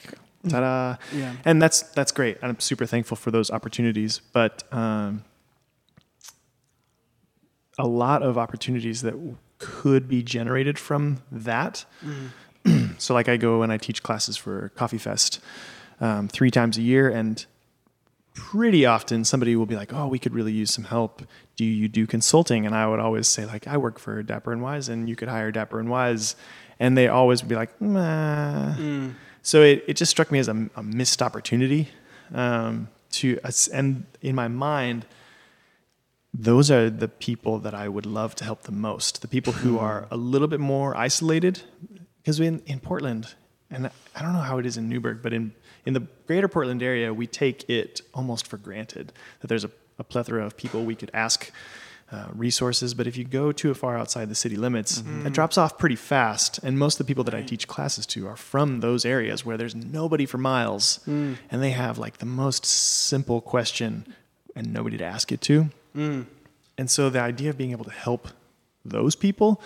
Ta-da! 0.50 0.98
Yeah. 1.14 1.34
And 1.46 1.62
that's 1.62 1.84
that's 1.84 2.12
great. 2.12 2.38
I'm 2.42 2.60
super 2.60 2.86
thankful 2.86 3.18
for 3.18 3.32
those 3.32 3.52
opportunities, 3.52 4.22
but 4.34 4.64
um, 4.74 5.24
a 7.78 7.88
lot 7.88 8.24
of 8.24 8.38
opportunities 8.38 9.04
that 9.04 9.14
could 9.60 10.08
be 10.08 10.24
generated 10.24 10.80
from 10.80 11.20
that. 11.32 11.86
so, 12.98 13.14
like, 13.14 13.30
I 13.30 13.38
go 13.38 13.62
and 13.62 13.72
I 13.72 13.78
teach 13.78 14.02
classes 14.02 14.38
for 14.38 14.72
Coffee 14.76 14.98
Fest 14.98 15.40
um, 16.00 16.28
three 16.28 16.52
times 16.52 16.78
a 16.78 16.82
year, 16.82 17.10
and 17.10 17.46
pretty 18.34 18.86
often 18.86 19.24
somebody 19.24 19.56
will 19.56 19.66
be 19.66 19.76
like, 19.76 19.94
"Oh, 19.94 20.08
we 20.08 20.20
could 20.20 20.34
really 20.34 20.52
use 20.54 20.72
some 20.74 20.86
help. 20.86 21.24
Do 21.56 21.66
you 21.66 21.88
do 21.88 22.06
consulting?" 22.06 22.66
And 22.66 22.76
I 22.76 22.88
would 22.88 23.00
always 23.00 23.28
say, 23.28 23.46
like, 23.46 23.68
"I 23.68 23.78
work 23.78 24.00
for 24.00 24.22
Dapper 24.24 24.52
and 24.54 24.62
Wise, 24.62 24.90
and 24.90 25.10
you 25.10 25.16
could 25.16 25.28
hire 25.28 25.52
Dapper 25.52 25.80
and 25.80 25.90
Wise," 25.90 26.36
and 26.80 26.98
they 26.98 27.08
always 27.08 27.42
would 27.42 27.50
be 27.50 27.56
like, 27.56 27.80
"Nah." 27.82 28.76
So 29.42 29.64
it, 29.64 29.84
it 29.88 29.96
just 29.96 30.12
struck 30.12 30.32
me 30.32 30.40
as 30.40 30.48
a, 30.50 30.70
a 30.76 30.84
missed 30.84 31.22
opportunity 31.22 31.90
um, 32.34 32.90
to, 33.12 33.40
and 33.74 34.06
in 34.22 34.36
my 34.36 34.50
mind, 34.50 35.06
those 36.34 36.70
are 36.70 36.90
the 36.90 37.08
people 37.08 37.58
that 37.60 37.74
I 37.74 37.88
would 37.88 38.06
love 38.06 38.36
to 38.36 38.44
help 38.44 38.64
the 38.64 38.74
most. 38.74 39.22
The 39.22 39.28
people 39.28 39.54
who 39.54 39.80
are 39.80 40.06
a 40.12 40.18
little 40.18 40.50
bit 40.50 40.60
more 40.60 40.96
isolated, 40.98 41.62
because 42.22 42.40
in 42.40 42.62
in 42.66 42.80
Portland, 42.80 43.36
and 43.72 43.90
I 44.16 44.22
don't 44.22 44.34
know 44.34 44.40
how 44.40 44.58
it 44.60 44.66
is 44.66 44.78
in 44.78 44.90
Newberg, 44.90 45.22
but 45.22 45.34
in 45.34 45.54
in 45.88 45.94
the 45.94 46.06
greater 46.28 46.50
Portland 46.50 46.84
area, 46.84 47.14
we 47.14 47.26
take 47.26 47.68
it 47.70 48.02
almost 48.14 48.46
for 48.46 48.58
granted 48.58 49.14
that 49.40 49.48
there's 49.48 49.64
a, 49.64 49.72
a 49.98 50.04
plethora 50.04 50.46
of 50.46 50.58
people 50.58 50.84
we 50.84 50.96
could 50.96 51.10
ask 51.14 51.50
uh, 52.12 52.28
resources. 52.34 52.94
But 52.94 53.08
if 53.08 53.16
you 53.16 53.24
go 53.24 53.54
too 53.54 53.74
far 53.74 53.98
outside 53.98 54.28
the 54.28 54.36
city 54.36 54.58
limits, 54.58 55.02
mm-hmm. 55.02 55.26
it 55.26 55.32
drops 55.32 55.58
off 55.58 55.78
pretty 55.78 55.96
fast. 55.96 56.60
And 56.62 56.78
most 56.78 57.00
of 57.00 57.06
the 57.06 57.10
people 57.10 57.24
that 57.24 57.34
I 57.34 57.42
teach 57.42 57.70
classes 57.70 58.06
to 58.08 58.28
are 58.28 58.36
from 58.36 58.82
those 58.82 59.06
areas 59.06 59.46
where 59.46 59.56
there's 59.56 59.76
nobody 59.76 60.26
for 60.26 60.38
miles, 60.38 61.00
mm. 61.08 61.38
and 61.50 61.64
they 61.64 61.72
have 61.72 61.98
like 61.98 62.18
the 62.18 62.26
most 62.26 62.66
simple 62.66 63.40
question 63.40 64.14
and 64.58 64.74
nobody 64.74 64.98
to 64.98 65.06
ask 65.06 65.32
it 65.32 65.40
to. 65.44 65.70
Mm. 65.96 66.26
And 66.78 66.92
so 66.92 67.10
the 67.10 67.22
idea 67.22 67.50
of 67.50 67.58
being 67.58 67.72
able 67.72 67.86
to 67.86 67.92
help 67.92 68.28
those 68.84 69.16
people 69.16 69.62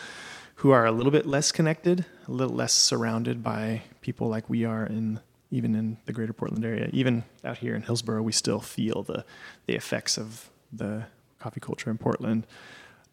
who 0.58 0.70
are 0.70 0.86
a 0.86 0.92
little 0.92 1.12
bit 1.12 1.26
less 1.26 1.52
connected, 1.52 2.06
a 2.28 2.32
little 2.32 2.56
less 2.56 2.74
surrounded 2.74 3.44
by 3.44 3.82
people 4.02 4.30
like 4.30 4.48
we 4.48 4.66
are 4.66 4.86
in 4.86 5.20
even 5.52 5.76
in 5.76 5.98
the 6.06 6.14
greater 6.14 6.34
Portland 6.34 6.66
area, 6.66 6.90
even 6.94 7.24
out 7.44 7.58
here 7.58 7.76
in 7.76 7.84
Hillsboro, 7.84 8.22
we 8.22 8.32
still 8.32 8.60
feel 8.62 9.04
the 9.04 9.26
the 9.68 9.76
effects 9.76 10.18
of 10.18 10.50
the 10.72 11.06
coffee 11.40 11.60
culture 11.60 11.90
in 11.90 11.98
Portland. 11.98 12.48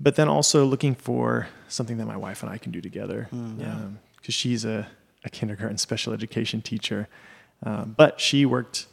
But 0.01 0.14
then 0.14 0.29
also 0.29 0.64
looking 0.64 0.94
for 0.94 1.48
something 1.66 1.96
that 1.96 2.07
my 2.07 2.16
wife 2.16 2.42
and 2.42 2.53
I 2.53 2.59
can 2.59 2.70
do 2.70 2.81
together, 2.81 3.27
hmm, 3.31 3.57
because 3.57 3.74
um, 3.74 3.98
she's 4.29 4.64
a, 4.64 4.87
a 5.24 5.31
kindergarten 5.31 5.77
special 5.77 6.12
education 6.12 6.62
teacher, 6.62 7.09
um, 7.64 7.94
but 7.96 8.20
she 8.20 8.46
worked 8.46 8.87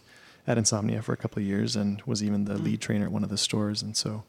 at 0.47 0.57
Insomnia 0.57 1.03
for 1.03 1.13
a 1.13 1.17
couple 1.17 1.41
of 1.41 1.47
years 1.47 1.75
and 1.75 2.01
was 2.07 2.23
even 2.23 2.45
the 2.45 2.55
hmm. 2.55 2.63
lead 2.63 2.81
trainer 2.81 3.05
at 3.05 3.11
one 3.11 3.23
of 3.23 3.29
the 3.29 3.37
stores, 3.37 3.83
and 3.83 3.95
so 3.95 4.23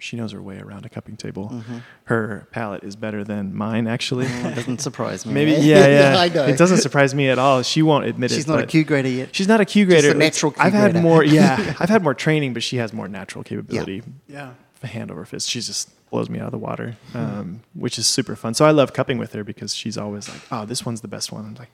she 0.00 0.16
knows 0.16 0.32
her 0.32 0.42
way 0.42 0.58
around 0.58 0.84
a 0.84 0.88
cupping 0.88 1.16
table. 1.16 1.62
Her 2.04 2.48
palate 2.50 2.82
is 2.82 2.96
better 2.96 3.22
than 3.22 3.54
mine, 3.54 3.86
actually. 3.86 4.26
That 4.26 4.56
doesn't 4.56 4.80
surprise 4.80 5.24
me. 5.24 5.32
Maybe, 5.34 5.54
eh? 5.54 5.60
yeah, 5.60 6.24
yeah. 6.24 6.46
It 6.46 6.58
doesn't 6.58 6.78
surprise 6.78 7.14
me 7.14 7.28
at 7.28 7.38
all. 7.38 7.62
She 7.62 7.82
won't 7.82 8.06
admit 8.06 8.32
it. 8.32 8.36
She's 8.36 8.46
not 8.48 8.60
a 8.60 8.66
Q 8.66 8.84
grader 8.84 9.08
yet. 9.08 9.34
She's 9.34 9.48
not 9.48 9.60
a 9.60 9.64
Q 9.64 9.84
Just 9.86 9.98
a 9.98 10.00
grader. 10.02 10.18
natural 10.18 10.52
Q 10.52 10.62
I've 10.62 10.72
had 10.72 10.92
grader. 10.92 11.02
more. 11.06 11.22
Yeah, 11.22 11.74
I've 11.78 11.88
had 11.88 12.02
more 12.02 12.14
training, 12.14 12.54
but 12.54 12.62
she 12.62 12.78
has 12.78 12.92
more 12.92 13.08
natural 13.08 13.44
capability. 13.44 14.02
Yeah. 14.26 14.52
Hand 14.82 15.10
over 15.10 15.26
fist. 15.26 15.48
She 15.50 15.60
just 15.60 15.90
blows 16.10 16.30
me 16.30 16.38
out 16.38 16.46
of 16.46 16.52
the 16.52 16.58
water, 16.58 16.96
um, 17.12 17.60
which 17.74 17.98
is 17.98 18.06
super 18.06 18.34
fun. 18.34 18.54
So 18.54 18.64
I 18.64 18.70
love 18.70 18.94
cupping 18.94 19.18
with 19.18 19.34
her 19.34 19.44
because 19.44 19.74
she's 19.74 19.98
always 19.98 20.26
like, 20.26 20.40
"Oh, 20.50 20.64
this 20.64 20.86
one's 20.86 21.02
the 21.02 21.08
best 21.08 21.30
one." 21.30 21.44
I'm 21.44 21.54
like, 21.54 21.68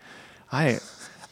I. 0.50 0.80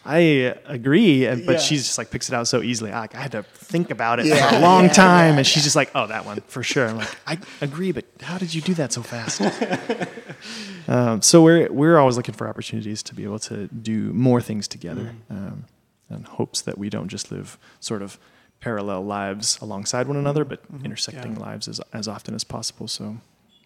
I 0.06 0.54
agree, 0.66 1.26
and, 1.26 1.46
but 1.46 1.52
Yeah. 1.52 1.58
she's 1.58 1.84
just 1.84 1.98
like 1.98 2.10
picks 2.10 2.28
it 2.28 2.34
out 2.34 2.46
so 2.46 2.60
easily. 2.62 2.92
I, 2.92 3.00
like, 3.00 3.14
I 3.14 3.20
had 3.22 3.32
to 3.32 3.42
think 3.54 3.90
about 3.90 4.20
it 4.20 4.26
Yeah, 4.26 4.50
for 4.50 4.56
a 4.56 4.58
long 4.60 4.84
yeah, 4.84 4.92
time, 4.92 5.38
and 5.38 5.46
she's 5.46 5.62
just 5.64 5.76
like, 5.76 5.90
"Oh, 5.94 6.06
that 6.06 6.24
one 6.26 6.42
for 6.46 6.62
sure." 6.62 6.86
I'm 6.88 6.96
like, 6.98 7.16
"I 7.26 7.38
agree, 7.60 7.90
but 7.92 8.04
how 8.20 8.36
did 8.38 8.52
you 8.54 8.60
do 8.60 8.74
that 8.74 8.92
so 8.92 9.02
fast?" 9.02 9.40
um, 10.88 11.22
so 11.22 11.42
we're 11.42 11.70
we're 11.72 11.98
always 11.98 12.16
looking 12.16 12.34
for 12.34 12.48
opportunities 12.48 13.02
to 13.04 13.14
be 13.14 13.24
able 13.24 13.38
to 13.40 13.66
do 13.68 14.12
more 14.12 14.40
things 14.40 14.68
together, 14.68 15.14
um, 15.30 15.64
and 16.10 16.26
hopes 16.26 16.60
that 16.62 16.76
we 16.78 16.90
don't 16.90 17.08
just 17.08 17.32
live 17.32 17.58
sort 17.80 18.02
of 18.02 18.18
parallel 18.60 19.04
lives 19.04 19.58
alongside 19.60 20.06
one 20.06 20.16
another, 20.16 20.44
but 20.44 20.60
intersecting 20.84 21.34
Yeah. 21.36 21.46
lives 21.46 21.68
as 21.68 21.80
as 21.92 22.08
often 22.08 22.34
as 22.34 22.44
possible. 22.44 22.88
So 22.88 23.16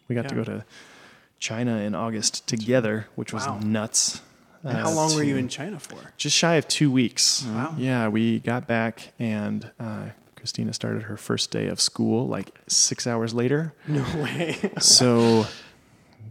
we 0.08 0.14
got 0.14 0.28
to 0.28 0.34
go 0.34 0.44
to 0.44 0.64
China 1.38 1.78
in 1.78 1.94
August 1.94 2.46
together, 2.46 3.06
which 3.14 3.32
was 3.32 3.46
Wow. 3.46 3.58
nuts. 3.62 4.20
And 4.64 4.76
Uh, 4.76 4.80
how 4.82 4.90
long 4.92 5.14
were 5.14 5.22
you 5.22 5.36
in 5.36 5.48
China 5.48 5.78
for? 5.78 5.96
just 6.16 6.36
shy 6.36 6.54
of 6.56 6.66
two 6.68 6.90
weeks. 6.90 7.44
Wow. 7.46 7.74
Yeah, 7.78 8.08
we 8.08 8.40
got 8.40 8.66
back 8.66 9.12
and 9.18 9.70
uh, 9.78 10.06
Christina 10.36 10.72
started 10.72 11.02
her 11.04 11.16
first 11.16 11.50
day 11.50 11.66
of 11.68 11.80
school 11.80 12.26
like 12.26 12.50
six 12.66 13.06
hours 13.06 13.34
later. 13.34 13.72
No 13.86 14.02
way. 14.22 14.56
So 14.80 15.46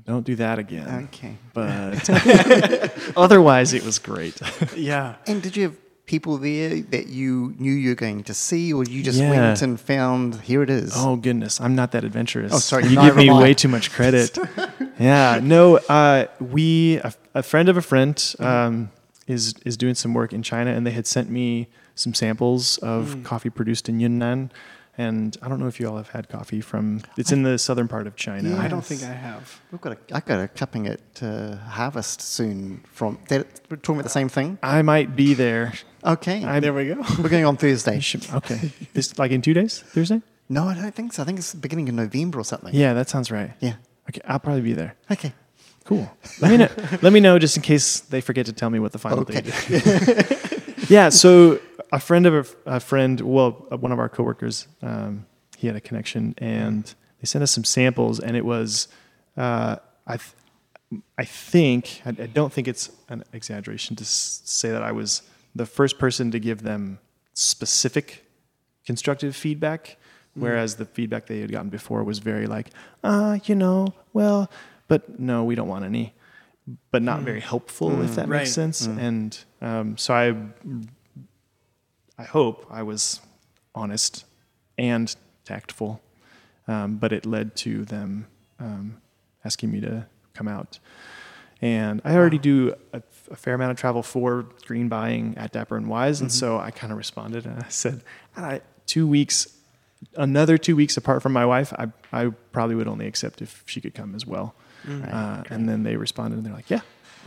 don't 0.06 0.26
do 0.26 0.36
that 0.38 0.58
again. 0.60 1.10
Okay. 1.14 1.36
But 1.54 2.10
otherwise, 3.18 3.74
it 3.74 3.84
was 3.84 4.00
great. 4.00 4.40
yeah. 4.76 5.16
And 5.28 5.42
did 5.42 5.56
you 5.58 5.64
have 5.64 5.76
people 6.08 6.38
there 6.38 6.82
that 6.82 7.08
you 7.08 7.54
knew 7.60 7.72
you 7.72 7.90
were 7.90 7.96
going 7.96 8.24
to 8.24 8.34
see, 8.34 8.74
or 8.74 8.84
you 8.84 9.04
just 9.04 9.20
Yeah. 9.20 9.30
went 9.30 9.62
and 9.62 9.80
found 9.80 10.42
here 10.42 10.64
it 10.64 10.70
is? 10.70 10.94
Oh 10.96 11.16
goodness, 11.18 11.62
I'm 11.62 11.76
not 11.76 11.92
that 11.92 12.04
adventurous. 12.04 12.52
Oh, 12.54 12.58
sorry, 12.60 12.88
you 12.88 12.96
give 13.00 13.16
me 13.16 13.30
way 13.30 13.54
too 13.54 13.68
much 13.68 13.92
credit. 13.92 14.36
yeah, 15.00 15.40
no, 15.44 15.78
uh, 15.90 16.26
we 16.40 16.98
a, 16.98 17.14
a 17.36 17.44
friend 17.44 17.70
of 17.70 17.78
a 17.78 17.82
friend 17.82 18.16
um, 18.40 18.90
is 19.28 19.54
is 19.66 19.78
doing 19.78 19.94
some 19.96 20.14
work 20.16 20.34
in 20.34 20.42
China, 20.42 20.72
and 20.72 20.88
they 20.88 20.92
had 20.92 21.06
sent 21.06 21.30
me 21.30 21.68
some 21.96 22.14
samples 22.14 22.78
of 22.80 23.16
Mm. 23.16 23.24
coffee 23.26 23.50
produced 23.50 23.90
in 23.90 24.00
Yunnan. 24.00 24.50
And 25.00 25.38
I 25.44 25.48
don't 25.48 25.60
know 25.60 25.68
if 25.68 25.80
you 25.80 25.88
all 25.88 25.98
have 25.98 26.10
had 26.10 26.28
coffee 26.28 26.60
from. 26.60 27.02
It's 27.18 27.32
in 27.32 27.44
the 27.44 27.58
southern 27.60 27.88
part 27.88 28.08
of 28.08 28.16
China. 28.16 28.50
Yeah. 28.50 28.62
I 28.62 28.68
don't 28.68 28.84
think 28.84 29.04
I 29.04 29.14
have. 29.14 29.62
We've 29.72 29.80
got 29.80 29.94
a, 29.94 29.98
I 30.16 30.20
got 30.22 30.40
a 30.40 30.48
cupping 30.48 30.88
at 30.88 31.00
uh, 31.22 31.56
Harvest 31.58 32.20
soon. 32.22 32.82
From 32.92 33.20
that, 33.28 33.46
we're 33.70 33.78
talking 33.78 33.96
about 33.98 34.06
the 34.06 34.10
same 34.10 34.28
thing. 34.30 34.58
I 34.64 34.82
might 34.82 35.16
be 35.16 35.36
there. 35.36 35.74
Okay, 36.04 36.44
I- 36.44 36.60
There 36.60 36.74
we 36.74 36.86
go. 36.88 37.04
we're 37.22 37.30
going 37.30 37.46
on 37.46 37.58
Thursday. 37.58 38.00
Should- 38.00 38.28
okay, 38.34 38.72
this 38.94 39.18
like 39.20 39.30
in 39.32 39.42
two 39.42 39.54
days, 39.54 39.84
Thursday. 39.94 40.22
No, 40.50 40.64
I 40.68 40.74
don't 40.74 40.96
think 40.96 41.14
so. 41.14 41.22
I 41.22 41.26
think 41.26 41.38
it's 41.40 41.52
the 41.52 41.58
beginning 41.58 41.90
of 41.90 41.96
November 41.96 42.40
or 42.40 42.44
something. 42.44 42.74
Yeah, 42.74 42.94
that 42.94 43.10
sounds 43.10 43.30
right. 43.30 43.52
Yeah. 43.60 43.76
Okay, 44.10 44.22
I'll 44.26 44.40
probably 44.40 44.62
be 44.62 44.74
there. 44.74 44.96
Okay. 45.12 45.34
Cool. 45.84 46.10
Let 46.42 46.52
me 46.52 46.58
know. 46.58 46.70
let 47.02 47.14
me 47.14 47.20
know 47.20 47.38
just 47.38 47.56
in 47.56 47.64
case 47.64 48.00
they 48.00 48.20
forget 48.22 48.46
to 48.48 48.54
tell 48.54 48.70
me 48.70 48.80
what 48.80 48.92
the 48.94 48.98
final 49.00 49.20
Okay. 49.20 49.42
date 49.42 49.54
is. 49.70 50.90
yeah. 50.90 51.10
So 51.10 51.60
a 51.92 52.00
friend 52.00 52.26
of 52.26 52.56
a, 52.66 52.76
a 52.76 52.80
friend, 52.80 53.20
well, 53.22 53.66
uh, 53.72 53.78
one 53.78 53.92
of 53.92 54.00
our 54.00 54.10
coworkers, 54.10 54.68
um, 54.82 55.26
he 55.58 55.68
had 55.68 55.76
a 55.76 55.82
connection, 55.82 56.36
and 56.38 56.94
they 57.20 57.26
sent 57.26 57.44
us 57.44 57.52
some 57.52 57.64
samples, 57.64 58.20
and 58.20 58.36
it 58.38 58.46
was, 58.46 58.88
uh, 59.38 59.78
I, 60.06 60.18
th- 60.18 61.02
I 61.18 61.26
think, 61.26 62.02
I, 62.06 62.10
I 62.10 62.28
don't 62.28 62.52
think 62.54 62.68
it's 62.68 62.92
an 63.10 63.24
exaggeration 63.34 63.96
to 63.98 64.04
s- 64.04 64.42
say 64.46 64.70
that 64.72 64.84
I 64.84 64.92
was 64.92 65.22
the 65.56 65.66
first 65.66 65.98
person 65.98 66.30
to 66.32 66.40
give 66.40 66.62
them 66.64 67.00
specific 67.34 68.26
constructive 68.86 69.36
feedback, 69.36 69.98
whereas 70.36 70.76
the 70.76 70.86
feedback 70.86 71.26
they 71.26 71.40
had 71.40 71.52
gotten 71.52 71.70
before 71.70 72.04
was 72.04 72.20
very 72.20 72.46
like, 72.48 72.68
ah, 73.04 73.40
you 73.46 73.56
know, 73.56 73.88
well, 74.14 74.50
but 74.88 75.20
no, 75.20 75.44
we 75.44 75.56
don't 75.56 75.68
want 75.68 75.84
any, 75.84 76.14
but 76.92 77.02
not 77.02 77.22
very 77.22 77.40
helpful, 77.42 78.02
if 78.04 78.16
that 78.16 78.28
Right. 78.28 78.40
makes 78.40 78.52
sense. 78.52 78.86
And 78.86 79.38
um, 79.62 79.98
so 79.98 80.14
I, 80.14 80.36
I 82.18 82.24
hope 82.24 82.66
I 82.70 82.84
was 82.84 83.22
honest 83.76 84.26
and 84.78 85.16
tactful, 85.46 86.02
um, 86.68 86.98
but 86.98 87.12
it 87.14 87.26
led 87.26 87.56
to 87.58 87.86
them 87.86 88.28
um, 88.60 88.98
asking 89.46 89.72
me 89.72 89.82
to 89.82 90.06
come 90.34 90.48
out. 90.48 90.80
And 91.62 92.02
I 92.06 92.16
already 92.16 92.38
do 92.38 92.76
a, 92.94 93.02
a 93.32 93.36
fair 93.36 93.54
amount 93.56 93.72
of 93.72 93.78
travel 93.78 94.04
for 94.04 94.46
green 94.66 94.90
buying 94.90 95.36
at 95.38 95.52
Dapper 95.52 95.76
and 95.78 95.88
Wise, 95.88 96.22
and 96.22 96.32
so 96.32 96.60
I 96.60 96.72
kind 96.72 96.92
of 96.92 96.98
responded 96.98 97.46
and 97.46 97.64
I 97.64 97.68
said, 97.70 98.04
I, 98.36 98.62
two 98.86 99.08
weeks, 99.08 99.48
another 100.16 100.58
two 100.58 100.76
weeks 100.76 100.98
apart 100.98 101.24
from 101.24 101.34
my 101.34 101.46
wife, 101.46 101.74
I, 101.74 101.88
I 102.14 102.28
probably 102.52 102.76
would 102.76 102.88
only 102.88 103.08
accept 103.08 103.42
if 103.42 103.64
she 103.66 103.82
could 103.82 103.94
come 103.96 104.14
as 104.16 104.26
well. 104.26 104.54
uh, 104.88 105.44
and 105.50 105.68
then 105.68 105.84
they 105.84 105.96
responded 105.98 106.38
and 106.38 106.46
they're 106.46 106.54
like, 106.54 106.70
yeah, 106.70 106.82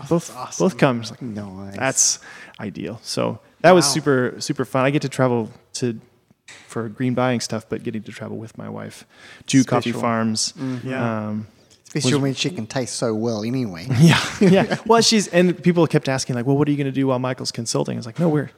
both 0.08 0.36
awesome. 0.36 0.64
both 0.64 0.78
come. 0.78 1.00
It's 1.00 1.10
like, 1.10 1.22
Nice. 1.22 1.76
that's 1.76 2.18
ideal. 2.58 2.98
So 3.02 3.40
that 3.60 3.72
was 3.72 3.86
super 3.90 4.34
super 4.38 4.64
fun. 4.64 4.84
I 4.84 4.90
get 4.90 5.02
to 5.02 5.08
travel 5.08 5.50
to 5.74 6.00
for 6.66 6.88
green 6.88 7.14
buying 7.14 7.40
stuff, 7.40 7.68
but 7.68 7.82
getting 7.82 8.02
to 8.02 8.12
travel 8.12 8.36
with 8.36 8.56
my 8.58 8.68
wife 8.68 9.04
to 9.46 9.64
coffee 9.64 9.90
Special. 9.90 10.00
farms. 10.00 10.54
Yeah. 10.84 11.28
Um, 11.28 11.46
Especially 11.94 12.20
when 12.20 12.34
she 12.34 12.50
can 12.50 12.66
taste 12.68 12.94
so 12.94 13.12
well 13.14 13.42
anyway. 13.42 13.86
yeah, 14.00 14.24
yeah. 14.40 14.76
Well, 14.86 15.00
she's 15.02 15.26
and 15.28 15.60
people 15.60 15.84
kept 15.88 16.08
asking 16.08 16.36
like, 16.36 16.46
"Well, 16.46 16.56
what 16.56 16.68
are 16.68 16.70
you 16.70 16.76
going 16.76 16.86
to 16.86 16.92
do 16.92 17.08
while 17.08 17.18
Michael's 17.18 17.50
consulting?" 17.50 17.96
I 17.96 17.98
was 17.98 18.06
like, 18.06 18.18
"No, 18.20 18.28
we're 18.28 18.50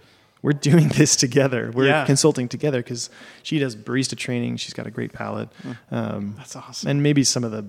we're 0.43 0.53
doing 0.53 0.88
this 0.99 1.16
together. 1.16 1.70
We're 1.72 1.86
Yeah. 1.86 2.05
consulting 2.05 2.49
together 2.49 2.82
because 2.82 3.09
she 3.43 3.59
does 3.59 3.74
barista 3.74 4.16
training. 4.18 4.57
She's 4.59 4.74
got 4.74 4.86
a 4.86 4.90
great 4.90 5.12
palate. 5.14 5.49
Um, 5.90 6.34
That's 6.36 6.57
awesome. 6.57 6.90
and 6.90 7.03
maybe 7.03 7.24
some 7.24 7.43
of 7.45 7.53
the 7.53 7.64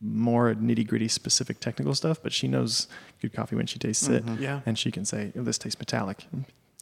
more 0.00 0.54
nitty 0.54 0.86
gritty 0.86 1.08
specific 1.08 1.60
technical 1.60 1.94
stuff, 1.94 2.22
but 2.22 2.32
she 2.32 2.48
knows 2.48 2.88
good 3.20 3.32
coffee 3.32 3.56
when 3.56 3.66
she 3.66 3.78
tastes 3.78 4.08
it. 4.08 4.24
Yeah. 4.38 4.60
and 4.66 4.78
she 4.78 4.90
can 4.90 5.04
say, 5.04 5.32
oh, 5.36 5.42
"This 5.42 5.58
tastes 5.58 5.78
metallic." 5.78 6.26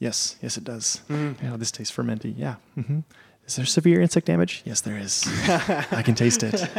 Yes, 0.01 0.37
yes, 0.43 0.57
it 0.57 0.65
does. 0.65 1.01
Mm-hmm. 1.09 1.45
Yeah, 1.45 1.57
this 1.57 1.71
tastes 1.73 1.95
fermenty. 1.97 2.35
Yeah. 2.37 2.57
hmm 2.75 3.01
Is 3.47 3.57
there 3.57 3.67
severe 3.67 4.01
insect 4.01 4.27
damage? 4.27 4.63
Yes, 4.65 4.81
there 4.83 4.97
is. 4.99 5.25
I 5.93 6.03
can 6.03 6.15
taste 6.15 6.43
it. 6.43 6.69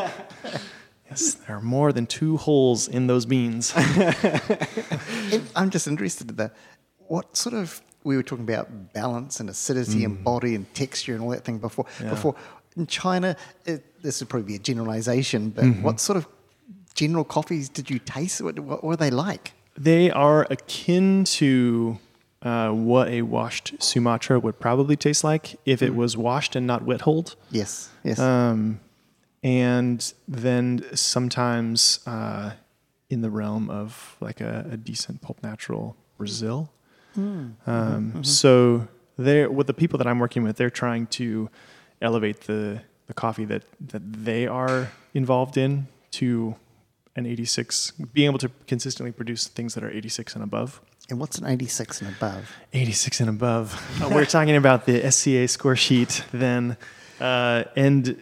Yes, 1.12 1.34
there 1.34 1.56
are 1.58 1.62
more 1.62 1.92
than 1.92 2.06
two 2.06 2.38
holes 2.38 2.88
in 2.88 3.08
those 3.08 3.26
beans. 3.26 3.74
I'm 5.56 5.70
just 5.72 5.88
interested 5.88 6.30
in 6.30 6.36
that. 6.38 6.54
What 7.08 7.36
sort 7.36 7.56
of 7.56 7.82
we 8.04 8.16
were 8.16 8.24
talking 8.24 8.44
about 8.46 8.94
balance 8.94 9.40
and 9.40 9.50
acidity 9.50 10.06
and 10.06 10.24
body 10.24 10.54
and 10.56 10.72
texture 10.76 11.14
and 11.16 11.24
all 11.24 11.30
that 11.32 11.44
thing 11.44 11.58
before. 11.58 11.86
Yeah. 12.02 12.12
Before 12.12 12.36
in 12.78 12.88
China, 12.88 13.36
it, 13.66 13.84
this 14.02 14.20
would 14.20 14.30
probably 14.30 14.48
be 14.48 14.56
a 14.56 14.60
generalization, 14.60 15.50
but 15.50 15.64
Mm-hmm. 15.66 15.82
what 15.84 16.00
sort 16.00 16.18
of 16.18 16.28
general 16.96 17.24
coffees 17.24 17.70
did 17.70 17.90
you 17.90 18.00
taste? 18.00 18.42
What, 18.42 18.60
what 18.60 18.84
were 18.84 18.96
they 18.96 19.10
like? 19.12 19.54
They 19.78 20.12
are 20.12 20.46
akin 20.50 21.24
to 21.40 21.98
uh, 22.42 22.70
what 22.72 23.08
a 23.10 23.22
washed 23.24 23.74
Sumatra 23.80 24.40
would 24.40 24.60
probably 24.60 24.96
taste 24.96 25.24
like 25.24 25.58
if 25.66 25.82
it 25.82 25.94
was 25.96 26.16
washed 26.18 26.56
and 26.56 26.66
not 26.68 26.84
wet 26.84 27.02
hulled. 27.02 27.36
Yes, 27.52 27.90
yes. 28.04 28.20
Um, 28.20 28.80
and 29.44 30.14
then 30.28 30.84
sometimes 30.96 32.00
uh, 32.06 32.52
in 33.10 33.22
the 33.22 33.30
realm 33.30 33.70
of 33.70 34.16
like 34.20 34.42
a, 34.42 34.66
a 34.72 34.78
decent 34.78 35.22
pulp 35.22 35.42
natural 35.44 35.96
Brazil. 36.18 36.70
Um, 37.18 38.24
So 38.24 38.88
they're 39.18 39.50
with 39.50 39.68
the 39.68 39.74
people 39.74 39.98
that 39.98 40.08
I'm 40.08 40.20
working 40.20 40.44
with, 40.44 40.56
they're 40.58 40.70
trying 40.70 41.08
to 41.08 41.50
elevate 42.02 42.42
the 42.42 42.82
the 43.08 43.14
coffee 43.14 43.46
that 43.46 43.64
that 43.92 44.02
they 44.26 44.48
are 44.48 44.92
involved 45.14 45.58
in 45.58 45.88
to 46.12 46.56
an 47.16 47.26
86, 47.26 47.92
being 48.14 48.28
able 48.28 48.38
to 48.40 48.50
consistently 48.68 49.12
produce 49.12 49.48
things 49.48 49.74
that 49.74 49.84
are 49.84 49.90
86 49.92 50.36
and 50.36 50.44
above. 50.44 50.80
and 51.10 51.20
what's 51.20 51.38
an 51.40 51.46
86 51.48 52.02
and 52.02 52.16
above? 52.16 52.52
86 52.72 53.20
and 53.20 53.30
above. 53.30 53.74
Uh, 54.02 54.10
we're 54.14 54.26
talking 54.26 54.56
about 54.56 54.86
the 54.86 55.12
SCA 55.12 55.48
score 55.48 55.76
sheet 55.76 56.24
then. 56.32 56.78
Uh, 57.20 57.64
and 57.76 58.16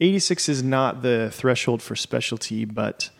86 0.00 0.48
is 0.48 0.62
not 0.62 1.02
the 1.02 1.30
threshold 1.32 1.82
for 1.82 1.94
specialty, 1.96 2.64
but 2.64 3.10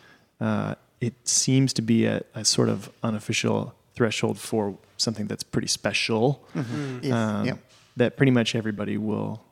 uh, 0.41 0.75
it 1.01 1.15
seems 1.25 1.73
to 1.75 1.83
be 1.83 2.07
a, 2.07 2.23
a 2.35 2.45
sort 2.45 2.69
of 2.69 2.91
unofficial 3.03 3.75
threshold 3.95 4.39
for 4.39 4.79
something 4.97 5.27
that's 5.27 5.43
pretty 5.43 5.69
special. 5.69 6.43
Yes, 6.55 7.13
Um, 7.13 7.45
yeah. 7.47 7.55
That 7.97 8.17
pretty 8.17 8.33
much 8.33 8.55
everybody 8.55 8.97
will, 8.97 9.45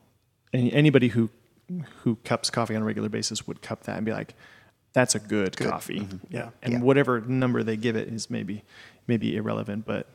any, 0.53 0.73
anybody 0.73 1.09
who 1.09 1.31
who 2.03 2.17
cups 2.25 2.51
coffee 2.51 2.75
on 2.77 2.83
a 2.83 2.85
regular 2.85 3.09
basis 3.09 3.47
would 3.47 3.63
cup 3.63 3.85
that 3.85 3.97
and 3.97 4.05
be 4.05 4.13
like, 4.13 4.35
"That's 4.93 5.15
a 5.15 5.19
good, 5.21 5.57
coffee." 5.57 6.07
Yeah. 6.29 6.51
and 6.63 6.73
Yeah. 6.75 6.81
whatever 6.81 7.21
number 7.21 7.63
they 7.63 7.77
give 7.77 7.97
it 7.97 8.09
is 8.09 8.29
maybe 8.31 8.63
maybe 9.07 9.37
irrelevant, 9.37 9.85
but 9.87 10.07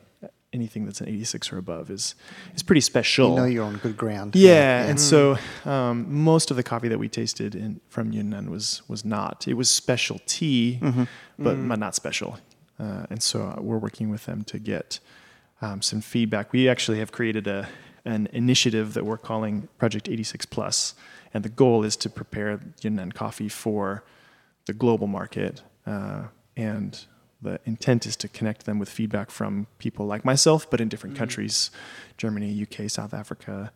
anything 0.54 0.86
that's 0.86 1.00
an 1.02 1.08
86 1.08 1.52
or 1.52 1.58
above 1.58 1.90
is 1.90 2.14
is 2.54 2.62
pretty 2.62 2.80
special. 2.80 3.30
You 3.30 3.36
know 3.36 3.44
you're 3.44 3.64
on 3.64 3.76
good 3.78 3.96
ground. 3.96 4.34
yeah, 4.36 4.84
and 4.84 4.98
so 5.00 5.36
um, 5.64 6.06
most 6.12 6.50
of 6.50 6.56
the 6.56 6.62
coffee 6.62 6.88
that 6.88 6.98
we 6.98 7.08
tasted 7.08 7.54
in, 7.54 7.80
from 7.88 8.12
Yunnan 8.12 8.50
was 8.50 8.82
was 8.88 9.04
not. 9.04 9.46
It 9.48 9.54
was 9.54 9.68
specialty, 9.70 10.78
but 11.38 11.56
but 11.68 11.78
not 11.78 11.94
special. 11.94 12.38
Uh, 12.78 13.06
and 13.10 13.20
so 13.22 13.58
we're 13.60 13.78
working 13.78 14.08
with 14.08 14.24
them 14.26 14.44
to 14.44 14.58
get 14.58 15.00
um, 15.60 15.82
some 15.82 16.00
feedback. 16.00 16.52
We 16.52 16.68
actually 16.68 17.00
have 17.00 17.10
created 17.10 17.46
a 17.48 17.68
an 18.04 18.28
initiative 18.32 18.94
that 18.94 19.04
we're 19.04 19.18
calling 19.18 19.68
Project 19.78 20.08
86 20.08 20.46
Plus, 20.46 20.94
and 21.34 21.44
the 21.44 21.48
goal 21.48 21.84
is 21.84 21.96
to 21.96 22.10
prepare 22.10 22.60
Yunnan 22.80 23.12
coffee 23.12 23.48
for 23.48 24.04
the 24.66 24.72
global 24.72 25.06
market. 25.06 25.62
Uh, 25.86 26.24
and 26.56 27.04
the 27.40 27.60
intent 27.64 28.06
is 28.06 28.16
to 28.16 28.28
connect 28.28 28.66
them 28.66 28.78
with 28.78 28.88
feedback 28.88 29.30
from 29.30 29.66
people 29.78 30.06
like 30.06 30.24
myself, 30.24 30.68
but 30.70 30.80
in 30.80 30.88
different 30.88 31.16
countries 31.16 31.70
Germany, 32.16 32.66
UK, 32.66 32.90
South 32.90 33.14
Africa, 33.14 33.72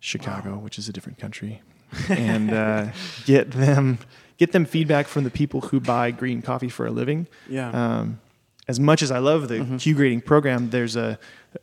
Chicago, 0.00 0.58
which 0.58 0.78
is 0.78 0.88
a 0.88 0.92
different 0.92 1.18
country. 1.18 1.62
and 2.08 2.52
uh, 2.52 2.88
get 3.24 3.52
them 3.52 3.98
get 4.36 4.52
them 4.52 4.64
feedback 4.64 5.06
from 5.06 5.22
the 5.22 5.30
people 5.30 5.60
who 5.60 5.78
buy 5.78 6.10
green 6.10 6.42
coffee 6.42 6.68
for 6.68 6.86
a 6.86 6.90
living. 6.90 7.28
Yeah. 7.48 7.70
Um, 7.70 8.20
as 8.66 8.80
much 8.80 9.02
as 9.02 9.10
I 9.10 9.18
love 9.18 9.48
the 9.48 9.56
mm-hmm. 9.56 9.76
Q 9.76 9.94
grading 9.94 10.22
program, 10.22 10.70
there's 10.70 10.96
a, 10.96 11.18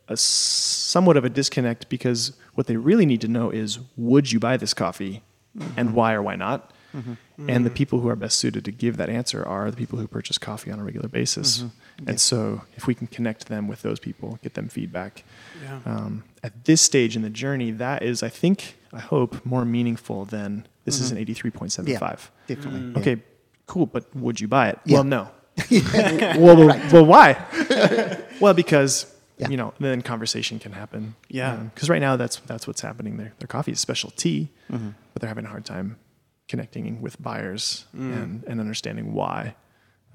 a 0.08 0.16
somewhat 0.16 1.16
of 1.16 1.24
a 1.24 1.30
disconnect 1.30 1.88
because 1.88 2.32
what 2.54 2.66
they 2.66 2.76
really 2.76 3.06
need 3.06 3.20
to 3.22 3.28
know 3.28 3.50
is 3.50 3.78
would 3.96 4.30
you 4.30 4.38
buy 4.38 4.56
this 4.56 4.74
coffee 4.74 5.22
mm-hmm. 5.56 5.78
and 5.78 5.94
why 5.94 6.12
or 6.12 6.22
why 6.22 6.36
not? 6.36 6.72
Mm-hmm. 6.94 7.48
And 7.48 7.64
the 7.64 7.70
people 7.70 8.00
who 8.00 8.08
are 8.08 8.16
best 8.16 8.38
suited 8.38 8.64
to 8.66 8.70
give 8.70 8.98
that 8.98 9.08
answer 9.08 9.42
are 9.46 9.70
the 9.70 9.76
people 9.76 9.98
who 9.98 10.06
purchase 10.06 10.36
coffee 10.38 10.70
on 10.70 10.78
a 10.78 10.84
regular 10.84 11.08
basis. 11.08 11.64
And 12.06 12.20
so 12.20 12.62
if 12.76 12.86
we 12.86 12.94
can 12.94 13.06
connect 13.06 13.48
them 13.48 13.66
with 13.66 13.82
those 13.82 13.98
people, 13.98 14.38
get 14.42 14.54
them 14.54 14.68
feedback. 14.68 15.24
Yeah. 15.62 15.80
Um, 15.86 16.24
at 16.42 16.64
this 16.64 16.82
stage 16.82 17.16
in 17.16 17.22
the 17.22 17.30
journey, 17.30 17.70
that 17.70 18.02
is, 18.02 18.22
I 18.22 18.28
think, 18.28 18.76
I 18.92 18.98
hope, 19.00 19.44
more 19.46 19.64
meaningful 19.64 20.26
than 20.26 20.66
this 20.84 21.00
is 21.00 21.10
an 21.10 21.18
83.75. 21.18 21.88
Yeah, 21.88 22.16
definitely. 22.46 22.92
Yeah. 22.92 22.98
Okay, 22.98 23.22
cool, 23.66 23.86
but 23.86 24.14
would 24.14 24.40
you 24.40 24.48
buy 24.48 24.68
it? 24.68 24.78
Yeah. 24.84 24.96
Well, 24.96 25.04
no. 25.04 25.30
well, 25.70 26.56
well, 26.56 26.80
well, 26.92 27.06
why? 27.06 27.44
well, 28.40 28.54
because 28.54 29.06
Yeah. 29.38 29.48
you 29.50 29.56
know, 29.56 29.74
then 29.80 30.02
conversation 30.02 30.58
can 30.58 30.72
happen. 30.72 31.14
Yeah. 31.28 31.56
Because 31.74 31.88
right 31.90 32.00
now, 32.00 32.16
that's 32.16 32.36
that's 32.46 32.66
what's 32.66 32.80
happening. 32.80 33.16
Their 33.16 33.32
their 33.38 33.48
coffee 33.48 33.72
is 33.72 33.80
specialty, 33.80 34.48
Mm-hmm. 34.70 34.90
but 35.12 35.20
they're 35.20 35.28
having 35.28 35.44
a 35.46 35.48
hard 35.48 35.64
time 35.64 35.96
connecting 36.48 37.00
with 37.02 37.20
buyers 37.22 37.86
Mm. 37.96 38.22
and 38.22 38.44
and 38.46 38.60
understanding 38.60 39.12
why. 39.14 39.54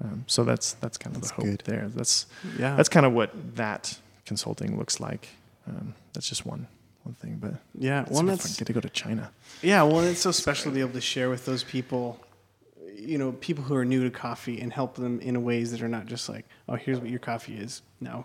Um, 0.02 0.24
so 0.26 0.44
that's 0.44 0.74
that's 0.74 0.96
kind 0.98 1.16
of 1.16 1.22
the 1.22 1.34
hope 1.34 1.44
good. 1.44 1.62
there. 1.66 1.88
That's 1.94 2.26
Yeah. 2.58 2.76
that's 2.76 2.88
kind 2.88 3.04
of 3.06 3.12
what 3.12 3.30
that 3.56 3.98
consulting 4.26 4.78
looks 4.78 5.00
like. 5.00 5.28
Um, 5.66 5.94
that's 6.12 6.28
just 6.28 6.46
one 6.46 6.66
one 7.04 7.14
thing, 7.14 7.38
but 7.40 7.54
Yeah, 7.74 8.04
one 8.08 8.26
that's- 8.26 8.56
get 8.58 8.66
to 8.66 8.72
go 8.72 8.80
to 8.80 8.90
China. 8.90 9.30
Yeah, 9.62 9.82
well, 9.84 10.00
it's 10.00 10.20
so 10.20 10.30
special 10.32 10.70
to 10.70 10.74
be 10.74 10.80
able 10.80 10.92
to 10.92 11.00
share 11.00 11.30
with 11.30 11.44
those 11.46 11.64
people, 11.64 12.20
you 12.98 13.16
know, 13.18 13.32
people 13.32 13.64
who 13.64 13.74
are 13.76 13.84
new 13.84 14.02
to 14.04 14.10
coffee 14.10 14.60
and 14.60 14.72
help 14.72 14.96
them 14.96 15.20
in 15.20 15.42
ways 15.44 15.70
that 15.72 15.82
are 15.82 15.88
not 15.88 16.06
just 16.06 16.28
like, 16.28 16.44
oh, 16.68 16.74
here's 16.74 16.98
what 17.00 17.08
your 17.10 17.18
coffee 17.20 17.56
is. 17.56 17.82
No, 18.00 18.24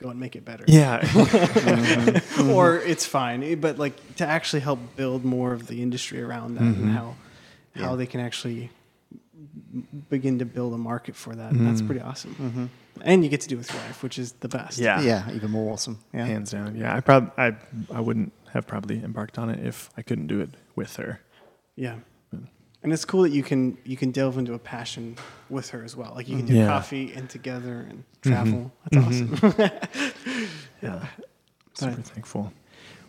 go 0.00 0.08
and 0.10 0.18
make 0.20 0.34
it 0.36 0.44
better. 0.44 0.64
Yeah, 0.66 0.98
or 2.50 2.76
it's 2.78 3.06
fine. 3.06 3.42
Eh, 3.42 3.54
But 3.54 3.78
like 3.78 4.16
to 4.16 4.26
actually 4.26 4.60
help 4.60 4.80
build 4.96 5.24
more 5.24 5.52
of 5.52 5.66
the 5.66 5.82
industry 5.82 6.20
around 6.22 6.54
that 6.54 6.62
and 6.62 6.90
how 6.90 7.14
how 7.74 7.90
Yeah. 7.90 7.96
they 7.96 8.06
can 8.06 8.20
actually 8.20 8.70
begin 10.10 10.38
to 10.40 10.44
build 10.44 10.74
a 10.74 10.78
market 10.78 11.14
for 11.14 11.34
that. 11.34 11.52
Mm-hmm. 11.52 11.66
That's 11.66 11.82
pretty 11.82 12.00
awesome. 12.00 12.70
And 13.02 13.22
you 13.22 13.30
get 13.30 13.42
to 13.42 13.48
do 13.48 13.54
it 13.54 13.58
with 13.58 13.72
your 13.72 13.80
wife, 13.82 14.02
which 14.02 14.18
is 14.18 14.32
the 14.40 14.48
best. 14.48 14.78
yeah, 14.78 15.00
Yeah, 15.00 15.30
even 15.32 15.52
more 15.52 15.72
awesome. 15.72 16.00
Yeah. 16.12 16.24
hands 16.24 16.50
down. 16.50 16.74
Yeah, 16.76 16.96
I 16.96 17.00
probably 17.00 17.30
I 17.38 17.54
I 17.94 18.00
wouldn't 18.00 18.32
have 18.52 18.66
probably 18.66 19.02
embarked 19.04 19.38
on 19.38 19.50
it 19.50 19.64
if 19.64 19.90
I 19.96 20.02
couldn't 20.02 20.26
do 20.26 20.40
it 20.40 20.50
with 20.74 20.96
her. 20.96 21.20
Yeah. 21.76 21.96
And 22.88 22.94
it's 22.94 23.04
cool 23.04 23.20
that 23.24 23.32
you 23.32 23.42
can 23.42 23.76
you 23.84 23.98
can 23.98 24.12
delve 24.12 24.38
into 24.38 24.54
a 24.54 24.58
passion 24.58 25.16
with 25.50 25.68
her 25.72 25.84
as 25.84 25.94
well. 25.94 26.12
Like 26.14 26.26
you 26.26 26.38
can 26.38 26.46
do 26.46 26.54
Yeah. 26.54 26.68
coffee 26.68 27.12
and 27.12 27.28
together 27.28 27.86
and 27.86 28.02
travel. 28.22 28.72
That's 28.90 29.06
awesome. 29.06 29.36
Yeah, 30.82 31.04
super 31.74 32.00
thankful. 32.00 32.50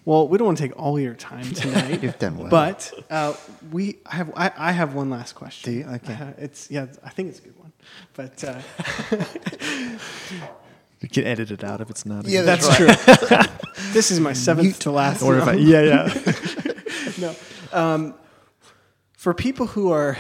well, 0.03 0.27
we 0.27 0.38
don't 0.38 0.47
want 0.47 0.57
to 0.57 0.63
take 0.67 0.77
all 0.77 0.99
your 0.99 1.13
time 1.13 1.49
tonight. 1.53 2.03
You've 2.03 2.19
done 2.19 2.38
well. 2.38 2.49
But 2.49 2.91
uh, 3.09 3.36
we 3.71 3.99
I 4.05 4.15
have 4.15 4.34
I, 4.36 4.51
I 4.57 4.71
have 4.73 4.95
one 4.95 5.09
last 5.09 5.34
question. 5.36 5.71
Do 5.71 5.80
you? 5.80 5.86
Okay. 5.95 6.13
Uh, 6.13 6.34
it's 6.39 6.69
yeah, 6.69 6.88
I 7.01 7.09
think 7.11 7.30
it's 7.30 7.39
a 7.39 7.43
good 7.43 7.57
one. 7.57 7.71
But 8.15 8.43
uh, 8.43 8.59
You 11.01 11.07
can 11.07 11.23
edit 11.23 11.51
it 11.51 11.63
out 11.63 11.80
if 11.80 11.89
it's 11.89 12.05
not. 12.05 12.27
Yeah, 12.27 12.41
that's 12.41 12.67
true. 12.75 12.88
this 13.93 14.11
is 14.11 14.19
my 14.19 14.34
seventh 14.34 14.80
to 14.80 14.91
last. 14.91 15.21
Or 15.23 15.38
if 15.38 15.43
I, 15.43 15.55
one. 15.55 15.65
yeah, 15.65 15.82
yeah. 15.82 16.73
no. 17.17 17.36
Um, 17.71 18.15
for 19.20 19.34
people 19.34 19.67
who 19.67 19.91
are 19.91 20.17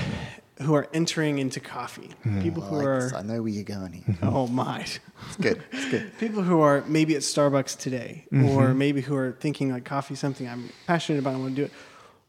who 0.61 0.73
are 0.75 0.89
entering 0.93 1.39
into 1.39 1.61
coffee, 1.61 2.09
people 2.41 2.61
I, 2.61 2.67
who 2.67 2.75
like 2.75 2.85
this. 3.01 3.13
are 3.13 3.19
I 3.19 3.21
know 3.21 3.41
where 3.41 3.49
you're 3.57 3.63
going 3.63 3.93
here. 3.93 4.17
oh 4.23 4.45
my, 4.47 4.81
It's 4.81 5.37
good. 5.39 5.63
It's 5.71 5.89
good. 5.89 6.11
people 6.19 6.43
who 6.43 6.59
are 6.59 6.83
maybe 6.85 7.15
at 7.15 7.21
Starbucks 7.21 7.77
today, 7.79 8.25
Mm-hmm. 8.33 8.49
or 8.49 8.73
maybe 8.73 8.99
who 8.99 9.15
are 9.15 9.31
thinking 9.39 9.71
like 9.71 9.85
coffee 9.85 10.15
is 10.15 10.19
something 10.19 10.49
I'm 10.49 10.69
passionate 10.85 11.19
about, 11.19 11.35
I 11.35 11.37
want 11.37 11.55
to 11.55 11.61
do 11.61 11.65
it. 11.69 11.71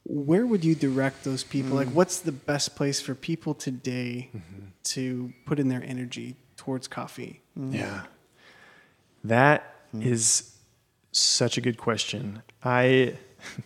where 0.05 0.47
would 0.47 0.65
you 0.65 0.77
direct 0.77 1.25
those 1.25 1.43
people? 1.43 1.73
Mm. 1.73 1.81
Like, 1.83 1.89
what's 1.89 2.21
the 2.21 2.31
best 2.33 2.77
place 2.77 3.01
for 3.01 3.15
people 3.17 3.53
today 3.55 4.31
Mm-hmm. 4.33 4.67
to 4.95 5.33
put 5.47 5.59
in 5.59 5.67
their 5.69 5.83
energy 5.83 6.37
towards 6.57 6.87
coffee? 6.87 7.43
Yeah. 7.57 8.03
that 9.25 9.75
is 10.13 10.55
such 11.11 11.59
a 11.59 11.61
good 11.61 11.79
question. 11.79 12.43
I 12.63 13.17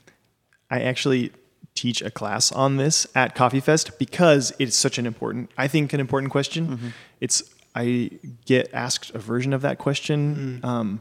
I 0.70 0.80
actually 0.80 1.32
teach 1.74 2.00
a 2.02 2.10
class 2.10 2.52
on 2.52 2.76
this 2.76 3.06
at 3.14 3.34
Coffee 3.34 3.60
Fest 3.60 3.98
because 3.98 4.52
it's 4.58 4.76
such 4.76 4.98
an 4.98 5.06
important 5.06 5.50
I 5.58 5.68
think 5.68 5.92
an 5.92 6.00
important 6.00 6.30
question. 6.32 6.92
It's 7.20 7.42
I 7.74 8.10
get 8.44 8.72
asked 8.72 9.10
a 9.14 9.18
version 9.18 9.52
of 9.52 9.62
that 9.62 9.78
question 9.78 10.60
um, 10.62 11.00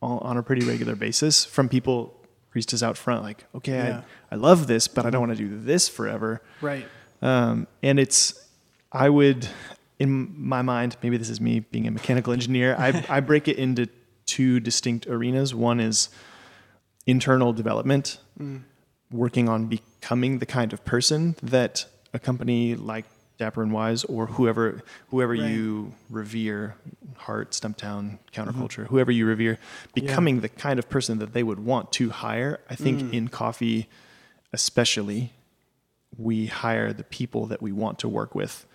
on 0.00 0.18
on 0.18 0.36
a 0.36 0.42
pretty 0.42 0.64
regular 0.66 0.94
basis 0.94 1.44
from 1.44 1.68
people 1.68 2.14
baristas 2.54 2.82
out 2.82 2.96
front 2.98 3.22
like 3.22 3.44
okay 3.54 3.72
Yeah. 3.72 4.02
I, 4.30 4.34
I 4.34 4.38
love 4.38 4.66
this 4.66 4.86
but 4.86 5.06
I 5.06 5.10
don't 5.10 5.20
want 5.26 5.36
to 5.36 5.42
do 5.48 5.58
this 5.58 5.88
forever 5.88 6.42
Right. 6.60 6.86
um, 7.22 7.66
and 7.82 7.98
it's 7.98 8.46
i 8.92 9.08
would 9.08 9.48
in 9.98 10.34
my 10.38 10.60
mind 10.60 10.96
maybe 11.02 11.16
this 11.16 11.30
is 11.30 11.40
me 11.40 11.60
being 11.60 11.86
a 11.86 11.90
mechanical 11.90 12.30
engineer 12.38 12.76
i, 12.78 13.04
I 13.08 13.20
break 13.20 13.48
it 13.48 13.56
into 13.56 13.86
two 14.26 14.60
distinct 14.60 15.06
arenas 15.06 15.54
one 15.54 15.80
is 15.80 16.10
internal 17.06 17.52
development 17.54 18.18
working 19.12 19.48
on 19.48 19.66
becoming 19.66 20.38
the 20.38 20.46
kind 20.46 20.72
of 20.72 20.84
person 20.84 21.36
that 21.42 21.86
a 22.12 22.18
company 22.18 22.74
like 22.74 23.04
dapper 23.38 23.62
and 23.62 23.72
wise 23.72 24.04
or 24.04 24.26
whoever 24.26 24.82
whoever 25.08 25.32
Right. 25.32 25.50
you 25.50 25.92
revere 26.10 26.76
heart 27.16 27.50
stumptown 27.50 28.18
mm-hmm. 28.18 28.40
counterculture 28.40 28.86
whoever 28.86 29.10
you 29.10 29.26
revere 29.26 29.58
becoming 29.94 30.40
the 30.40 30.48
kind 30.48 30.78
of 30.78 30.88
person 30.88 31.18
that 31.18 31.32
they 31.32 31.42
would 31.42 31.60
want 31.60 31.92
to 31.92 32.10
hire 32.10 32.60
i 32.70 32.74
think 32.74 33.00
mm. 33.00 33.12
in 33.12 33.28
coffee 33.28 33.88
especially 34.52 35.32
we 36.16 36.46
hire 36.46 36.92
the 36.92 37.04
people 37.04 37.46
that 37.46 37.62
we 37.62 37.72
want 37.72 37.98
to 38.00 38.08
work 38.08 38.34
with 38.34 38.66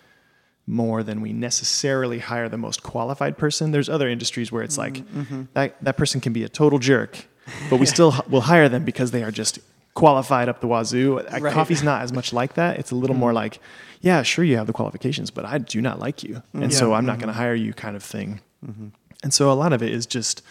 more 0.66 1.02
than 1.02 1.22
we 1.22 1.32
necessarily 1.32 2.18
hire 2.18 2.48
the 2.48 2.58
most 2.58 2.82
qualified 2.82 3.38
person. 3.38 3.70
There's 3.70 3.88
other 3.88 4.08
industries 4.08 4.52
where 4.52 4.62
it's 4.62 4.74
mm, 4.74 4.78
like 4.78 4.94
mm-hmm. 4.94 5.44
that, 5.54 5.82
that 5.82 5.96
person 5.96 6.20
can 6.20 6.34
be 6.34 6.44
a 6.44 6.48
total 6.48 6.78
jerk, 6.78 7.26
but 7.70 7.78
we 7.78 7.86
still 7.94 8.14
will 8.28 8.42
hire 8.42 8.68
them 8.68 8.84
because 8.84 9.10
they 9.10 9.22
are 9.22 9.30
just 9.30 9.60
qualified 9.98 10.48
up 10.48 10.60
the 10.60 10.68
wazoo. 10.68 11.18
Uh, 11.18 11.38
Right. 11.40 11.52
Coffee's 11.52 11.82
not 11.82 12.02
as 12.02 12.12
much 12.12 12.32
like 12.32 12.54
that. 12.54 12.78
It's 12.78 12.92
a 12.92 12.94
little 12.94 13.16
more 13.16 13.32
mm. 13.32 13.34
like, 13.42 13.60
yeah, 14.00 14.22
sure, 14.22 14.44
you 14.44 14.56
have 14.56 14.68
the 14.68 14.72
qualifications, 14.72 15.30
but 15.30 15.44
I 15.44 15.58
do 15.58 15.80
not 15.82 15.98
like 15.98 16.22
you. 16.22 16.42
Mm. 16.54 16.64
And 16.64 16.74
so 16.74 16.94
I'm 16.94 17.04
not 17.04 17.14
mm-hmm. 17.14 17.22
going 17.22 17.34
to 17.34 17.38
hire 17.38 17.54
you 17.54 17.72
kind 17.72 17.96
of 17.96 18.02
thing. 18.02 18.40
Mm-hmm. 18.64 18.88
And 19.24 19.34
so 19.34 19.50
a 19.50 19.54
lot 19.54 19.72
of 19.72 19.82
it 19.82 19.90
is 19.92 20.06
just, 20.06 20.42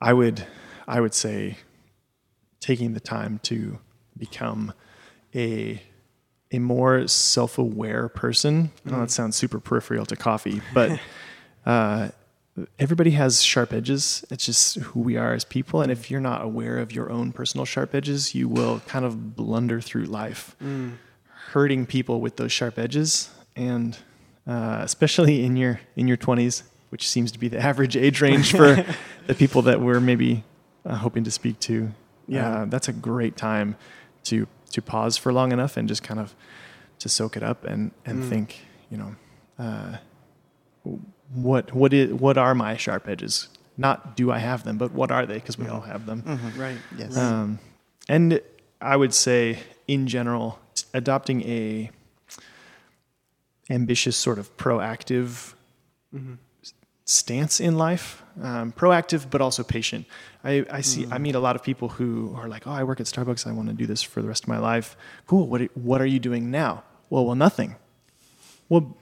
I 0.00 0.14
would, 0.14 0.46
I 0.88 1.00
would 1.00 1.12
say, 1.12 1.58
taking 2.60 2.94
the 2.94 3.00
time 3.00 3.40
to 3.44 3.78
become 4.16 4.72
a 5.34 5.82
a 6.52 6.60
more 6.60 7.08
self-aware 7.08 8.08
person. 8.08 8.70
I 8.86 8.90
know 8.90 9.00
that 9.00 9.08
mm. 9.08 9.10
sounds 9.10 9.36
super 9.36 9.58
peripheral 9.58 10.06
to 10.06 10.16
coffee, 10.16 10.62
but 10.72 10.98
uh, 11.66 12.10
everybody 12.78 13.10
has 13.12 13.42
sharp 13.42 13.72
edges. 13.72 14.24
It's 14.30 14.46
just 14.46 14.76
who 14.76 15.00
we 15.00 15.16
are 15.16 15.34
as 15.34 15.44
people, 15.44 15.82
and 15.82 15.92
if 15.92 16.10
you're 16.10 16.20
not 16.20 16.42
aware 16.42 16.78
of 16.78 16.92
your 16.92 17.10
own 17.10 17.32
personal 17.32 17.64
sharp 17.64 17.94
edges, 17.94 18.34
you 18.34 18.48
will 18.48 18.80
kind 18.86 19.04
of 19.04 19.36
blunder 19.36 19.80
through 19.80 20.04
life, 20.04 20.56
hurting 21.52 21.86
people 21.86 22.20
with 22.20 22.36
those 22.36 22.52
sharp 22.52 22.78
edges, 22.78 23.30
and 23.54 23.98
uh, 24.46 24.80
especially 24.82 25.44
in 25.44 25.56
your 25.56 25.80
in 25.96 26.08
your 26.08 26.16
20s, 26.16 26.62
which 26.90 27.08
seems 27.08 27.32
to 27.32 27.38
be 27.38 27.48
the 27.48 27.58
average 27.70 27.96
age 27.96 28.20
range 28.20 28.52
for 28.52 28.84
the 29.26 29.34
people 29.34 29.62
that 29.62 29.80
we're 29.80 30.00
maybe 30.00 30.44
uh, 30.84 30.96
hoping 30.96 31.24
to 31.24 31.30
speak 31.30 31.58
to. 31.60 31.92
Yeah. 32.28 32.48
Uh, 32.48 32.64
that's 32.66 32.88
a 32.88 32.92
great 32.92 33.36
time 33.36 33.76
to 34.24 34.46
to 34.72 34.82
pause 34.82 35.16
for 35.16 35.32
long 35.32 35.52
enough 35.52 35.76
and 35.76 35.88
just 35.88 36.02
kind 36.02 36.20
of 36.20 36.34
to 36.98 37.08
soak 37.08 37.36
it 37.36 37.42
up 37.42 37.64
and 37.64 37.92
and 38.04 38.24
think, 38.24 38.60
you 38.90 38.96
know, 38.98 39.16
uh, 39.58 39.96
what 41.34 41.72
what 41.74 41.92
is 41.92 42.12
what 42.12 42.36
are 42.38 42.54
my 42.54 42.76
sharp 42.76 43.08
edges? 43.08 43.48
Not 43.76 44.16
do 44.16 44.30
I 44.32 44.38
have 44.38 44.64
them, 44.64 44.78
but 44.78 44.92
what 44.92 45.10
are 45.10 45.26
they? 45.26 45.34
Because 45.34 45.58
we 45.58 45.66
all 45.68 45.82
have 45.82 46.06
them. 46.06 46.22
Right. 46.56 46.78
Yes. 46.96 47.16
Um, 47.16 47.58
and 48.08 48.40
I 48.80 48.96
would 48.96 49.12
say, 49.12 49.58
in 49.86 50.06
general, 50.06 50.58
adopting 50.94 51.42
a 51.42 51.90
ambitious 53.70 54.16
sort 54.16 54.38
of 54.38 54.56
proactive 54.56 55.54
s- 56.62 56.72
stance 57.04 57.60
in 57.60 57.76
life, 57.76 58.22
um, 58.42 58.72
proactive 58.72 59.28
but 59.30 59.40
also 59.40 59.62
patient. 59.62 60.06
I, 60.44 60.64
I 60.70 60.80
see. 60.82 61.06
I 61.10 61.18
meet 61.18 61.34
a 61.34 61.40
lot 61.40 61.56
of 61.56 61.62
people 61.62 61.88
who 61.88 62.34
are 62.36 62.48
like, 62.48 62.66
"Oh, 62.66 62.70
I 62.72 62.84
work 62.84 63.00
at 63.00 63.06
Starbucks. 63.06 63.46
I 63.46 63.52
want 63.52 63.68
to 63.68 63.74
do 63.74 63.86
this 63.86 64.02
for 64.02 64.22
the 64.22 64.28
rest 64.28 64.44
of 64.44 64.48
my 64.48 64.58
life." 64.58 64.96
Cool. 65.26 65.46
What 65.48 65.62
What 65.76 66.00
are 66.00 66.06
you 66.06 66.18
doing 66.20 66.50
now? 66.50 66.84
Well, 67.10 67.26
well, 67.26 67.34
nothing. 67.36 67.76
Well, 68.68 68.96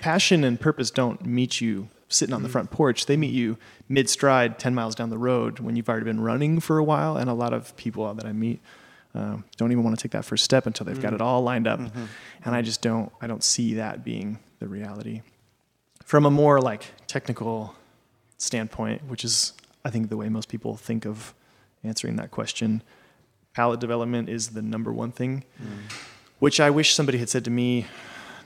passion 0.00 0.44
and 0.44 0.60
purpose 0.60 0.90
don't 0.90 1.24
meet 1.24 1.60
you 1.60 1.88
sitting 2.08 2.34
on 2.34 2.42
the 2.42 2.48
mm. 2.48 2.52
front 2.52 2.70
porch. 2.70 3.06
They 3.06 3.16
meet 3.16 3.32
you 3.32 3.56
mid 3.88 4.08
stride, 4.08 4.58
10 4.58 4.74
miles 4.74 4.94
down 4.94 5.10
the 5.10 5.18
road 5.18 5.58
when 5.60 5.76
you've 5.76 5.88
already 5.88 6.04
been 6.04 6.20
running 6.20 6.60
for 6.60 6.78
a 6.78 6.84
while. 6.84 7.16
And 7.16 7.28
a 7.28 7.34
lot 7.34 7.52
of 7.52 7.76
people 7.76 8.12
that 8.14 8.26
I 8.26 8.32
meet 8.32 8.60
um, 9.14 9.44
don't 9.56 9.72
even 9.72 9.84
want 9.84 9.98
to 9.98 10.02
take 10.02 10.12
that 10.12 10.24
first 10.24 10.44
step 10.44 10.66
until 10.66 10.86
they've 10.86 11.00
got 11.00 11.12
it 11.12 11.20
mm. 11.20 11.24
all 11.24 11.42
lined 11.42 11.66
up. 11.66 11.80
Mm-hmm. 11.80 12.04
And 12.44 12.54
I 12.54 12.62
just 12.62 12.82
don't, 12.82 13.12
I 13.20 13.26
don't 13.26 13.42
see 13.42 13.74
that 13.74 14.04
being 14.04 14.38
the 14.58 14.68
reality. 14.68 15.22
From 16.04 16.24
a 16.24 16.30
more 16.30 16.60
like 16.60 16.86
technical 17.06 17.74
standpoint, 18.38 19.06
which 19.08 19.24
is, 19.24 19.52
I 19.84 19.90
think, 19.90 20.08
the 20.08 20.16
way 20.16 20.28
most 20.28 20.48
people 20.48 20.76
think 20.76 21.04
of 21.04 21.34
answering 21.84 22.16
that 22.16 22.30
question, 22.30 22.82
palate 23.54 23.80
development 23.80 24.28
is 24.28 24.50
the 24.50 24.62
number 24.62 24.92
one 24.92 25.10
thing, 25.10 25.44
mm. 25.60 25.92
which 26.38 26.60
I 26.60 26.70
wish 26.70 26.94
somebody 26.94 27.18
had 27.18 27.28
said 27.28 27.44
to 27.44 27.50
me 27.50 27.86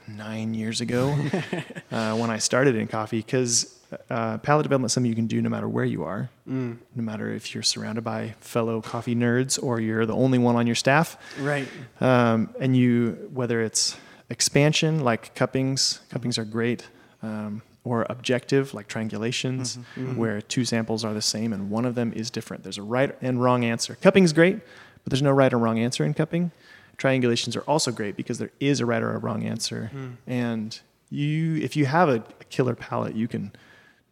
nine 0.07 0.53
years 0.53 0.81
ago 0.81 1.09
uh, 1.91 2.15
when 2.15 2.29
I 2.29 2.37
started 2.37 2.75
in 2.75 2.87
coffee, 2.87 3.17
because 3.19 3.79
uh, 4.09 4.37
palate 4.39 4.63
development 4.63 4.89
is 4.89 4.93
something 4.93 5.09
you 5.09 5.15
can 5.15 5.27
do 5.27 5.41
no 5.41 5.49
matter 5.49 5.67
where 5.67 5.85
you 5.85 6.03
are, 6.03 6.29
no 6.45 6.77
matter 6.95 7.31
if 7.31 7.53
you're 7.53 7.63
surrounded 7.63 8.03
by 8.03 8.33
fellow 8.39 8.81
coffee 8.81 9.15
nerds 9.15 9.61
or 9.61 9.79
you're 9.79 10.05
the 10.05 10.15
only 10.15 10.37
one 10.39 10.55
on 10.55 10.65
your 10.65 10.75
staff. 10.75 11.17
Right. 11.39 11.67
Um, 12.01 12.53
and 12.59 12.75
you, 12.75 13.29
whether 13.33 13.61
it's 13.61 13.97
expansion 14.29 15.03
like 15.03 15.35
cuppings, 15.35 15.99
cuppings 16.09 16.37
are 16.37 16.45
great, 16.45 16.87
um, 17.21 17.61
or 17.83 18.05
objective 18.09 18.73
like 18.73 18.87
triangulations, 18.87 19.77
where 20.15 20.41
two 20.41 20.63
samples 20.65 21.03
are 21.03 21.13
the 21.13 21.21
same 21.21 21.51
and 21.53 21.69
one 21.69 21.85
of 21.85 21.95
them 21.95 22.13
is 22.13 22.31
different. 22.31 22.63
There's 22.63 22.77
a 22.77 22.81
right 22.83 23.15
and 23.21 23.41
wrong 23.43 23.65
answer. 23.65 23.95
Cupping's 24.01 24.33
great, 24.33 24.55
but 25.03 25.11
there's 25.11 25.21
no 25.21 25.31
right 25.31 25.53
or 25.53 25.57
wrong 25.59 25.77
answer 25.79 26.03
in 26.05 26.13
cupping. 26.13 26.51
Triangulations 26.97 27.55
are 27.57 27.61
also 27.61 27.91
great 27.91 28.15
because 28.15 28.37
there 28.37 28.51
is 28.59 28.79
a 28.79 28.85
right 28.85 29.01
or 29.01 29.13
a 29.13 29.17
wrong 29.17 29.43
answer, 29.43 29.87
hmm. 29.87 30.11
and 30.27 30.79
you, 31.09 31.55
if 31.57 31.75
you 31.75 31.85
have 31.85 32.09
a, 32.09 32.15
a 32.15 32.43
killer 32.49 32.75
palate, 32.75 33.15
you 33.15 33.27
can 33.27 33.51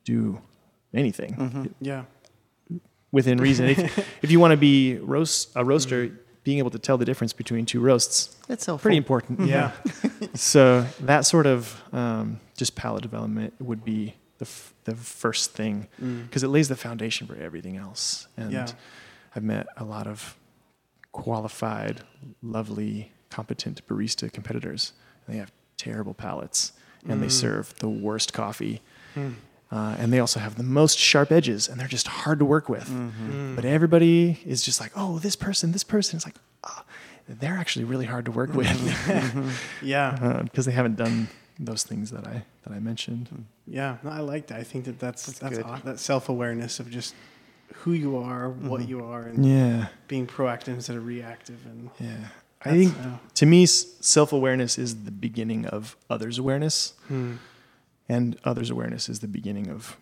do 0.03 0.41
anything 0.93 1.35
mm-hmm. 1.35 1.65
Yeah. 1.79 2.03
within 3.11 3.37
reason. 3.39 3.67
if, 3.67 3.97
if 4.23 4.31
you 4.31 4.39
want 4.39 4.51
to 4.51 4.57
be 4.57 4.97
roast 4.97 5.51
a 5.55 5.63
roaster, 5.63 6.07
hmm. 6.07 6.15
being 6.43 6.57
able 6.57 6.71
to 6.71 6.79
tell 6.79 6.97
the 6.97 7.05
difference 7.05 7.33
between 7.33 7.65
two 7.65 7.79
roasts 7.79 8.35
That's 8.47 8.65
helpful. 8.65 8.83
pretty 8.83 8.97
important. 8.97 9.41
Yeah. 9.41 9.71
so 10.33 10.85
that 11.01 11.21
sort 11.25 11.45
of 11.45 11.81
um, 11.93 12.39
just 12.57 12.75
palate 12.75 13.03
development 13.03 13.53
would 13.59 13.83
be 13.83 14.15
the 14.39 14.45
f- 14.45 14.73
the 14.85 14.95
first 14.95 15.51
thing 15.53 15.87
hmm. 15.99 16.23
because 16.23 16.43
it 16.43 16.47
lays 16.49 16.67
the 16.67 16.75
foundation 16.75 17.27
for 17.27 17.35
everything 17.35 17.77
else. 17.77 18.27
And 18.37 18.51
Yeah. 18.51 18.67
I've 19.35 19.43
met 19.43 19.67
a 19.77 19.85
lot 19.85 20.07
of 20.07 20.35
qualified, 21.11 22.01
lovely, 22.41 23.11
competent 23.29 23.85
barista 23.87 24.31
competitors. 24.31 24.93
They 25.27 25.37
have 25.37 25.51
terrible 25.77 26.13
palates 26.13 26.73
and 27.07 27.21
they 27.21 27.27
mm. 27.27 27.31
serve 27.31 27.73
the 27.79 27.89
worst 27.89 28.33
coffee. 28.33 28.81
Hmm. 29.13 29.31
Uh, 29.71 29.95
and 29.97 30.11
they 30.11 30.19
also 30.19 30.39
have 30.39 30.55
the 30.55 30.63
most 30.63 30.97
sharp 30.97 31.31
edges, 31.31 31.69
and 31.69 31.79
they're 31.79 31.87
just 31.87 32.07
hard 32.07 32.39
to 32.39 32.45
work 32.45 32.67
with. 32.67 32.89
Mm-hmm. 32.89 33.31
Hmm. 33.31 33.55
But 33.55 33.63
everybody 33.63 34.37
is 34.45 34.61
just 34.61 34.81
like, 34.81 34.91
"Oh, 34.97 35.17
this 35.19 35.37
person, 35.37 35.71
this 35.71 35.85
person." 35.85 36.17
It's 36.17 36.25
like, 36.25 36.35
oh, 36.65 36.83
they're 37.27 37.57
actually 37.57 37.85
really 37.85 38.05
hard 38.05 38.25
to 38.25 38.31
work 38.31 38.53
with 38.53 38.67
mm-hmm. 38.67 39.49
Yeah. 39.85 40.17
Uh, 40.21 40.43
because 40.43 40.65
they 40.65 40.73
haven't 40.73 40.97
done 40.97 41.29
those 41.57 41.83
things 41.83 42.11
that 42.11 42.27
I 42.27 42.43
that 42.65 42.73
I 42.73 42.79
mentioned. 42.79 43.29
Mm. 43.33 43.43
Yeah. 43.65 43.97
No, 44.03 44.09
I 44.09 44.19
like 44.19 44.47
that. 44.47 44.59
I 44.59 44.63
think 44.63 44.85
that 44.85 44.99
that's 44.99 45.39
that's, 45.39 45.57
good. 45.57 45.65
aw- 45.65 45.79
that 45.85 45.99
self 45.99 46.27
awareness 46.27 46.79
of 46.79 46.89
just 46.89 47.15
who 47.83 47.93
you 47.93 48.17
are, 48.17 48.49
what 48.49 48.81
mm-hmm. 48.81 48.89
you 48.89 49.03
are, 49.05 49.21
and 49.23 49.45
Yeah, 49.45 49.87
being 50.07 50.27
proactive 50.27 50.69
instead 50.69 50.97
of 50.97 51.05
reactive. 51.05 51.65
And 51.65 51.89
yeah. 51.99 52.27
I 52.63 52.71
think 52.71 52.95
yeah. 52.95 53.17
to 53.35 53.45
me, 53.45 53.65
self 53.65 54.31
awareness 54.31 54.77
is 54.77 55.03
the 55.03 55.11
beginning 55.11 55.65
of 55.65 55.97
others' 56.09 56.37
awareness, 56.37 56.93
Hmm. 57.07 57.35
and 58.07 58.37
others' 58.43 58.69
awareness 58.69 59.09
is 59.09 59.19
the 59.19 59.27
beginning 59.27 59.67
of 59.67 59.97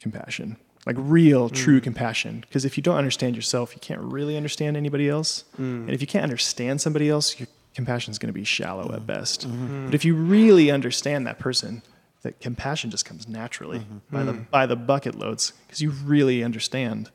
compassion, 0.00 0.56
like 0.84 0.96
real, 0.98 1.48
hmm. 1.48 1.54
true 1.54 1.80
compassion. 1.80 2.40
Because 2.40 2.64
if 2.64 2.76
you 2.76 2.82
don't 2.82 2.96
understand 2.96 3.36
yourself, 3.36 3.72
you 3.74 3.80
can't 3.80 4.00
really 4.00 4.36
understand 4.36 4.76
anybody 4.76 5.08
else. 5.08 5.44
Hmm. 5.56 5.82
And 5.82 5.90
if 5.90 6.00
you 6.00 6.08
can't 6.08 6.24
understand 6.24 6.80
somebody 6.80 7.08
else, 7.08 7.38
your 7.38 7.46
compassion 7.74 8.10
is 8.10 8.18
going 8.18 8.34
to 8.34 8.38
be 8.38 8.44
shallow 8.44 8.92
at 8.92 9.00
hmm. 9.00 9.06
best. 9.06 9.46
But 9.84 9.94
if 9.94 10.04
you 10.04 10.16
really 10.16 10.72
understand 10.72 11.26
that 11.28 11.38
person, 11.38 11.82
that 12.22 12.40
compassion 12.40 12.90
just 12.90 13.04
comes 13.04 13.28
naturally 13.28 13.80
mm-hmm. 13.80 13.98
by 14.10 14.22
the 14.22 14.32
mm. 14.32 14.50
by 14.50 14.66
the 14.66 14.76
bucket 14.76 15.14
loads 15.14 15.52
because 15.66 15.80
you 15.80 15.90
really 15.90 16.42
understand 16.42 17.10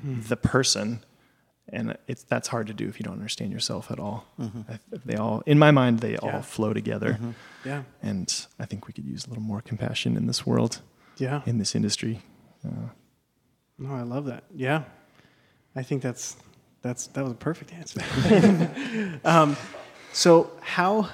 hmm. 0.00 0.20
the 0.22 0.36
person 0.36 1.04
and 1.68 1.96
it's 2.06 2.24
that's 2.24 2.48
hard 2.48 2.66
to 2.66 2.74
do 2.74 2.88
if 2.88 2.98
you 2.98 3.04
don't 3.04 3.14
understand 3.14 3.52
yourself 3.52 3.90
at 3.90 3.98
all. 3.98 4.26
Mm-hmm. 4.38 4.72
I, 4.72 4.78
they 5.04 5.16
all, 5.16 5.42
in 5.46 5.58
my 5.58 5.70
mind, 5.70 6.00
they 6.00 6.12
Yeah. 6.12 6.18
all 6.22 6.42
flow 6.42 6.72
together, 6.72 7.14
mm-hmm. 7.14 7.30
Yeah. 7.64 7.82
and 8.02 8.46
I 8.58 8.66
think 8.66 8.86
we 8.86 8.92
could 8.92 9.04
use 9.04 9.26
a 9.26 9.28
little 9.28 9.42
more 9.42 9.60
compassion 9.60 10.16
in 10.16 10.26
this 10.26 10.46
world, 10.46 10.80
Yeah. 11.16 11.42
in 11.46 11.58
this 11.58 11.74
industry. 11.74 12.20
Uh, 12.64 12.90
No, 13.78 13.94
I 13.94 14.02
love 14.02 14.26
that. 14.26 14.44
Yeah, 14.54 14.84
I 15.74 15.82
think 15.82 16.02
that's 16.02 16.36
that's 16.82 17.06
that 17.08 17.22
was 17.22 17.32
a 17.32 17.36
perfect 17.36 17.72
answer. 17.72 18.00
um, 19.24 19.56
so 20.12 20.50
how? 20.60 21.08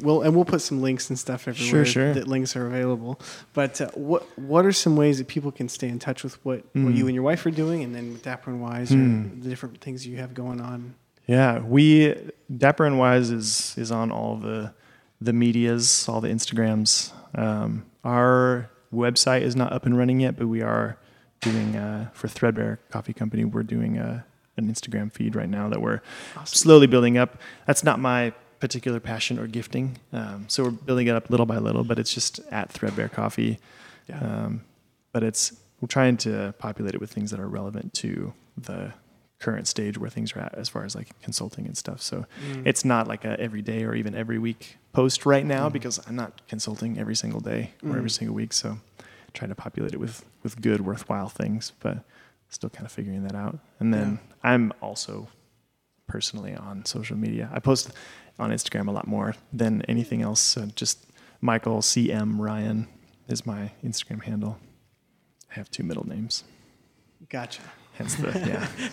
Well, 0.00 0.22
and 0.22 0.34
we'll 0.34 0.44
put 0.44 0.60
some 0.60 0.82
links 0.82 1.08
and 1.10 1.18
stuff 1.18 1.48
everywhere 1.48 1.84
sure. 1.84 2.14
that 2.14 2.28
links 2.28 2.56
are 2.56 2.66
available. 2.66 3.20
But 3.52 3.80
uh, 3.80 3.90
what 3.94 4.38
what 4.38 4.66
are 4.66 4.72
some 4.72 4.96
ways 4.96 5.18
that 5.18 5.28
people 5.28 5.52
can 5.52 5.68
stay 5.68 5.88
in 5.88 5.98
touch 5.98 6.22
with 6.22 6.44
what, 6.44 6.64
what 6.74 6.94
you 6.94 7.06
and 7.06 7.14
your 7.14 7.24
wife 7.24 7.44
are 7.46 7.50
doing, 7.50 7.82
and 7.82 7.94
then 7.94 8.12
with 8.12 8.22
Dapper 8.22 8.50
and 8.50 8.60
Wise, 8.60 8.92
or 8.92 8.96
the 8.96 9.48
different 9.48 9.80
things 9.80 10.06
you 10.06 10.16
have 10.18 10.34
going 10.34 10.60
on? 10.60 10.94
Yeah, 11.26 11.60
we 11.60 12.14
Dapper 12.54 12.84
and 12.84 12.98
Wise 12.98 13.30
is 13.30 13.74
is 13.76 13.92
on 13.92 14.10
all 14.10 14.36
the 14.36 14.72
the 15.20 15.32
medias, 15.32 16.08
all 16.08 16.20
the 16.20 16.28
Instagrams. 16.28 17.12
Um, 17.34 17.84
our 18.04 18.70
website 18.92 19.42
is 19.42 19.54
not 19.56 19.72
up 19.72 19.86
and 19.86 19.96
running 19.96 20.20
yet, 20.20 20.36
but 20.36 20.46
we 20.46 20.62
are 20.62 20.98
doing 21.40 21.76
uh, 21.76 22.08
for 22.12 22.28
Threadbare 22.28 22.80
Coffee 22.90 23.12
Company. 23.12 23.44
We're 23.44 23.62
doing 23.62 23.98
a, 23.98 24.24
an 24.56 24.72
Instagram 24.72 25.12
feed 25.12 25.36
right 25.36 25.48
now 25.48 25.68
that 25.68 25.80
we're 25.80 26.00
slowly 26.44 26.86
building 26.86 27.18
up. 27.18 27.40
That's 27.66 27.84
not 27.84 28.00
my 28.00 28.32
particular 28.60 29.00
passion 29.00 29.38
or 29.38 29.46
gifting, 29.46 29.98
um, 30.12 30.46
so 30.48 30.64
we're 30.64 30.70
building 30.70 31.06
it 31.06 31.14
up 31.14 31.30
little 31.30 31.46
by 31.46 31.58
little. 31.58 31.84
But 31.84 31.98
it's 31.98 32.12
just 32.12 32.40
at 32.50 32.72
Threadbare 32.72 33.08
Coffee. 33.08 33.58
Yeah. 34.08 34.18
Um, 34.20 34.62
but 35.12 35.22
it's 35.22 35.56
we're 35.80 35.88
trying 35.88 36.16
to 36.18 36.54
populate 36.58 36.94
it 36.94 37.00
with 37.00 37.12
things 37.12 37.30
that 37.30 37.40
are 37.40 37.48
relevant 37.48 37.94
to 37.94 38.32
the 38.56 38.92
current 39.38 39.68
stage 39.68 39.96
where 39.96 40.10
things 40.10 40.34
are 40.34 40.40
at 40.40 40.54
as 40.54 40.68
far 40.68 40.84
as 40.84 40.96
like 40.96 41.08
consulting 41.22 41.64
and 41.66 41.76
stuff. 41.76 42.02
So 42.02 42.26
it's 42.64 42.84
not 42.84 43.06
like 43.06 43.24
a 43.24 43.38
every 43.38 43.62
day 43.62 43.84
or 43.84 43.94
even 43.94 44.14
every 44.14 44.38
week 44.38 44.78
post 44.92 45.24
right 45.24 45.46
now 45.46 45.68
because 45.68 46.00
I'm 46.08 46.16
not 46.16 46.46
consulting 46.48 46.98
every 46.98 47.14
single 47.14 47.40
day 47.40 47.72
or 47.84 47.96
every 47.96 48.10
single 48.10 48.34
week. 48.34 48.52
So 48.52 48.78
trying 49.34 49.50
to 49.50 49.54
populate 49.54 49.94
it 49.94 50.00
with 50.00 50.24
with 50.42 50.60
good, 50.60 50.84
worthwhile 50.84 51.28
things, 51.28 51.72
but 51.80 52.04
still 52.48 52.70
kind 52.70 52.84
of 52.86 52.90
figuring 52.90 53.22
that 53.24 53.34
out. 53.34 53.58
And 53.78 53.94
then 53.94 54.18
I'm 54.42 54.72
also 54.80 55.28
personally 56.06 56.54
on 56.54 56.84
social 56.84 57.16
media. 57.16 57.50
I 57.52 57.60
post 57.60 57.92
on 58.38 58.50
Instagram 58.50 58.88
a 58.88 58.92
lot 58.92 59.06
more 59.06 59.34
than 59.52 59.82
anything 59.82 60.22
else. 60.22 60.40
So 60.40 60.66
just 60.74 61.06
Michael 61.40 61.78
CM 61.78 62.38
Ryan 62.38 62.88
is 63.28 63.46
my 63.46 63.72
Instagram 63.84 64.22
handle. 64.22 64.58
I 65.50 65.54
have 65.54 65.70
two 65.70 65.82
middle 65.82 66.06
names. 66.06 66.44
Gotcha. 67.28 67.62
Hence 67.94 68.14
the 68.14 68.28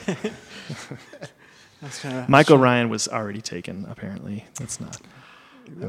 yeah. 0.08 0.16
That's 1.82 2.00
kind 2.02 2.18
of 2.18 2.30
Michael 2.30 2.58
Ryan 2.58 2.90
was 2.90 3.08
already 3.08 3.42
taken. 3.42 3.86
Apparently, 3.90 4.46
that's 4.56 4.80
not. 4.80 5.00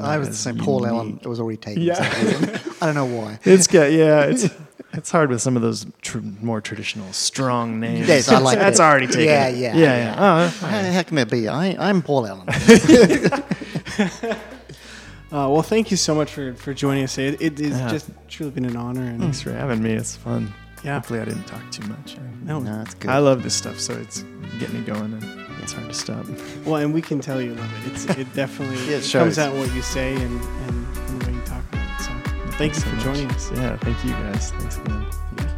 I 0.01 0.19
was 0.19 0.29
the 0.29 0.33
as 0.33 0.39
same. 0.39 0.59
Paul 0.59 0.87
Allen. 0.87 1.21
It 1.23 1.29
was 1.29 1.41
already 1.41 1.57
taken. 1.57 1.83
Yeah. 1.83 2.03
for. 2.03 2.85
I 2.85 2.93
don't 2.93 2.95
know 2.95 3.07
why. 3.07 3.39
It's 3.45 3.67
got 3.67 3.93
yeah. 3.93 4.25
It's 4.25 4.49
it's 4.97 5.11
hard 5.11 5.31
with 5.31 5.41
some 5.43 5.57
of 5.57 5.63
those 5.63 5.87
tr- 6.03 6.19
more 6.41 6.61
traditional 6.61 7.13
strong 7.13 7.79
names. 7.81 8.09
Yes, 8.09 8.29
I 8.29 8.39
like 8.39 8.59
that's 8.59 8.79
that. 8.79 8.89
already 8.91 9.07
taken. 9.07 9.25
Yeah, 9.25 9.49
yeah, 9.49 9.75
yeah, 9.75 9.77
yeah. 9.77 9.97
yeah. 9.99 10.15
Oh, 10.19 10.67
How, 10.67 10.93
how 10.93 11.03
can 11.03 11.19
it 11.19 11.31
be? 11.31 11.49
I, 11.49 11.77
I'm 11.89 12.03
Paul 12.03 12.27
Allen. 12.27 12.49
Uh, 15.33 15.51
well, 15.51 15.61
thank 15.63 15.91
you 15.91 15.97
so 15.97 16.15
much 16.15 16.31
for, 16.31 16.55
for 16.55 16.73
joining 16.73 17.03
us. 17.03 17.19
It, 17.19 17.43
it 17.43 17.59
is 17.59 17.77
Yeah. 17.77 17.89
just 17.91 18.09
truly 18.29 18.53
been 18.53 18.65
an 18.65 18.77
honor, 18.77 19.03
and 19.03 19.21
thanks 19.21 19.41
for 19.43 19.51
having 19.51 19.83
me. 19.83 19.93
It's 19.93 20.15
fun. 20.15 20.55
Yeah. 20.85 20.95
Hopefully, 20.95 21.19
I 21.19 21.25
didn't 21.25 21.45
talk 21.49 21.69
too 21.73 21.85
much. 21.89 22.17
no, 22.45 22.61
no, 22.61 22.81
it's 22.83 22.95
good. 22.95 23.11
I 23.11 23.19
love 23.19 23.43
this 23.43 23.53
stuff, 23.53 23.81
so 23.81 23.95
it's 23.95 24.23
getting 24.61 24.77
me 24.79 24.87
going, 24.87 25.13
and 25.15 25.25
it's 25.65 25.73
hard 25.73 25.89
to 25.89 25.95
stop. 25.95 26.27
well, 26.65 26.77
and 26.77 26.95
we 26.95 27.03
can 27.03 27.19
tell 27.19 27.43
you 27.43 27.57
love 27.57 27.87
it. 27.87 27.93
It's 27.93 28.05
it 28.17 28.33
definitely 28.35 28.77
Yeah, 28.89 28.99
it 28.99 29.05
it 29.07 29.13
comes 29.13 29.37
out 29.37 29.53
in 29.53 29.59
what 29.59 29.75
you 29.75 29.83
say 29.83 30.15
and, 30.15 30.41
and, 30.41 30.87
you 32.75 32.81
so 32.81 32.89
for 32.89 32.97
much. 32.97 33.05
joining 33.05 33.31
us. 33.31 33.51
Yeah, 33.53 33.77
thank 33.77 34.05
you 34.05 34.11
guys. 34.13 34.51
Thanks 34.53 34.79
again. 34.79 35.07
Yeah. 35.39 35.56